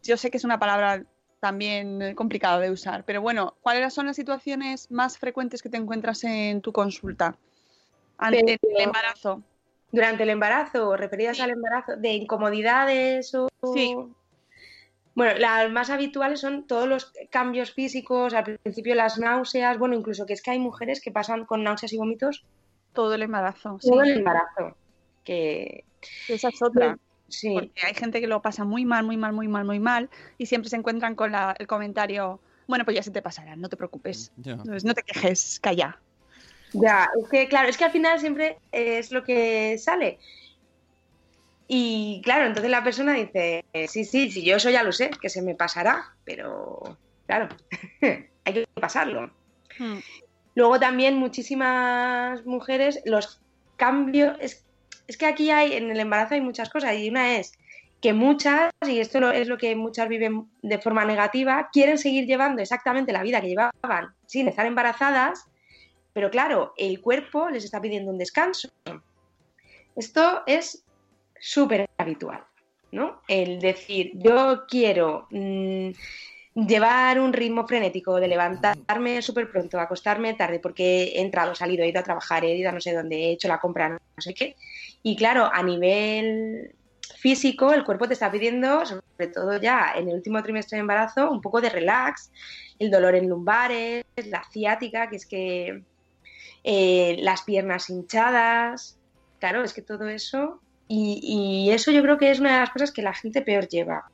Yo 0.03 0.15
sé 0.15 0.32
que 0.32 0.38
es 0.38 0.45
una 0.45 0.59
palabra 0.59 1.03
también 1.41 2.01
eh, 2.01 2.15
complicada 2.15 2.59
de 2.59 2.71
usar, 2.71 3.03
pero 3.03 3.19
bueno, 3.21 3.55
¿cuáles 3.61 3.93
son 3.93 4.05
las 4.05 4.15
situaciones 4.15 4.89
más 4.91 5.17
frecuentes 5.17 5.61
que 5.61 5.69
te 5.69 5.75
encuentras 5.77 6.23
en 6.23 6.61
tu 6.61 6.71
consulta 6.71 7.35
ante 8.17 8.57
Pero- 8.61 8.77
el 8.77 8.83
embarazo? 8.83 9.41
Durante 9.91 10.23
el 10.23 10.29
embarazo, 10.29 10.95
referidas 10.95 11.35
Sí. 11.35 11.43
al 11.43 11.49
embarazo, 11.49 11.97
de 11.97 12.13
incomodidades 12.13 13.35
o... 13.35 13.49
Sí. 13.73 13.93
Bueno, 15.15 15.37
las 15.37 15.69
más 15.69 15.89
habituales 15.89 16.39
son 16.39 16.65
todos 16.65 16.87
los 16.87 17.11
cambios 17.29 17.73
físicos, 17.73 18.33
al 18.33 18.57
principio 18.59 18.95
las 18.95 19.17
náuseas, 19.19 19.77
bueno, 19.77 19.95
incluso 19.95 20.25
que 20.25 20.31
es 20.33 20.41
que 20.41 20.51
hay 20.51 20.59
mujeres 20.59 21.01
que 21.01 21.11
pasan 21.11 21.45
con 21.45 21.63
náuseas 21.63 21.91
y 21.91 21.97
vómitos 21.97 22.45
Todo 22.93 23.15
el 23.15 23.23
embarazo, 23.23 23.77
sí. 23.81 23.89
todo 23.89 24.01
el 24.03 24.17
embarazo. 24.19 24.77
Que 25.25 25.83
Esa 26.29 26.47
es 26.49 26.61
otra. 26.61 26.97
Sí, 27.32 27.53
Porque 27.53 27.86
hay 27.86 27.93
gente 27.93 28.21
que 28.21 28.27
lo 28.27 28.41
pasa 28.41 28.63
muy 28.65 28.86
mal, 28.86 29.05
muy 29.05 29.17
mal, 29.17 29.34
muy 29.34 29.47
mal, 29.47 29.65
muy 29.65 29.79
mal, 29.79 30.09
y 30.38 30.45
siempre 30.45 30.69
se 30.69 30.75
encuentran 30.75 31.15
con 31.15 31.32
la- 31.32 31.55
el 31.57 31.67
comentario, 31.67 32.39
bueno, 32.67 32.86
pues 32.86 32.95
ya 32.95 33.03
se 33.03 33.11
te 33.11 33.21
pasará, 33.21 33.55
no 33.55 33.69
te 33.69 33.77
preocupes. 33.77 34.32
Entonces, 34.38 34.84
no 34.86 34.93
te 34.93 35.03
quejes, 35.03 35.59
calla. 35.61 36.01
ya, 36.73 37.07
es 37.21 37.29
que 37.29 37.47
claro, 37.47 37.69
es 37.69 37.77
que 37.77 37.86
al 37.86 37.91
final 37.91 38.19
siempre 38.19 38.57
es 38.71 39.11
lo 39.11 39.23
que 39.23 39.77
sale. 39.77 40.19
Y 41.67 42.21
claro, 42.23 42.47
entonces 42.47 42.69
la 42.69 42.84
persona 42.84 43.13
dice, 43.13 43.63
sí, 43.88 44.03
sí, 44.03 44.29
sí, 44.29 44.43
yo 44.43 44.57
eso 44.57 44.69
ya 44.69 44.84
lo 44.84 44.91
sé, 44.91 45.09
que 45.21 45.29
se 45.29 45.41
me 45.41 45.55
pasará, 45.55 46.03
pero 46.25 46.99
claro, 47.25 47.47
hay 48.45 48.53
que 48.53 48.65
pasarlo. 48.73 49.34
Hmm. 49.79 49.99
Luego 50.53 50.79
también 50.79 51.15
muchísimas 51.15 52.45
mujeres, 52.45 53.01
los 53.05 53.41
cambios, 53.77 54.38
es, 54.41 54.67
es 55.12 55.18
que 55.18 55.26
aquí 55.26 55.51
hay, 55.51 55.74
en 55.74 55.91
el 55.91 55.99
embarazo 55.99 56.36
hay 56.36 56.41
muchas 56.41 56.70
cosas, 56.70 56.95
y 56.97 57.09
una 57.09 57.38
es 57.38 57.51
que 57.99 58.14
muchas, 58.14 58.72
y 58.88 58.99
esto 58.99 59.30
es 59.30 59.47
lo 59.49 59.57
que 59.57 59.76
muchas 59.76 60.07
viven 60.07 60.49
de 60.62 60.80
forma 60.80 61.03
negativa, 61.03 61.70
quieren 61.74 61.97
seguir 61.97 62.26
llevando 62.26 62.62
exactamente 62.62 63.12
la 63.12 63.22
vida 63.22 63.41
que 63.41 63.49
llevaban 63.49 64.16
sin 64.26 64.47
estar 64.47 64.66
embarazadas, 64.66 65.45
pero 66.14 66.32
claro, 66.32 66.74
el 66.78 67.01
cuerpo 67.01 67.49
les 67.49 67.66
está 67.66 67.82
pidiendo 67.82 68.09
un 68.09 68.18
descanso. 68.18 68.70
Esto 69.97 70.43
es 70.47 70.84
súper 71.38 71.89
habitual, 71.97 72.45
¿no? 72.93 73.22
El 73.28 73.59
decir, 73.59 74.12
yo 74.14 74.64
quiero 74.66 75.28
mm, 75.30 75.89
llevar 76.56 77.20
un 77.20 77.34
ritmo 77.34 77.66
frenético 77.66 78.20
de 78.20 78.28
levantarme 78.28 79.22
súper 79.22 79.49
pronto, 79.49 79.80
acostarme 79.80 80.34
tarde 80.34 80.60
porque 80.60 81.04
he 81.16 81.22
entrado, 81.22 81.56
salido, 81.56 81.84
he 81.84 81.89
ido 81.89 81.99
a 81.99 82.04
trabajar, 82.04 82.43
he 82.43 82.56
ido 82.56 82.70
a 82.70 82.74
no 82.74 82.82
sé 82.82 82.93
dónde, 82.93 83.16
he 83.16 83.32
hecho 83.32 83.47
la 83.47 83.60
compra, 83.60 83.89
no 83.89 83.99
sé 84.18 84.34
qué. 84.34 84.56
Y 85.04 85.16
claro, 85.16 85.49
a 85.52 85.64
nivel 85.64 86.76
físico, 87.18 87.74
el 87.74 87.84
cuerpo 87.84 88.08
te 88.08 88.14
está 88.14 88.32
pidiendo, 88.32 88.86
sobre 88.86 89.28
todo 89.34 89.60
ya 89.62 89.93
en 89.95 90.10
el 90.10 90.16
último 90.16 90.41
trimestre 90.43 90.78
de 90.78 90.82
embarazo, 90.82 91.32
un 91.32 91.41
poco 91.41 91.62
de 91.62 91.70
relax, 91.70 92.32
el 92.80 92.91
dolor 92.91 93.16
en 93.16 93.30
lumbares, 93.30 94.04
la 94.26 94.43
ciática, 94.52 95.10
que 95.10 95.16
es 95.16 95.26
que 95.26 95.84
eh, 96.64 97.18
las 97.22 97.43
piernas 97.43 97.89
hinchadas, 97.89 98.97
claro, 99.39 99.64
es 99.64 99.74
que 99.74 99.82
todo 99.82 100.08
eso, 100.10 100.60
y, 100.88 101.20
y 101.24 101.72
eso 101.72 101.91
yo 101.91 102.02
creo 102.02 102.18
que 102.18 102.32
es 102.32 102.39
una 102.39 102.54
de 102.54 102.60
las 102.60 102.72
cosas 102.72 102.91
que 102.91 103.02
la 103.02 103.14
gente 103.14 103.41
peor 103.41 103.68
lleva. 103.68 104.10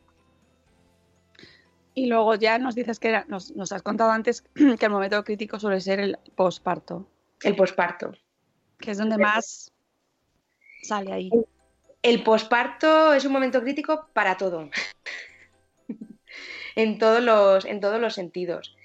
Y 1.98 2.06
luego 2.06 2.36
ya 2.36 2.60
nos 2.60 2.76
dices 2.76 3.00
que 3.00 3.08
era- 3.10 3.26
nos, 3.28 3.56
nos 3.56 3.72
has 3.72 3.82
contado 3.82 4.12
antes 4.12 4.44
que 4.80 4.86
el 4.86 4.92
momento 4.92 5.24
crítico 5.24 5.60
suele 5.60 5.82
ser 5.82 6.00
el 6.00 6.16
posparto, 6.36 7.10
El 7.42 7.56
posparto. 7.56 8.12
que 8.78 8.92
es 8.92 9.00
donde 9.00 9.18
más 9.18 9.72
sale 10.84 11.12
ahí. 11.12 11.32
El 12.04 12.22
posparto 12.22 13.16
es 13.16 13.26
un 13.26 13.32
momento 13.32 13.64
crítico 13.64 14.10
para 14.14 14.38
todo. 14.38 14.70
en, 16.76 17.00
todos 17.00 17.24
los, 17.24 17.66
en 17.66 17.80
todos 17.80 18.00
los 18.00 18.14
sentidos. 18.14 18.78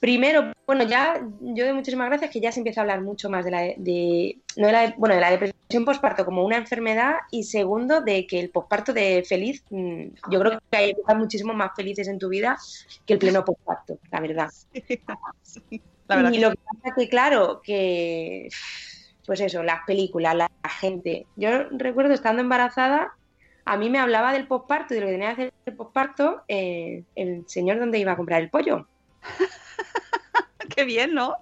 Primero, 0.00 0.52
bueno, 0.68 0.84
ya 0.84 1.26
yo 1.40 1.64
doy 1.64 1.72
muchísimas 1.72 2.08
gracias 2.08 2.30
que 2.30 2.40
ya 2.40 2.52
se 2.52 2.60
empieza 2.60 2.82
a 2.82 2.82
hablar 2.82 3.00
mucho 3.00 3.30
más 3.30 3.42
de 3.42 3.50
la, 3.50 3.60
de, 3.78 4.36
no 4.54 4.66
de 4.66 4.72
la, 4.74 4.94
bueno, 4.98 5.14
de 5.14 5.20
la 5.22 5.30
depresión 5.30 5.86
posparto 5.86 6.26
como 6.26 6.44
una 6.44 6.58
enfermedad 6.58 7.14
y 7.30 7.44
segundo, 7.44 8.02
de 8.02 8.26
que 8.26 8.38
el 8.38 8.50
posparto 8.50 8.92
de 8.92 9.24
feliz, 9.26 9.64
mm, 9.70 10.08
yo 10.30 10.38
creo 10.38 10.60
que 10.70 10.76
hay 10.76 10.90
épocas 10.90 11.16
muchísimo 11.16 11.54
más 11.54 11.70
felices 11.74 12.06
en 12.06 12.18
tu 12.18 12.28
vida 12.28 12.58
que 13.06 13.14
el 13.14 13.18
pleno 13.18 13.46
posparto, 13.46 13.98
la 14.12 14.20
verdad. 14.20 14.50
Sí, 15.42 15.80
la 16.06 16.16
verdad 16.16 16.32
y 16.32 16.34
que 16.34 16.40
lo 16.42 16.50
que 16.50 16.58
pasa 16.58 16.94
que, 16.94 17.08
claro, 17.08 17.62
que 17.64 18.50
pues 19.24 19.40
eso, 19.40 19.62
las 19.62 19.86
películas, 19.86 20.34
la, 20.34 20.50
la 20.62 20.68
gente. 20.68 21.24
Yo 21.36 21.64
recuerdo 21.70 22.12
estando 22.12 22.42
embarazada, 22.42 23.14
a 23.64 23.78
mí 23.78 23.88
me 23.88 24.00
hablaba 24.00 24.34
del 24.34 24.46
posparto 24.46 24.92
y 24.92 24.96
de 24.96 25.00
lo 25.00 25.06
que 25.06 25.12
tenía 25.14 25.28
que 25.28 25.32
hacer 25.32 25.52
el 25.64 25.76
posparto 25.76 26.42
eh, 26.46 27.04
el 27.14 27.48
señor 27.48 27.78
donde 27.78 27.98
iba 27.98 28.12
a 28.12 28.16
comprar 28.16 28.42
el 28.42 28.50
pollo. 28.50 28.86
Qué 30.76 30.84
bien, 30.84 31.14
¿no? 31.14 31.36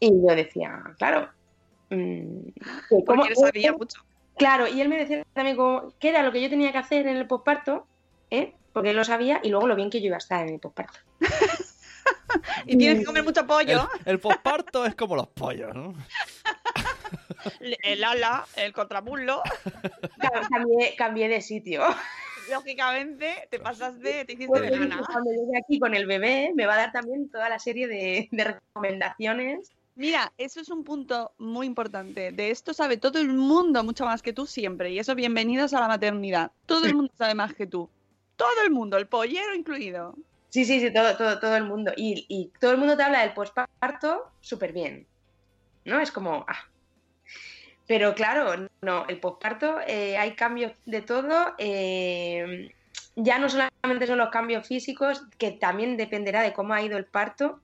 Y 0.00 0.08
yo 0.10 0.34
decía, 0.34 0.82
claro, 0.98 1.28
mm, 1.90 2.46
que 2.54 2.62
Porque 2.88 3.04
¿cómo- 3.06 3.24
él 3.26 3.36
sabía 3.36 3.72
mucho. 3.72 4.02
Claro, 4.36 4.66
y 4.66 4.80
él 4.80 4.88
me 4.88 4.96
decía 4.96 5.24
también 5.32 5.56
como, 5.56 5.92
qué 6.00 6.08
era 6.08 6.22
lo 6.22 6.32
que 6.32 6.42
yo 6.42 6.48
tenía 6.50 6.72
que 6.72 6.78
hacer 6.78 7.06
en 7.06 7.16
el 7.16 7.26
posparto, 7.26 7.86
¿eh? 8.30 8.54
porque 8.72 8.90
él 8.90 8.96
lo 8.96 9.04
sabía, 9.04 9.40
y 9.44 9.50
luego 9.50 9.68
lo 9.68 9.76
bien 9.76 9.90
que 9.90 10.00
yo 10.00 10.06
iba 10.06 10.16
a 10.16 10.18
estar 10.18 10.44
en 10.46 10.54
el 10.54 10.60
posparto. 10.60 10.98
Y 12.66 12.76
tienes 12.76 12.98
que 12.98 13.04
comer 13.04 13.22
mucho 13.22 13.40
El, 13.40 13.46
pollo. 13.46 13.88
el 14.04 14.18
posparto 14.18 14.84
es 14.84 14.94
como 14.94 15.16
los 15.16 15.28
pollos, 15.28 15.74
¿no? 15.74 15.94
El 17.82 18.02
ala, 18.02 18.44
el 18.56 18.72
contramuslo. 18.72 19.42
Claro, 20.18 20.46
cambié, 20.50 20.94
cambié 20.96 21.28
de 21.28 21.40
sitio. 21.40 21.82
Lógicamente, 22.50 23.48
te 23.50 23.58
pasaste, 23.58 24.24
te 24.24 24.32
hiciste 24.32 24.46
Porque 24.46 24.70
vegana. 24.70 25.02
cuando 25.06 25.30
llegue 25.30 25.58
aquí 25.58 25.78
con 25.78 25.94
el 25.94 26.06
bebé, 26.06 26.52
me 26.54 26.66
va 26.66 26.74
a 26.74 26.78
dar 26.78 26.92
también 26.92 27.28
toda 27.28 27.48
la 27.48 27.58
serie 27.58 27.88
de, 27.88 28.28
de 28.30 28.44
recomendaciones. 28.44 29.70
Mira, 29.96 30.32
eso 30.38 30.60
es 30.60 30.68
un 30.70 30.82
punto 30.82 31.32
muy 31.38 31.66
importante. 31.66 32.32
De 32.32 32.50
esto 32.50 32.74
sabe 32.74 32.96
todo 32.96 33.20
el 33.20 33.28
mundo 33.28 33.84
mucho 33.84 34.04
más 34.04 34.22
que 34.22 34.32
tú 34.32 34.46
siempre. 34.46 34.90
Y 34.90 34.98
eso, 34.98 35.14
bienvenidos 35.14 35.72
a 35.72 35.80
la 35.80 35.88
maternidad. 35.88 36.50
Todo 36.66 36.86
el 36.86 36.94
mundo 36.96 37.12
sabe 37.16 37.34
más 37.34 37.54
que 37.54 37.66
tú. 37.66 37.88
Todo 38.36 38.62
el 38.64 38.72
mundo, 38.72 38.96
el 38.96 39.06
pollero 39.06 39.54
incluido. 39.54 40.16
Sí, 40.48 40.64
sí, 40.64 40.80
sí, 40.80 40.92
todo, 40.92 41.16
todo, 41.16 41.38
todo 41.38 41.56
el 41.56 41.64
mundo. 41.64 41.92
Y, 41.96 42.26
y 42.28 42.50
todo 42.60 42.72
el 42.72 42.78
mundo 42.78 42.96
te 42.96 43.04
habla 43.04 43.20
del 43.20 43.34
posparto 43.34 44.30
súper 44.40 44.72
bien. 44.72 45.06
¿No? 45.84 46.00
Es 46.00 46.10
como, 46.10 46.44
ah. 46.48 46.64
Pero 47.86 48.14
claro, 48.14 48.68
no, 48.82 49.06
el 49.08 49.20
posparto 49.20 49.78
eh, 49.86 50.16
hay 50.16 50.34
cambios 50.34 50.72
de 50.86 51.02
todo. 51.02 51.54
eh, 51.58 52.70
ya 53.16 53.38
no 53.38 53.48
solamente 53.48 54.06
son 54.06 54.18
los 54.18 54.30
cambios 54.30 54.66
físicos, 54.66 55.22
que 55.38 55.52
también 55.52 55.96
dependerá 55.96 56.42
de 56.42 56.52
cómo 56.52 56.74
ha 56.74 56.82
ido 56.82 56.96
el 56.96 57.04
parto, 57.06 57.60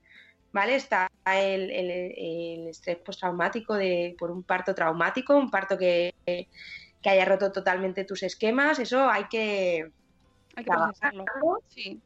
¿vale? 0.53 0.75
Está 0.75 1.09
el, 1.25 1.69
el- 1.71 1.91
el 1.91 2.67
estrés 2.69 2.97
postraumático 2.97 3.73
de, 3.73 4.15
por 4.17 4.31
un 4.31 4.43
parto 4.43 4.73
traumático, 4.73 5.35
un 5.35 5.49
parto 5.49 5.77
que, 5.77 6.13
que 6.25 7.09
haya 7.09 7.25
roto 7.25 7.51
totalmente 7.51 8.05
tus 8.05 8.23
esquemas, 8.23 8.79
eso 8.79 9.09
hay 9.09 9.25
que, 9.25 9.91
Hay 10.55 10.63
que 10.63 10.69
Trabajarlo. 10.71 11.25
procesarlo. 11.25 11.63
Sí. 11.67 11.99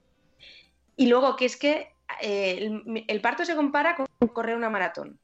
Y 0.95 1.07
luego 1.07 1.36
que 1.36 1.45
es 1.45 1.57
que 1.57 1.89
eh, 2.22 2.57
el, 2.66 3.03
el 3.07 3.22
parto 3.22 3.43
se 3.45 3.55
compara 3.55 3.95
con 3.95 4.07
correr 4.30 4.55
una 4.55 4.70
maratón. 4.70 5.20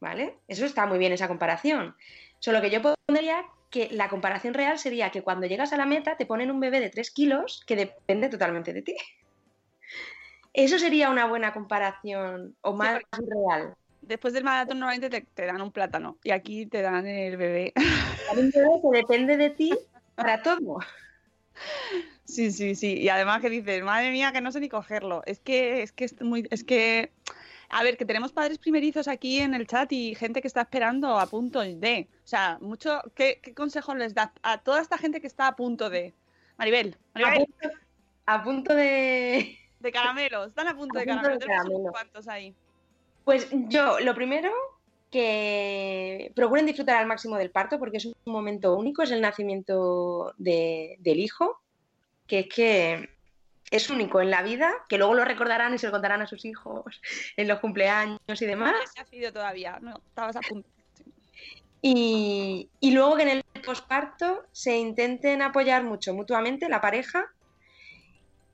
¿Vale? 0.00 0.38
Eso 0.46 0.64
está 0.64 0.86
muy 0.86 0.98
bien, 0.98 1.12
esa 1.12 1.28
comparación. 1.28 1.96
Solo 2.38 2.60
que 2.60 2.70
yo 2.70 2.80
pondría 2.82 3.44
que 3.70 3.88
la 3.90 4.08
comparación 4.08 4.54
real 4.54 4.78
sería 4.78 5.10
que 5.10 5.22
cuando 5.22 5.46
llegas 5.46 5.72
a 5.72 5.76
la 5.76 5.86
meta 5.86 6.16
te 6.16 6.26
ponen 6.26 6.50
un 6.50 6.60
bebé 6.60 6.80
de 6.80 6.90
3 6.90 7.10
kilos 7.10 7.62
que 7.66 7.76
depende 7.76 8.28
totalmente 8.28 8.72
de 8.72 8.82
ti. 8.82 8.96
Eso 10.52 10.78
sería 10.78 11.10
una 11.10 11.26
buena 11.26 11.52
comparación 11.52 12.56
o 12.62 12.72
más 12.72 13.00
real. 13.12 13.74
Después 14.00 14.32
del 14.32 14.44
maratón 14.44 14.78
normalmente 14.78 15.10
te, 15.10 15.26
te 15.34 15.46
dan 15.46 15.60
un 15.60 15.72
plátano 15.72 16.18
y 16.22 16.30
aquí 16.30 16.66
te 16.66 16.80
dan 16.80 17.06
el 17.06 17.36
bebé. 17.36 17.72
Un 18.32 18.50
bebé 18.50 18.68
que 18.82 18.98
depende 18.98 19.36
de 19.36 19.50
ti 19.50 19.76
para 20.14 20.42
todo. 20.42 20.78
Sí, 22.24 22.52
sí, 22.52 22.74
sí. 22.74 22.98
Y 22.98 23.08
además 23.08 23.40
que 23.40 23.50
dices, 23.50 23.82
madre 23.82 24.10
mía, 24.10 24.32
que 24.32 24.40
no 24.40 24.52
sé 24.52 24.60
ni 24.60 24.68
cogerlo. 24.68 25.22
Es 25.26 25.40
que, 25.40 25.82
es 25.82 25.92
que 25.92 26.04
es 26.04 26.20
muy, 26.20 26.46
es 26.50 26.62
que, 26.62 27.10
a 27.70 27.82
ver, 27.82 27.96
que 27.96 28.04
tenemos 28.04 28.32
padres 28.32 28.58
primerizos 28.58 29.08
aquí 29.08 29.40
en 29.40 29.54
el 29.54 29.66
chat 29.66 29.90
y 29.92 30.14
gente 30.14 30.40
que 30.40 30.48
está 30.48 30.62
esperando 30.62 31.18
a 31.18 31.26
punto 31.26 31.60
de. 31.60 32.08
O 32.24 32.26
sea, 32.26 32.58
mucho, 32.60 33.00
¿qué, 33.14 33.40
qué 33.42 33.52
consejos 33.54 33.96
les 33.96 34.14
das 34.14 34.30
a 34.42 34.58
toda 34.58 34.80
esta 34.80 34.96
gente 34.98 35.20
que 35.20 35.26
está 35.26 35.48
a 35.48 35.56
punto 35.56 35.90
de? 35.90 36.14
Maribel, 36.56 36.96
A 37.14 37.34
punto, 37.34 37.68
a 38.26 38.42
punto 38.42 38.74
de... 38.74 39.56
de 39.80 39.92
caramelos, 39.92 40.48
están 40.48 40.66
a 40.68 40.74
punto 40.76 40.98
A 40.98 41.00
de 41.02 41.06
caramelos. 41.06 41.38
caramelo. 41.44 41.90
cuantos 41.92 42.26
ahí. 42.28 42.54
Pues 43.24 43.48
yo, 43.52 44.00
lo 44.00 44.14
primero, 44.14 44.50
que 45.10 46.32
procuren 46.34 46.66
disfrutar 46.66 46.96
al 46.96 47.06
máximo 47.06 47.36
del 47.36 47.50
parto 47.50 47.78
porque 47.78 47.98
es 47.98 48.06
un 48.06 48.14
momento 48.24 48.76
único, 48.76 49.02
es 49.02 49.10
el 49.10 49.20
nacimiento 49.20 50.32
de- 50.38 50.96
del 51.00 51.20
hijo, 51.20 51.60
que 52.26 52.40
es 52.40 52.48
que 52.48 53.10
es 53.70 53.90
único 53.90 54.20
en 54.20 54.30
la 54.30 54.42
vida, 54.42 54.72
que 54.88 54.98
luego 54.98 55.14
lo 55.14 55.24
recordarán 55.24 55.74
y 55.74 55.78
se 55.78 55.86
lo 55.86 55.92
contarán 55.92 56.22
a 56.22 56.26
sus 56.26 56.44
hijos 56.44 57.00
en 57.36 57.48
los 57.48 57.60
cumpleaños 57.60 58.18
y 58.40 58.46
demás. 58.46 58.74
No 58.80 58.92
se 58.92 59.00
ha 59.00 59.06
sido 59.06 59.32
todavía, 59.32 59.78
no, 59.80 60.00
estabas 60.08 60.36
a 60.36 60.40
punto. 60.40 60.68
Y, 61.80 62.68
y 62.80 62.90
luego 62.90 63.16
que 63.16 63.22
en 63.22 63.28
el 63.28 63.44
posparto 63.64 64.46
se 64.52 64.76
intenten 64.76 65.42
apoyar 65.42 65.84
mucho 65.84 66.12
mutuamente 66.12 66.68
la 66.68 66.80
pareja 66.80 67.26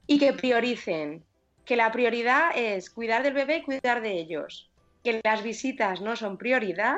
y 0.06 0.18
que 0.18 0.32
prioricen, 0.34 1.24
que 1.64 1.76
la 1.76 1.90
prioridad 1.90 2.50
es 2.54 2.90
cuidar 2.90 3.22
del 3.22 3.34
bebé 3.34 3.58
y 3.58 3.62
cuidar 3.62 4.02
de 4.02 4.12
ellos, 4.12 4.70
que 5.02 5.20
las 5.24 5.42
visitas 5.42 6.00
no 6.00 6.16
son 6.16 6.36
prioridad, 6.36 6.96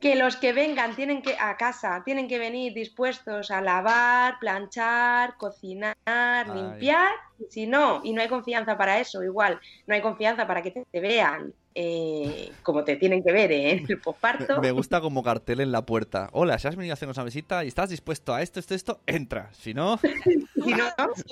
que 0.00 0.16
los 0.16 0.36
que 0.36 0.52
vengan 0.52 0.96
tienen 0.96 1.22
que 1.22 1.36
a 1.38 1.56
casa 1.56 2.02
tienen 2.04 2.28
que 2.28 2.38
venir 2.38 2.72
dispuestos 2.74 3.50
a 3.50 3.60
lavar, 3.60 4.38
planchar, 4.40 5.36
cocinar, 5.36 5.96
Ay. 6.04 6.52
limpiar, 6.52 7.12
si 7.48 7.66
no, 7.66 8.00
y 8.02 8.12
no 8.12 8.22
hay 8.22 8.28
confianza 8.28 8.76
para 8.76 8.98
eso, 8.98 9.22
igual, 9.22 9.60
no 9.86 9.94
hay 9.94 10.00
confianza 10.00 10.46
para 10.46 10.62
que 10.62 10.70
te, 10.70 10.84
te 10.90 11.00
vean 11.00 11.54
eh, 11.74 12.52
como 12.62 12.82
te 12.84 12.96
tienen 12.96 13.22
que 13.22 13.32
ver 13.32 13.52
en 13.52 13.86
el 13.88 14.00
posparto. 14.00 14.60
me 14.60 14.72
gusta 14.72 15.00
como 15.00 15.22
cartel 15.22 15.60
en 15.60 15.72
la 15.72 15.86
puerta. 15.86 16.28
Hola, 16.32 16.58
si 16.58 16.68
has 16.68 16.76
venido 16.76 16.92
a 16.92 16.94
hacernos 16.94 17.16
una 17.16 17.24
visita 17.24 17.64
y 17.64 17.68
estás 17.68 17.90
dispuesto 17.90 18.34
a 18.34 18.42
esto, 18.42 18.60
esto, 18.60 18.74
esto, 18.74 19.00
entra. 19.06 19.50
Si 19.52 19.74
no, 19.74 19.98
Si 20.64 20.74
no, 20.74 20.84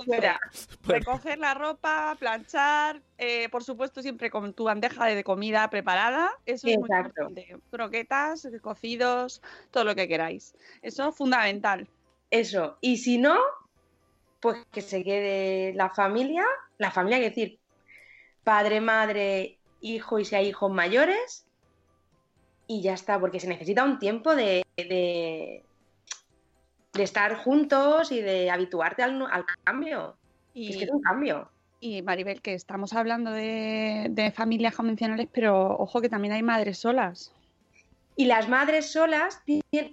fuera. 0.06 0.38
Bueno. 0.84 0.98
Recoger 1.00 1.38
la 1.38 1.54
ropa, 1.54 2.16
planchar, 2.18 3.00
eh, 3.18 3.48
por 3.50 3.64
supuesto 3.64 4.00
siempre 4.00 4.30
con 4.30 4.52
tu 4.52 4.64
bandeja 4.64 5.06
de 5.06 5.24
comida 5.24 5.68
preparada, 5.70 6.30
eso 6.46 6.68
es 6.68 6.78
muy 6.78 6.86
Exacto. 6.86 7.22
importante. 7.22 7.56
Croquetas, 7.70 8.48
cocidos, 8.62 9.42
todo 9.70 9.84
lo 9.84 9.94
que 9.94 10.08
queráis. 10.08 10.54
Eso 10.82 11.08
es 11.08 11.16
fundamental. 11.16 11.88
Eso. 12.30 12.78
Y 12.80 12.98
si 12.98 13.18
no, 13.18 13.38
pues 14.40 14.58
que 14.72 14.82
se 14.82 15.02
quede 15.02 15.74
la 15.74 15.90
familia, 15.90 16.44
la 16.78 16.90
familia, 16.90 17.18
es 17.18 17.34
decir, 17.34 17.58
padre, 18.44 18.80
madre, 18.80 19.57
hijo 19.80 20.18
y 20.18 20.24
si 20.24 20.34
hay 20.34 20.48
hijos 20.48 20.70
mayores, 20.70 21.46
y 22.66 22.82
ya 22.82 22.94
está, 22.94 23.18
porque 23.18 23.40
se 23.40 23.48
necesita 23.48 23.84
un 23.84 23.98
tiempo 23.98 24.36
de, 24.36 24.64
de, 24.76 25.64
de 26.92 27.02
estar 27.02 27.36
juntos 27.36 28.12
y 28.12 28.20
de 28.20 28.50
habituarte 28.50 29.02
al, 29.02 29.22
al 29.30 29.44
cambio. 29.64 30.16
Y, 30.52 30.70
Es 30.70 30.76
que 30.76 30.84
es 30.84 30.90
un 30.90 31.00
cambio. 31.00 31.50
y, 31.80 32.02
Maribel, 32.02 32.42
que 32.42 32.54
estamos 32.54 32.92
hablando 32.92 33.30
de, 33.30 34.08
de 34.10 34.30
familias 34.32 34.74
convencionales, 34.74 35.28
pero 35.32 35.76
ojo 35.78 36.00
que 36.00 36.08
también 36.08 36.34
hay 36.34 36.42
madres 36.42 36.78
solas. 36.78 37.32
Y 38.16 38.26
las 38.26 38.48
madres 38.48 38.90
solas, 38.90 39.42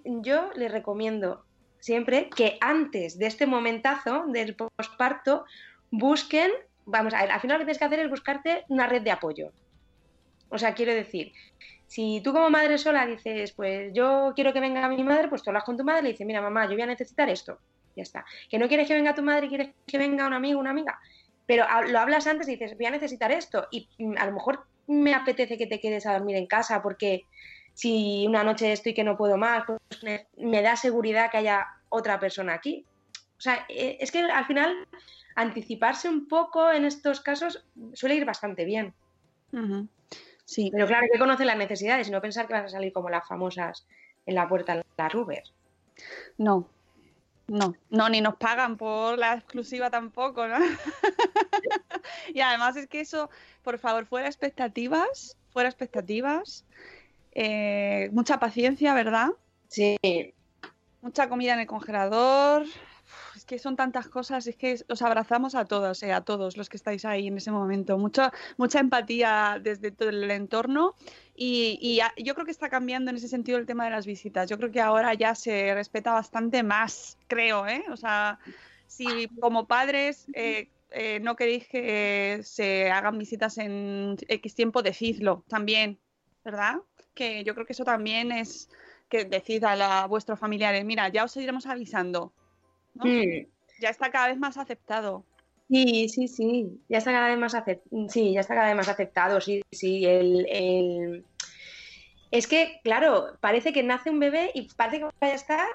yo 0.04 0.50
les 0.56 0.72
recomiendo 0.72 1.46
siempre 1.80 2.30
que 2.30 2.58
antes 2.60 3.20
de 3.20 3.28
este 3.28 3.46
momentazo 3.46 4.26
del 4.28 4.56
posparto 4.56 5.46
busquen, 5.92 6.52
vamos 6.86 7.14
a 7.14 7.22
ver, 7.22 7.32
al 7.32 7.40
final 7.40 7.58
lo 7.58 7.60
que 7.60 7.66
tienes 7.66 7.78
que 7.78 7.86
hacer 7.86 8.00
es 8.00 8.10
buscarte 8.10 8.66
una 8.68 8.88
red 8.88 9.04
de 9.04 9.12
apoyo. 9.12 9.52
O 10.50 10.58
sea, 10.58 10.74
quiero 10.74 10.94
decir, 10.94 11.34
si 11.88 12.22
tú 12.24 12.34
como 12.34 12.50
madre 12.50 12.78
sola 12.78 13.06
dices, 13.06 13.54
pues 13.54 13.92
yo 13.94 14.34
quiero 14.36 14.54
que 14.54 14.60
venga 14.60 14.88
mi 14.90 15.04
madre, 15.04 15.28
pues 15.28 15.44
tú 15.44 15.50
hablas 15.50 15.64
con 15.64 15.78
tu 15.78 15.84
madre 15.84 16.02
y 16.02 16.04
le 16.04 16.10
dices, 16.12 16.28
mira 16.28 16.42
mamá, 16.42 16.66
yo 16.66 16.74
voy 16.74 16.82
a 16.82 16.88
necesitar 16.88 17.30
esto. 17.30 17.60
Ya 17.96 18.04
está. 18.04 18.26
Que 18.50 18.60
no 18.60 18.68
quieres 18.68 18.88
que 18.88 18.94
venga 18.94 19.16
tu 19.16 19.24
madre, 19.24 19.48
quieres 19.48 19.70
que 19.88 19.98
venga 19.98 20.28
un 20.28 20.34
amigo, 20.34 20.60
una 20.60 20.72
amiga. 20.72 21.00
Pero 21.46 21.66
lo 21.88 22.00
hablas 22.00 22.28
antes 22.28 22.48
y 22.48 22.52
dices, 22.52 22.76
voy 22.76 22.88
a 22.88 22.92
necesitar 22.92 23.32
esto. 23.32 23.68
Y 23.72 23.88
mm, 23.98 24.16
a 24.18 24.26
lo 24.26 24.34
mejor 24.34 24.66
me 24.88 25.14
apetece 25.14 25.58
que 25.58 25.68
te 25.68 25.80
quedes 25.80 26.06
a 26.06 26.14
dormir 26.14 26.36
en 26.36 26.48
casa 26.48 26.82
porque 26.82 27.24
si 27.74 28.26
una 28.28 28.44
noche 28.44 28.72
estoy 28.72 28.94
que 28.94 29.04
no 29.04 29.18
puedo 29.18 29.38
más, 29.38 29.64
pues 29.66 29.80
me, 30.38 30.62
da 30.62 30.76
seguridad 30.76 31.30
que 31.30 31.38
haya 31.38 31.68
otra 31.90 32.20
persona 32.20 32.54
aquí. 32.54 32.86
O 33.38 33.42
sea, 33.42 33.66
eh, 33.70 33.98
es 34.00 34.12
que 34.12 34.20
al 34.20 34.46
final 34.46 34.88
anticiparse 35.36 36.10
un 36.10 36.28
poco 36.28 36.72
en 36.72 36.86
estos 36.86 37.20
casos 37.20 37.66
suele 37.94 38.16
ir 38.16 38.26
bastante 38.26 38.66
bien. 38.66 38.94
Sí, 40.46 40.70
Pero 40.72 40.88
claro, 40.88 41.04
hay 41.04 41.10
que 41.10 41.20
conocer 41.20 41.46
las 41.46 41.58
necesidades 41.58 42.08
y 42.08 42.12
no 42.12 42.22
pensar 42.22 42.48
que 42.48 42.54
vas 42.54 42.66
a 42.66 42.70
salir 42.70 42.94
como 42.94 43.10
las 43.10 43.28
famosas 43.28 43.86
en 44.26 44.36
la 44.36 44.48
puerta 44.48 44.76
de 44.76 44.84
las 44.98 45.16
Uber. 45.16 45.44
no. 46.38 46.70
No, 47.48 47.76
no, 47.92 48.10
ni 48.10 48.22
nos 48.22 48.38
pagan 48.38 48.76
por 48.76 49.20
la 49.20 49.36
exclusiva 49.36 49.92
tampoco, 49.92 50.48
¿no? 50.48 50.58
y 52.34 52.40
además 52.40 52.76
es 52.76 52.88
que 52.88 53.02
eso, 53.02 53.30
por 53.62 53.78
favor, 53.78 54.08
fuera 54.08 54.26
expectativas, 54.26 55.38
fuera 55.52 55.70
expectativas, 55.70 56.66
eh, 57.34 58.10
mucha 58.14 58.40
paciencia, 58.40 58.96
¿verdad? 58.96 59.30
Sí, 59.68 59.96
Mucha 61.02 61.30
comida 61.30 61.54
en 61.54 61.60
el 61.60 61.68
congelador. 61.68 62.66
Que 63.46 63.60
son 63.60 63.76
tantas 63.76 64.08
cosas, 64.10 64.48
es 64.48 64.56
que 64.56 64.76
os 64.90 65.02
abrazamos 65.04 65.54
a 65.54 65.66
todos, 65.66 66.02
eh, 66.02 66.12
a 66.14 66.22
todos 66.22 66.58
los 66.58 66.68
que 66.68 66.78
estáis 66.78 67.06
ahí 67.06 67.28
en 67.28 67.38
ese 67.38 67.52
momento. 67.52 67.98
Mucha, 68.00 68.34
mucha 68.58 68.80
empatía 68.80 69.60
desde 69.62 69.92
todo 69.92 70.10
el 70.10 70.32
entorno 70.32 70.96
y, 71.36 71.78
y 71.80 72.00
a- 72.00 72.12
yo 72.18 72.34
creo 72.34 72.46
que 72.46 72.52
está 72.52 72.70
cambiando 72.70 73.12
en 73.12 73.18
ese 73.18 73.28
sentido 73.28 73.60
el 73.60 73.68
tema 73.68 73.86
de 73.86 73.92
las 73.92 74.08
visitas. 74.08 74.50
Yo 74.50 74.58
creo 74.58 74.72
que 74.72 74.82
ahora 74.82 75.14
ya 75.14 75.36
se 75.36 75.74
respeta 75.76 76.12
bastante 76.14 76.64
más, 76.64 77.20
creo, 77.28 77.68
¿eh? 77.68 77.84
O 77.92 77.98
sea, 77.98 78.40
si 78.88 79.28
como 79.40 79.68
padres 79.68 80.26
eh, 80.34 80.70
eh, 80.90 81.20
no 81.22 81.36
queréis 81.36 81.68
que 81.68 82.40
se 82.44 82.90
hagan 82.90 83.18
visitas 83.20 83.60
en 83.60 84.16
X 84.28 84.56
tiempo, 84.56 84.82
decidlo 84.82 85.44
también, 85.48 86.00
¿verdad? 86.44 86.78
Que 87.14 87.44
yo 87.44 87.54
creo 87.54 87.68
que 87.68 87.74
eso 87.74 87.84
también 87.84 88.32
es 88.32 88.68
que 88.70 88.86
que 89.08 89.24
decid 89.24 89.64
a, 89.66 89.76
la- 89.76 90.02
a 90.02 90.08
vuestros 90.08 90.40
familiares, 90.40 90.84
mira, 90.84 91.08
ya 91.10 91.26
os 91.26 91.38
iremos 91.38 91.68
avisando. 91.68 92.34
¿No? 92.96 93.06
Mm. 93.06 93.46
Ya 93.82 93.90
está 93.90 94.10
cada 94.12 94.28
vez 94.30 94.38
más 94.38 94.58
aceptado. 94.58 95.24
Sí, 95.70 96.08
sí, 96.10 96.28
sí. 96.28 96.80
Ya 96.90 96.98
está 97.00 97.12
cada 97.12 97.28
vez 97.30 97.38
más 97.38 97.54
acep- 97.56 98.10
sí, 98.10 98.34
ya 98.34 98.40
está 98.42 98.54
cada 98.56 98.68
vez 98.68 98.76
más 98.76 98.88
aceptado, 98.88 99.42
sí, 99.42 99.62
sí. 99.72 100.06
El, 100.06 100.46
el- 100.50 101.26
Es 102.32 102.48
que, 102.48 102.80
claro, 102.84 103.38
parece 103.42 103.72
que 103.74 103.84
nace 103.84 104.10
un 104.10 104.20
bebé 104.20 104.52
y 104.54 104.68
parece 104.76 105.00
que 105.00 105.04
vaya 105.22 105.34
a 105.34 105.36
estar 105.36 105.68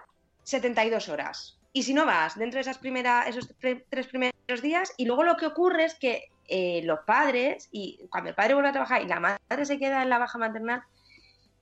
72 0.45 1.09
horas. 1.09 1.59
Y 1.73 1.83
si 1.85 1.95
no 1.95 2.05
vas 2.07 2.37
dentro 2.39 2.57
de 2.59 2.63
esas 2.63 2.79
primeras, 2.79 3.29
esos 3.29 3.49
tre- 3.61 3.85
tres 3.89 4.07
primeros 4.09 4.63
días, 4.63 4.93
y 4.97 5.05
luego 5.07 5.23
lo 5.25 5.37
que 5.37 5.47
ocurre 5.47 5.85
es 5.85 5.95
que 5.99 6.25
eh, 6.49 6.83
los 6.85 7.01
padres, 7.07 7.69
y 7.71 8.01
cuando 8.11 8.31
el 8.31 8.35
padre 8.37 8.55
vuelve 8.55 8.71
a 8.71 8.73
trabajar 8.73 9.03
y 9.03 9.07
la 9.07 9.21
madre 9.21 9.65
se 9.65 9.79
queda 9.79 10.03
en 10.03 10.09
la 10.11 10.19
baja 10.19 10.37
maternal, 10.39 10.83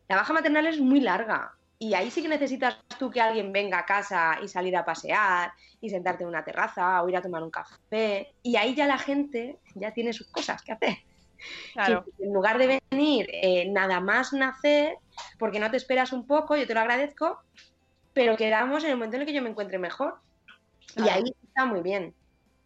la 0.08 0.16
baja 0.16 0.32
maternal 0.32 0.66
es 0.66 0.80
muy 0.80 1.00
larga. 1.00 1.52
Y 1.80 1.94
ahí 1.94 2.10
sí 2.10 2.22
que 2.22 2.28
necesitas 2.28 2.76
tú 2.98 3.10
que 3.10 3.20
alguien 3.20 3.52
venga 3.52 3.78
a 3.78 3.86
casa 3.86 4.38
y 4.42 4.48
salir 4.48 4.76
a 4.76 4.84
pasear 4.84 5.52
y 5.80 5.90
sentarte 5.90 6.24
en 6.24 6.28
una 6.28 6.44
terraza 6.44 7.02
o 7.02 7.08
ir 7.08 7.16
a 7.16 7.22
tomar 7.22 7.42
un 7.42 7.50
café. 7.50 8.34
Y 8.42 8.56
ahí 8.56 8.74
ya 8.74 8.86
la 8.86 8.98
gente 8.98 9.58
ya 9.74 9.92
tiene 9.92 10.12
sus 10.12 10.26
cosas 10.28 10.62
que 10.62 10.72
hacer. 10.72 10.98
Claro. 11.72 12.04
Que 12.04 12.24
en 12.24 12.32
lugar 12.32 12.58
de 12.58 12.80
venir 12.90 13.28
eh, 13.32 13.70
nada 13.70 14.00
más 14.00 14.32
nacer, 14.32 14.96
porque 15.38 15.60
no 15.60 15.70
te 15.70 15.76
esperas 15.76 16.12
un 16.12 16.26
poco, 16.26 16.56
yo 16.56 16.66
te 16.66 16.74
lo 16.74 16.80
agradezco, 16.80 17.40
pero 18.12 18.36
quedamos 18.36 18.82
en 18.82 18.90
el 18.90 18.96
momento 18.96 19.16
en 19.16 19.22
el 19.22 19.28
que 19.28 19.34
yo 19.34 19.42
me 19.42 19.50
encuentre 19.50 19.78
mejor. 19.78 20.16
Y 20.96 21.08
ahí 21.08 21.22
está 21.46 21.64
muy 21.64 21.80
bien. 21.80 22.12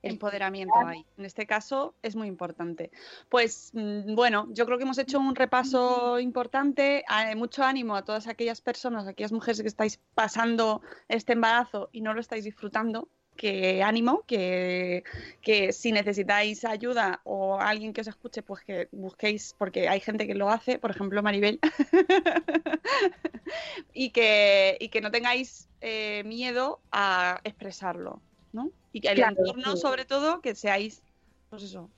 Empoderamiento 0.02 0.74
ahí. 0.84 1.06
En 1.16 1.24
este 1.24 1.46
caso 1.46 1.94
es 2.02 2.16
muy 2.16 2.26
importante. 2.26 2.90
Pues 3.28 3.70
mm, 3.72 4.14
bueno, 4.14 4.48
yo 4.50 4.66
creo 4.66 4.76
que 4.76 4.84
hemos 4.84 4.98
hecho 4.98 5.18
un 5.18 5.36
repaso 5.36 6.18
importante. 6.18 7.04
Ah, 7.08 7.32
Mucho 7.36 7.62
ánimo 7.62 7.94
a 7.94 8.04
todas 8.04 8.26
aquellas 8.26 8.60
personas, 8.60 9.06
a 9.06 9.10
aquellas 9.10 9.32
mujeres 9.32 9.62
que 9.62 9.68
estáis 9.68 10.00
pasando 10.14 10.82
este 11.08 11.34
embarazo 11.34 11.88
y 11.92 12.00
no 12.00 12.14
lo 12.14 12.20
estáis 12.20 12.44
disfrutando. 12.44 13.08
Que 13.36 13.82
ánimo, 13.82 14.24
que, 14.26 15.04
que 15.40 15.72
si 15.72 15.90
necesitáis 15.90 16.66
ayuda 16.66 17.22
o 17.24 17.58
alguien 17.58 17.94
que 17.94 18.02
os 18.02 18.06
escuche, 18.06 18.42
pues 18.42 18.62
que 18.62 18.88
busquéis, 18.92 19.54
porque 19.56 19.88
hay 19.88 20.00
gente 20.00 20.26
que 20.26 20.34
lo 20.34 20.50
hace, 20.50 20.78
por 20.78 20.90
ejemplo 20.90 21.22
Maribel, 21.22 21.58
y, 23.94 24.10
que, 24.10 24.76
y 24.78 24.90
que 24.90 25.00
no 25.00 25.10
tengáis 25.10 25.66
eh, 25.80 26.22
miedo 26.24 26.80
a 26.92 27.40
expresarlo, 27.42 28.20
¿no? 28.52 28.70
Y 28.92 29.00
que 29.00 29.08
el 29.08 29.16
Claro, 29.16 29.36
entorno, 29.38 29.76
sí. 29.76 29.82
sobre 29.82 30.04
todo, 30.04 30.40
que 30.40 30.54
seáis, 30.54 31.02
pues 31.48 31.62
eso, 31.64 31.90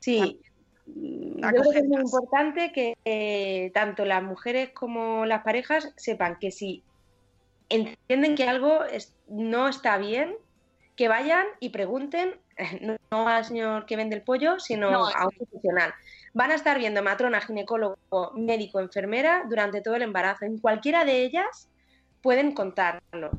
Sí, 0.00 0.40
mm, 0.86 1.40
Yo 1.42 1.48
creo 1.50 1.70
que 1.72 1.78
es 1.78 1.84
muy 1.84 2.00
importante 2.00 2.72
que 2.72 2.94
eh, 3.04 3.70
tanto 3.74 4.04
las 4.04 4.22
mujeres 4.22 4.70
como 4.74 5.26
las 5.26 5.42
parejas 5.42 5.92
sepan 5.96 6.38
que 6.40 6.50
si 6.50 6.84
entienden 7.68 8.34
que 8.34 8.44
algo 8.44 8.84
es- 8.84 9.14
no 9.28 9.68
está 9.68 9.98
bien, 9.98 10.36
que 10.96 11.08
vayan 11.08 11.46
y 11.60 11.70
pregunten, 11.70 12.40
no, 12.80 12.96
no 13.10 13.28
al 13.28 13.44
señor 13.44 13.86
que 13.86 13.96
vende 13.96 14.16
el 14.16 14.22
pollo, 14.22 14.58
sino 14.58 14.90
No, 14.90 15.06
a 15.06 15.24
un 15.26 15.30
profesional. 15.36 15.94
Van 16.34 16.50
a 16.50 16.54
estar 16.54 16.78
viendo 16.78 17.02
matrona, 17.02 17.40
ginecólogo, 17.40 17.96
médico, 18.36 18.80
enfermera 18.80 19.44
durante 19.48 19.80
todo 19.82 19.94
el 19.94 20.02
embarazo. 20.02 20.44
En 20.44 20.58
cualquiera 20.58 21.04
de 21.04 21.22
ellas 21.22 21.68
pueden 22.20 22.52
contarlo. 22.52 23.30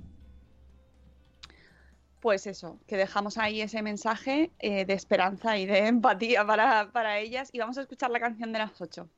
Pues 2.22 2.46
eso, 2.46 2.80
que 2.88 2.98
dejamos 2.98 3.40
ahí 3.40 3.62
ese 3.62 3.82
mensaje 3.82 4.52
eh, 4.60 4.86
de 4.86 4.94
esperanza 4.94 5.58
y 5.58 5.66
de 5.66 5.88
empatía 5.88 6.46
para, 6.46 6.92
para 6.92 7.18
ellas. 7.18 7.50
Y 7.52 7.60
vamos 7.60 7.78
a 7.78 7.82
escuchar 7.82 8.12
la 8.12 8.20
canción 8.20 8.54
de 8.54 8.60
las 8.60 8.80
8. 8.80 9.10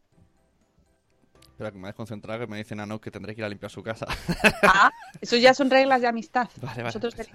Espera, 1.53 1.71
que 1.71 1.77
me 1.77 1.87
desconcentrado 1.87 2.39
que 2.39 2.47
me 2.47 2.57
dicen 2.57 2.79
a 2.79 2.85
no 2.85 2.99
que 2.99 3.11
tendré 3.11 3.35
que 3.35 3.41
ir 3.41 3.45
a 3.45 3.49
limpiar 3.49 3.69
su 3.69 3.83
casa. 3.83 4.07
Ah, 4.63 4.89
eso 5.21 5.35
ya 5.35 5.53
son 5.53 5.69
reglas 5.69 6.01
de 6.01 6.07
amistad. 6.07 6.49
Vale, 6.61 6.83
vale. 6.83 6.99
Veréis. 6.99 7.29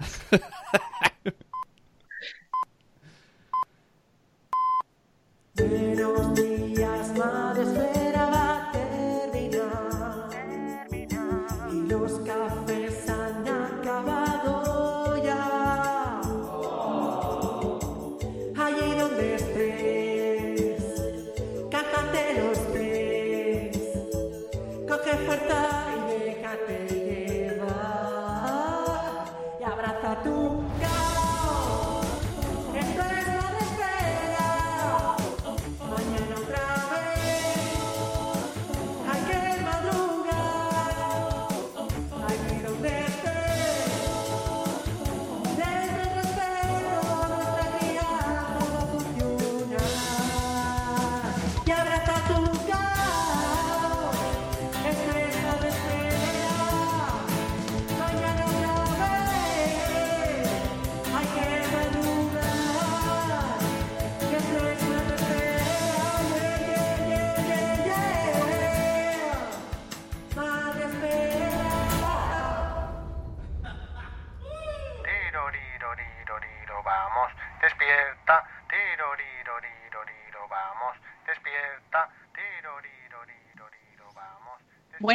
Buenos 5.55 6.35
días, 6.35 7.13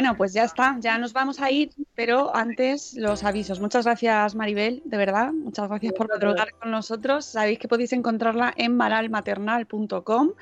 Bueno, 0.05 0.19
pues 0.19 0.33
ya 0.33 0.43
está, 0.43 0.77
ya 0.81 0.99
nos 0.99 1.13
vamos 1.13 1.41
a 1.41 1.49
ir, 1.49 1.71
pero 1.95 2.35
antes 2.35 2.93
los 2.93 3.23
avisos. 3.23 3.59
Muchas 3.59 3.85
gracias, 3.85 4.35
Maribel, 4.35 4.83
de 4.85 4.97
verdad. 4.97 5.33
Muchas 5.33 5.67
gracias 5.67 5.93
por 5.93 6.07
madrugar 6.07 6.53
con 6.59 6.69
nosotros. 6.69 7.25
Sabéis 7.25 7.57
que 7.57 7.67
podéis 7.67 7.91
encontrarla 7.91 8.53
en 8.55 8.77
maralmaternal.com. 8.77 10.33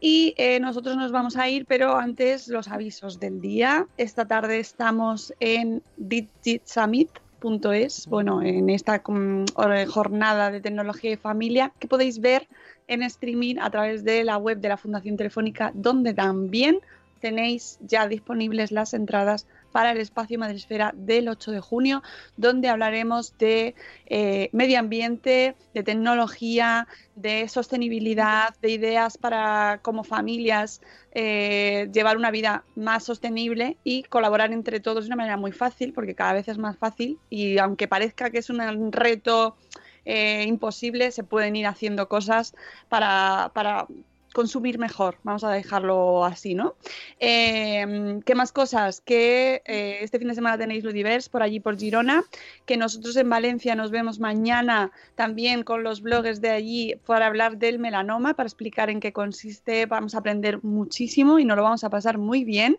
Y 0.00 0.34
eh, 0.38 0.58
nosotros 0.58 0.96
nos 0.96 1.12
vamos 1.12 1.36
a 1.36 1.48
ir, 1.48 1.66
pero 1.66 1.96
antes 1.96 2.48
los 2.48 2.66
avisos 2.66 3.20
del 3.20 3.40
día. 3.40 3.86
Esta 3.96 4.26
tarde 4.26 4.58
estamos 4.58 5.32
en 5.38 5.84
digitsummit.es, 5.98 8.08
bueno, 8.08 8.42
en 8.42 8.70
esta 8.70 9.04
mm, 9.06 9.44
jornada 9.86 10.50
de 10.50 10.60
tecnología 10.60 11.12
y 11.12 11.16
familia 11.16 11.72
que 11.78 11.86
podéis 11.86 12.18
ver 12.18 12.48
en 12.88 13.04
streaming 13.04 13.54
a 13.60 13.70
través 13.70 14.02
de 14.02 14.24
la 14.24 14.36
web 14.36 14.58
de 14.58 14.68
la 14.68 14.76
Fundación 14.76 15.16
Telefónica, 15.16 15.70
donde 15.74 16.12
también 16.12 16.80
tenéis 17.20 17.78
ya 17.80 18.08
disponibles 18.08 18.72
las 18.72 18.94
entradas 18.94 19.46
para 19.72 19.92
el 19.92 19.98
espacio 19.98 20.38
Madresfera 20.38 20.94
del 20.96 21.28
8 21.28 21.50
de 21.50 21.60
junio, 21.60 22.02
donde 22.38 22.70
hablaremos 22.70 23.36
de 23.36 23.74
eh, 24.06 24.48
medio 24.52 24.78
ambiente, 24.78 25.54
de 25.74 25.82
tecnología, 25.82 26.88
de 27.14 27.46
sostenibilidad, 27.48 28.54
de 28.62 28.70
ideas 28.70 29.18
para 29.18 29.80
como 29.82 30.02
familias 30.02 30.80
eh, 31.12 31.90
llevar 31.92 32.16
una 32.16 32.30
vida 32.30 32.64
más 32.74 33.04
sostenible 33.04 33.76
y 33.84 34.04
colaborar 34.04 34.52
entre 34.52 34.80
todos 34.80 35.04
de 35.04 35.08
una 35.08 35.16
manera 35.16 35.36
muy 35.36 35.52
fácil, 35.52 35.92
porque 35.92 36.14
cada 36.14 36.32
vez 36.32 36.48
es 36.48 36.56
más 36.56 36.78
fácil 36.78 37.18
y 37.28 37.58
aunque 37.58 37.86
parezca 37.86 38.30
que 38.30 38.38
es 38.38 38.48
un 38.48 38.92
reto 38.92 39.56
eh, 40.06 40.44
imposible, 40.46 41.10
se 41.10 41.24
pueden 41.24 41.56
ir 41.56 41.66
haciendo 41.66 42.08
cosas 42.08 42.54
para, 42.88 43.50
para 43.52 43.86
consumir 44.36 44.78
mejor, 44.78 45.16
vamos 45.22 45.44
a 45.44 45.50
dejarlo 45.50 46.22
así, 46.22 46.54
¿no? 46.54 46.74
Eh, 47.20 48.20
¿Qué 48.26 48.34
más 48.34 48.52
cosas? 48.52 49.00
Que 49.00 49.62
eh, 49.64 50.00
este 50.02 50.18
fin 50.18 50.28
de 50.28 50.34
semana 50.34 50.58
tenéis 50.58 50.84
Ludiverse 50.84 51.30
por 51.30 51.42
allí 51.42 51.58
por 51.58 51.78
Girona, 51.78 52.22
que 52.66 52.76
nosotros 52.76 53.16
en 53.16 53.30
Valencia 53.30 53.74
nos 53.74 53.90
vemos 53.90 54.20
mañana 54.20 54.92
también 55.14 55.62
con 55.62 55.82
los 55.82 56.02
bloggers 56.02 56.42
de 56.42 56.50
allí 56.50 56.96
para 57.06 57.28
hablar 57.28 57.56
del 57.56 57.78
melanoma, 57.78 58.34
para 58.34 58.46
explicar 58.46 58.90
en 58.90 59.00
qué 59.00 59.10
consiste, 59.10 59.86
vamos 59.86 60.14
a 60.14 60.18
aprender 60.18 60.62
muchísimo 60.62 61.38
y 61.38 61.46
nos 61.46 61.56
lo 61.56 61.62
vamos 61.62 61.82
a 61.84 61.88
pasar 61.88 62.18
muy 62.18 62.44
bien. 62.44 62.76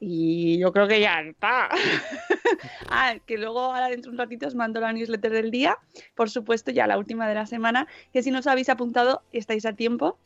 Y 0.00 0.58
yo 0.58 0.72
creo 0.72 0.88
que 0.88 1.00
ya 1.00 1.20
está. 1.20 1.68
ah, 2.88 3.16
que 3.26 3.36
luego 3.36 3.60
ahora 3.60 3.90
dentro 3.90 4.10
de 4.10 4.14
un 4.14 4.18
ratito 4.18 4.46
os 4.46 4.54
mando 4.54 4.80
la 4.80 4.94
newsletter 4.94 5.32
del 5.32 5.50
día, 5.50 5.76
por 6.14 6.30
supuesto, 6.30 6.70
ya 6.70 6.86
la 6.86 6.96
última 6.96 7.28
de 7.28 7.34
la 7.34 7.44
semana, 7.44 7.86
que 8.10 8.22
si 8.22 8.30
no 8.30 8.38
os 8.38 8.46
habéis 8.46 8.70
apuntado 8.70 9.20
estáis 9.32 9.66
a 9.66 9.74
tiempo 9.74 10.16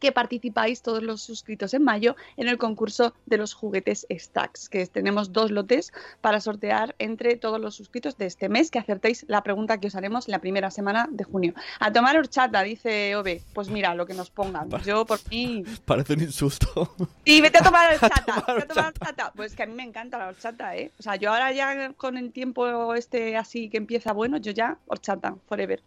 que 0.00 0.12
participáis 0.12 0.82
todos 0.82 1.02
los 1.02 1.22
suscritos 1.22 1.74
en 1.74 1.84
mayo 1.84 2.16
en 2.36 2.48
el 2.48 2.58
concurso 2.58 3.14
de 3.26 3.38
los 3.38 3.54
juguetes 3.54 4.06
Stacks, 4.10 4.68
que 4.68 4.86
tenemos 4.86 5.32
dos 5.32 5.50
lotes 5.50 5.92
para 6.20 6.40
sortear 6.40 6.94
entre 6.98 7.36
todos 7.36 7.60
los 7.60 7.74
suscritos 7.74 8.16
de 8.18 8.26
este 8.26 8.48
mes, 8.48 8.70
que 8.70 8.78
acertéis 8.78 9.24
la 9.28 9.42
pregunta 9.42 9.78
que 9.78 9.88
os 9.88 9.94
haremos 9.94 10.28
la 10.28 10.38
primera 10.38 10.70
semana 10.70 11.08
de 11.10 11.24
junio. 11.24 11.54
A 11.80 11.92
tomar 11.92 12.16
horchata, 12.16 12.62
dice 12.62 13.16
Ove. 13.16 13.42
Pues 13.52 13.68
mira, 13.68 13.94
lo 13.94 14.06
que 14.06 14.14
nos 14.14 14.30
pongan. 14.30 14.68
Yo 14.84 15.04
por 15.06 15.18
mí... 15.30 15.64
Parece 15.84 16.14
un 16.14 16.22
insulto. 16.22 16.94
Y 17.24 17.40
vete 17.40 17.58
a 17.58 17.62
tomar 17.62 17.92
horchata, 18.02 18.44
vete 18.46 18.62
a 18.62 18.66
tomar 18.66 18.86
horchata. 18.86 19.32
Pues 19.34 19.54
que 19.54 19.62
a 19.62 19.66
mí 19.66 19.74
me 19.74 19.82
encanta 19.82 20.18
la 20.18 20.28
horchata, 20.28 20.76
¿eh? 20.76 20.92
O 20.98 21.02
sea, 21.02 21.16
yo 21.16 21.32
ahora 21.32 21.52
ya 21.52 21.92
con 21.94 22.16
el 22.16 22.32
tiempo 22.32 22.94
este 22.94 23.36
así 23.36 23.68
que 23.68 23.76
empieza 23.76 24.12
bueno, 24.12 24.36
yo 24.38 24.52
ya 24.52 24.78
horchata, 24.86 25.36
forever. 25.48 25.82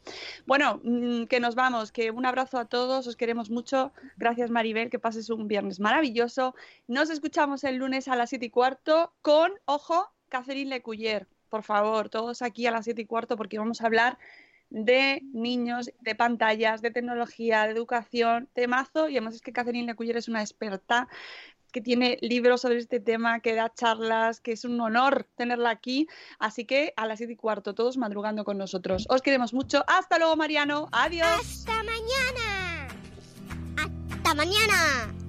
Bueno, 0.45 0.79
mm, 0.83 1.25
que 1.25 1.39
nos 1.39 1.55
vamos, 1.55 1.91
que 1.91 2.11
un 2.11 2.25
abrazo 2.25 2.57
a 2.57 2.65
todos, 2.65 3.07
os 3.07 3.15
queremos 3.15 3.49
mucho. 3.49 3.88
Gracias 4.17 4.49
Maribel, 4.49 4.89
que 4.89 4.99
pases 4.99 5.29
un 5.29 5.47
viernes 5.47 5.79
maravilloso. 5.79 6.55
Nos 6.87 7.09
escuchamos 7.09 7.63
el 7.63 7.77
lunes 7.77 8.07
a 8.07 8.15
las 8.15 8.29
7 8.29 8.45
y 8.45 8.49
cuarto 8.49 9.13
con, 9.21 9.51
ojo, 9.65 10.09
Catherine 10.29 10.69
Lecuyer. 10.69 11.27
Por 11.49 11.63
favor, 11.63 12.09
todos 12.09 12.41
aquí 12.41 12.67
a 12.67 12.71
las 12.71 12.85
7 12.85 13.01
y 13.01 13.05
cuarto 13.05 13.37
porque 13.37 13.57
vamos 13.57 13.81
a 13.81 13.87
hablar 13.87 14.17
de 14.69 15.21
niños, 15.33 15.91
de 16.01 16.15
pantallas, 16.15 16.81
de 16.81 16.91
tecnología, 16.91 17.63
de 17.65 17.71
educación, 17.71 18.47
temazo. 18.53 19.09
Y 19.09 19.17
además 19.17 19.35
es 19.35 19.41
que 19.41 19.51
Catherine 19.51 19.87
Lecuyer 19.87 20.17
es 20.17 20.27
una 20.27 20.41
experta 20.41 21.07
que 21.71 21.81
tiene 21.81 22.17
libros 22.21 22.61
sobre 22.61 22.77
este 22.77 22.99
tema, 22.99 23.41
que 23.41 23.53
da 23.53 23.71
charlas, 23.73 24.39
que 24.39 24.53
es 24.53 24.65
un 24.65 24.79
honor 24.81 25.27
tenerla 25.35 25.69
aquí. 25.69 26.07
Así 26.39 26.65
que 26.65 26.93
a 26.95 27.05
las 27.05 27.19
7 27.19 27.33
y 27.33 27.35
cuarto, 27.35 27.75
todos 27.75 27.97
madrugando 27.97 28.43
con 28.43 28.57
nosotros. 28.57 29.05
Os 29.09 29.21
queremos 29.21 29.53
mucho. 29.53 29.83
Hasta 29.87 30.17
luego, 30.17 30.35
Mariano. 30.35 30.87
Adiós. 30.91 31.27
Hasta 31.27 31.83
mañana. 31.83 32.78
Hasta 34.29 34.45
mañana. 34.45 35.28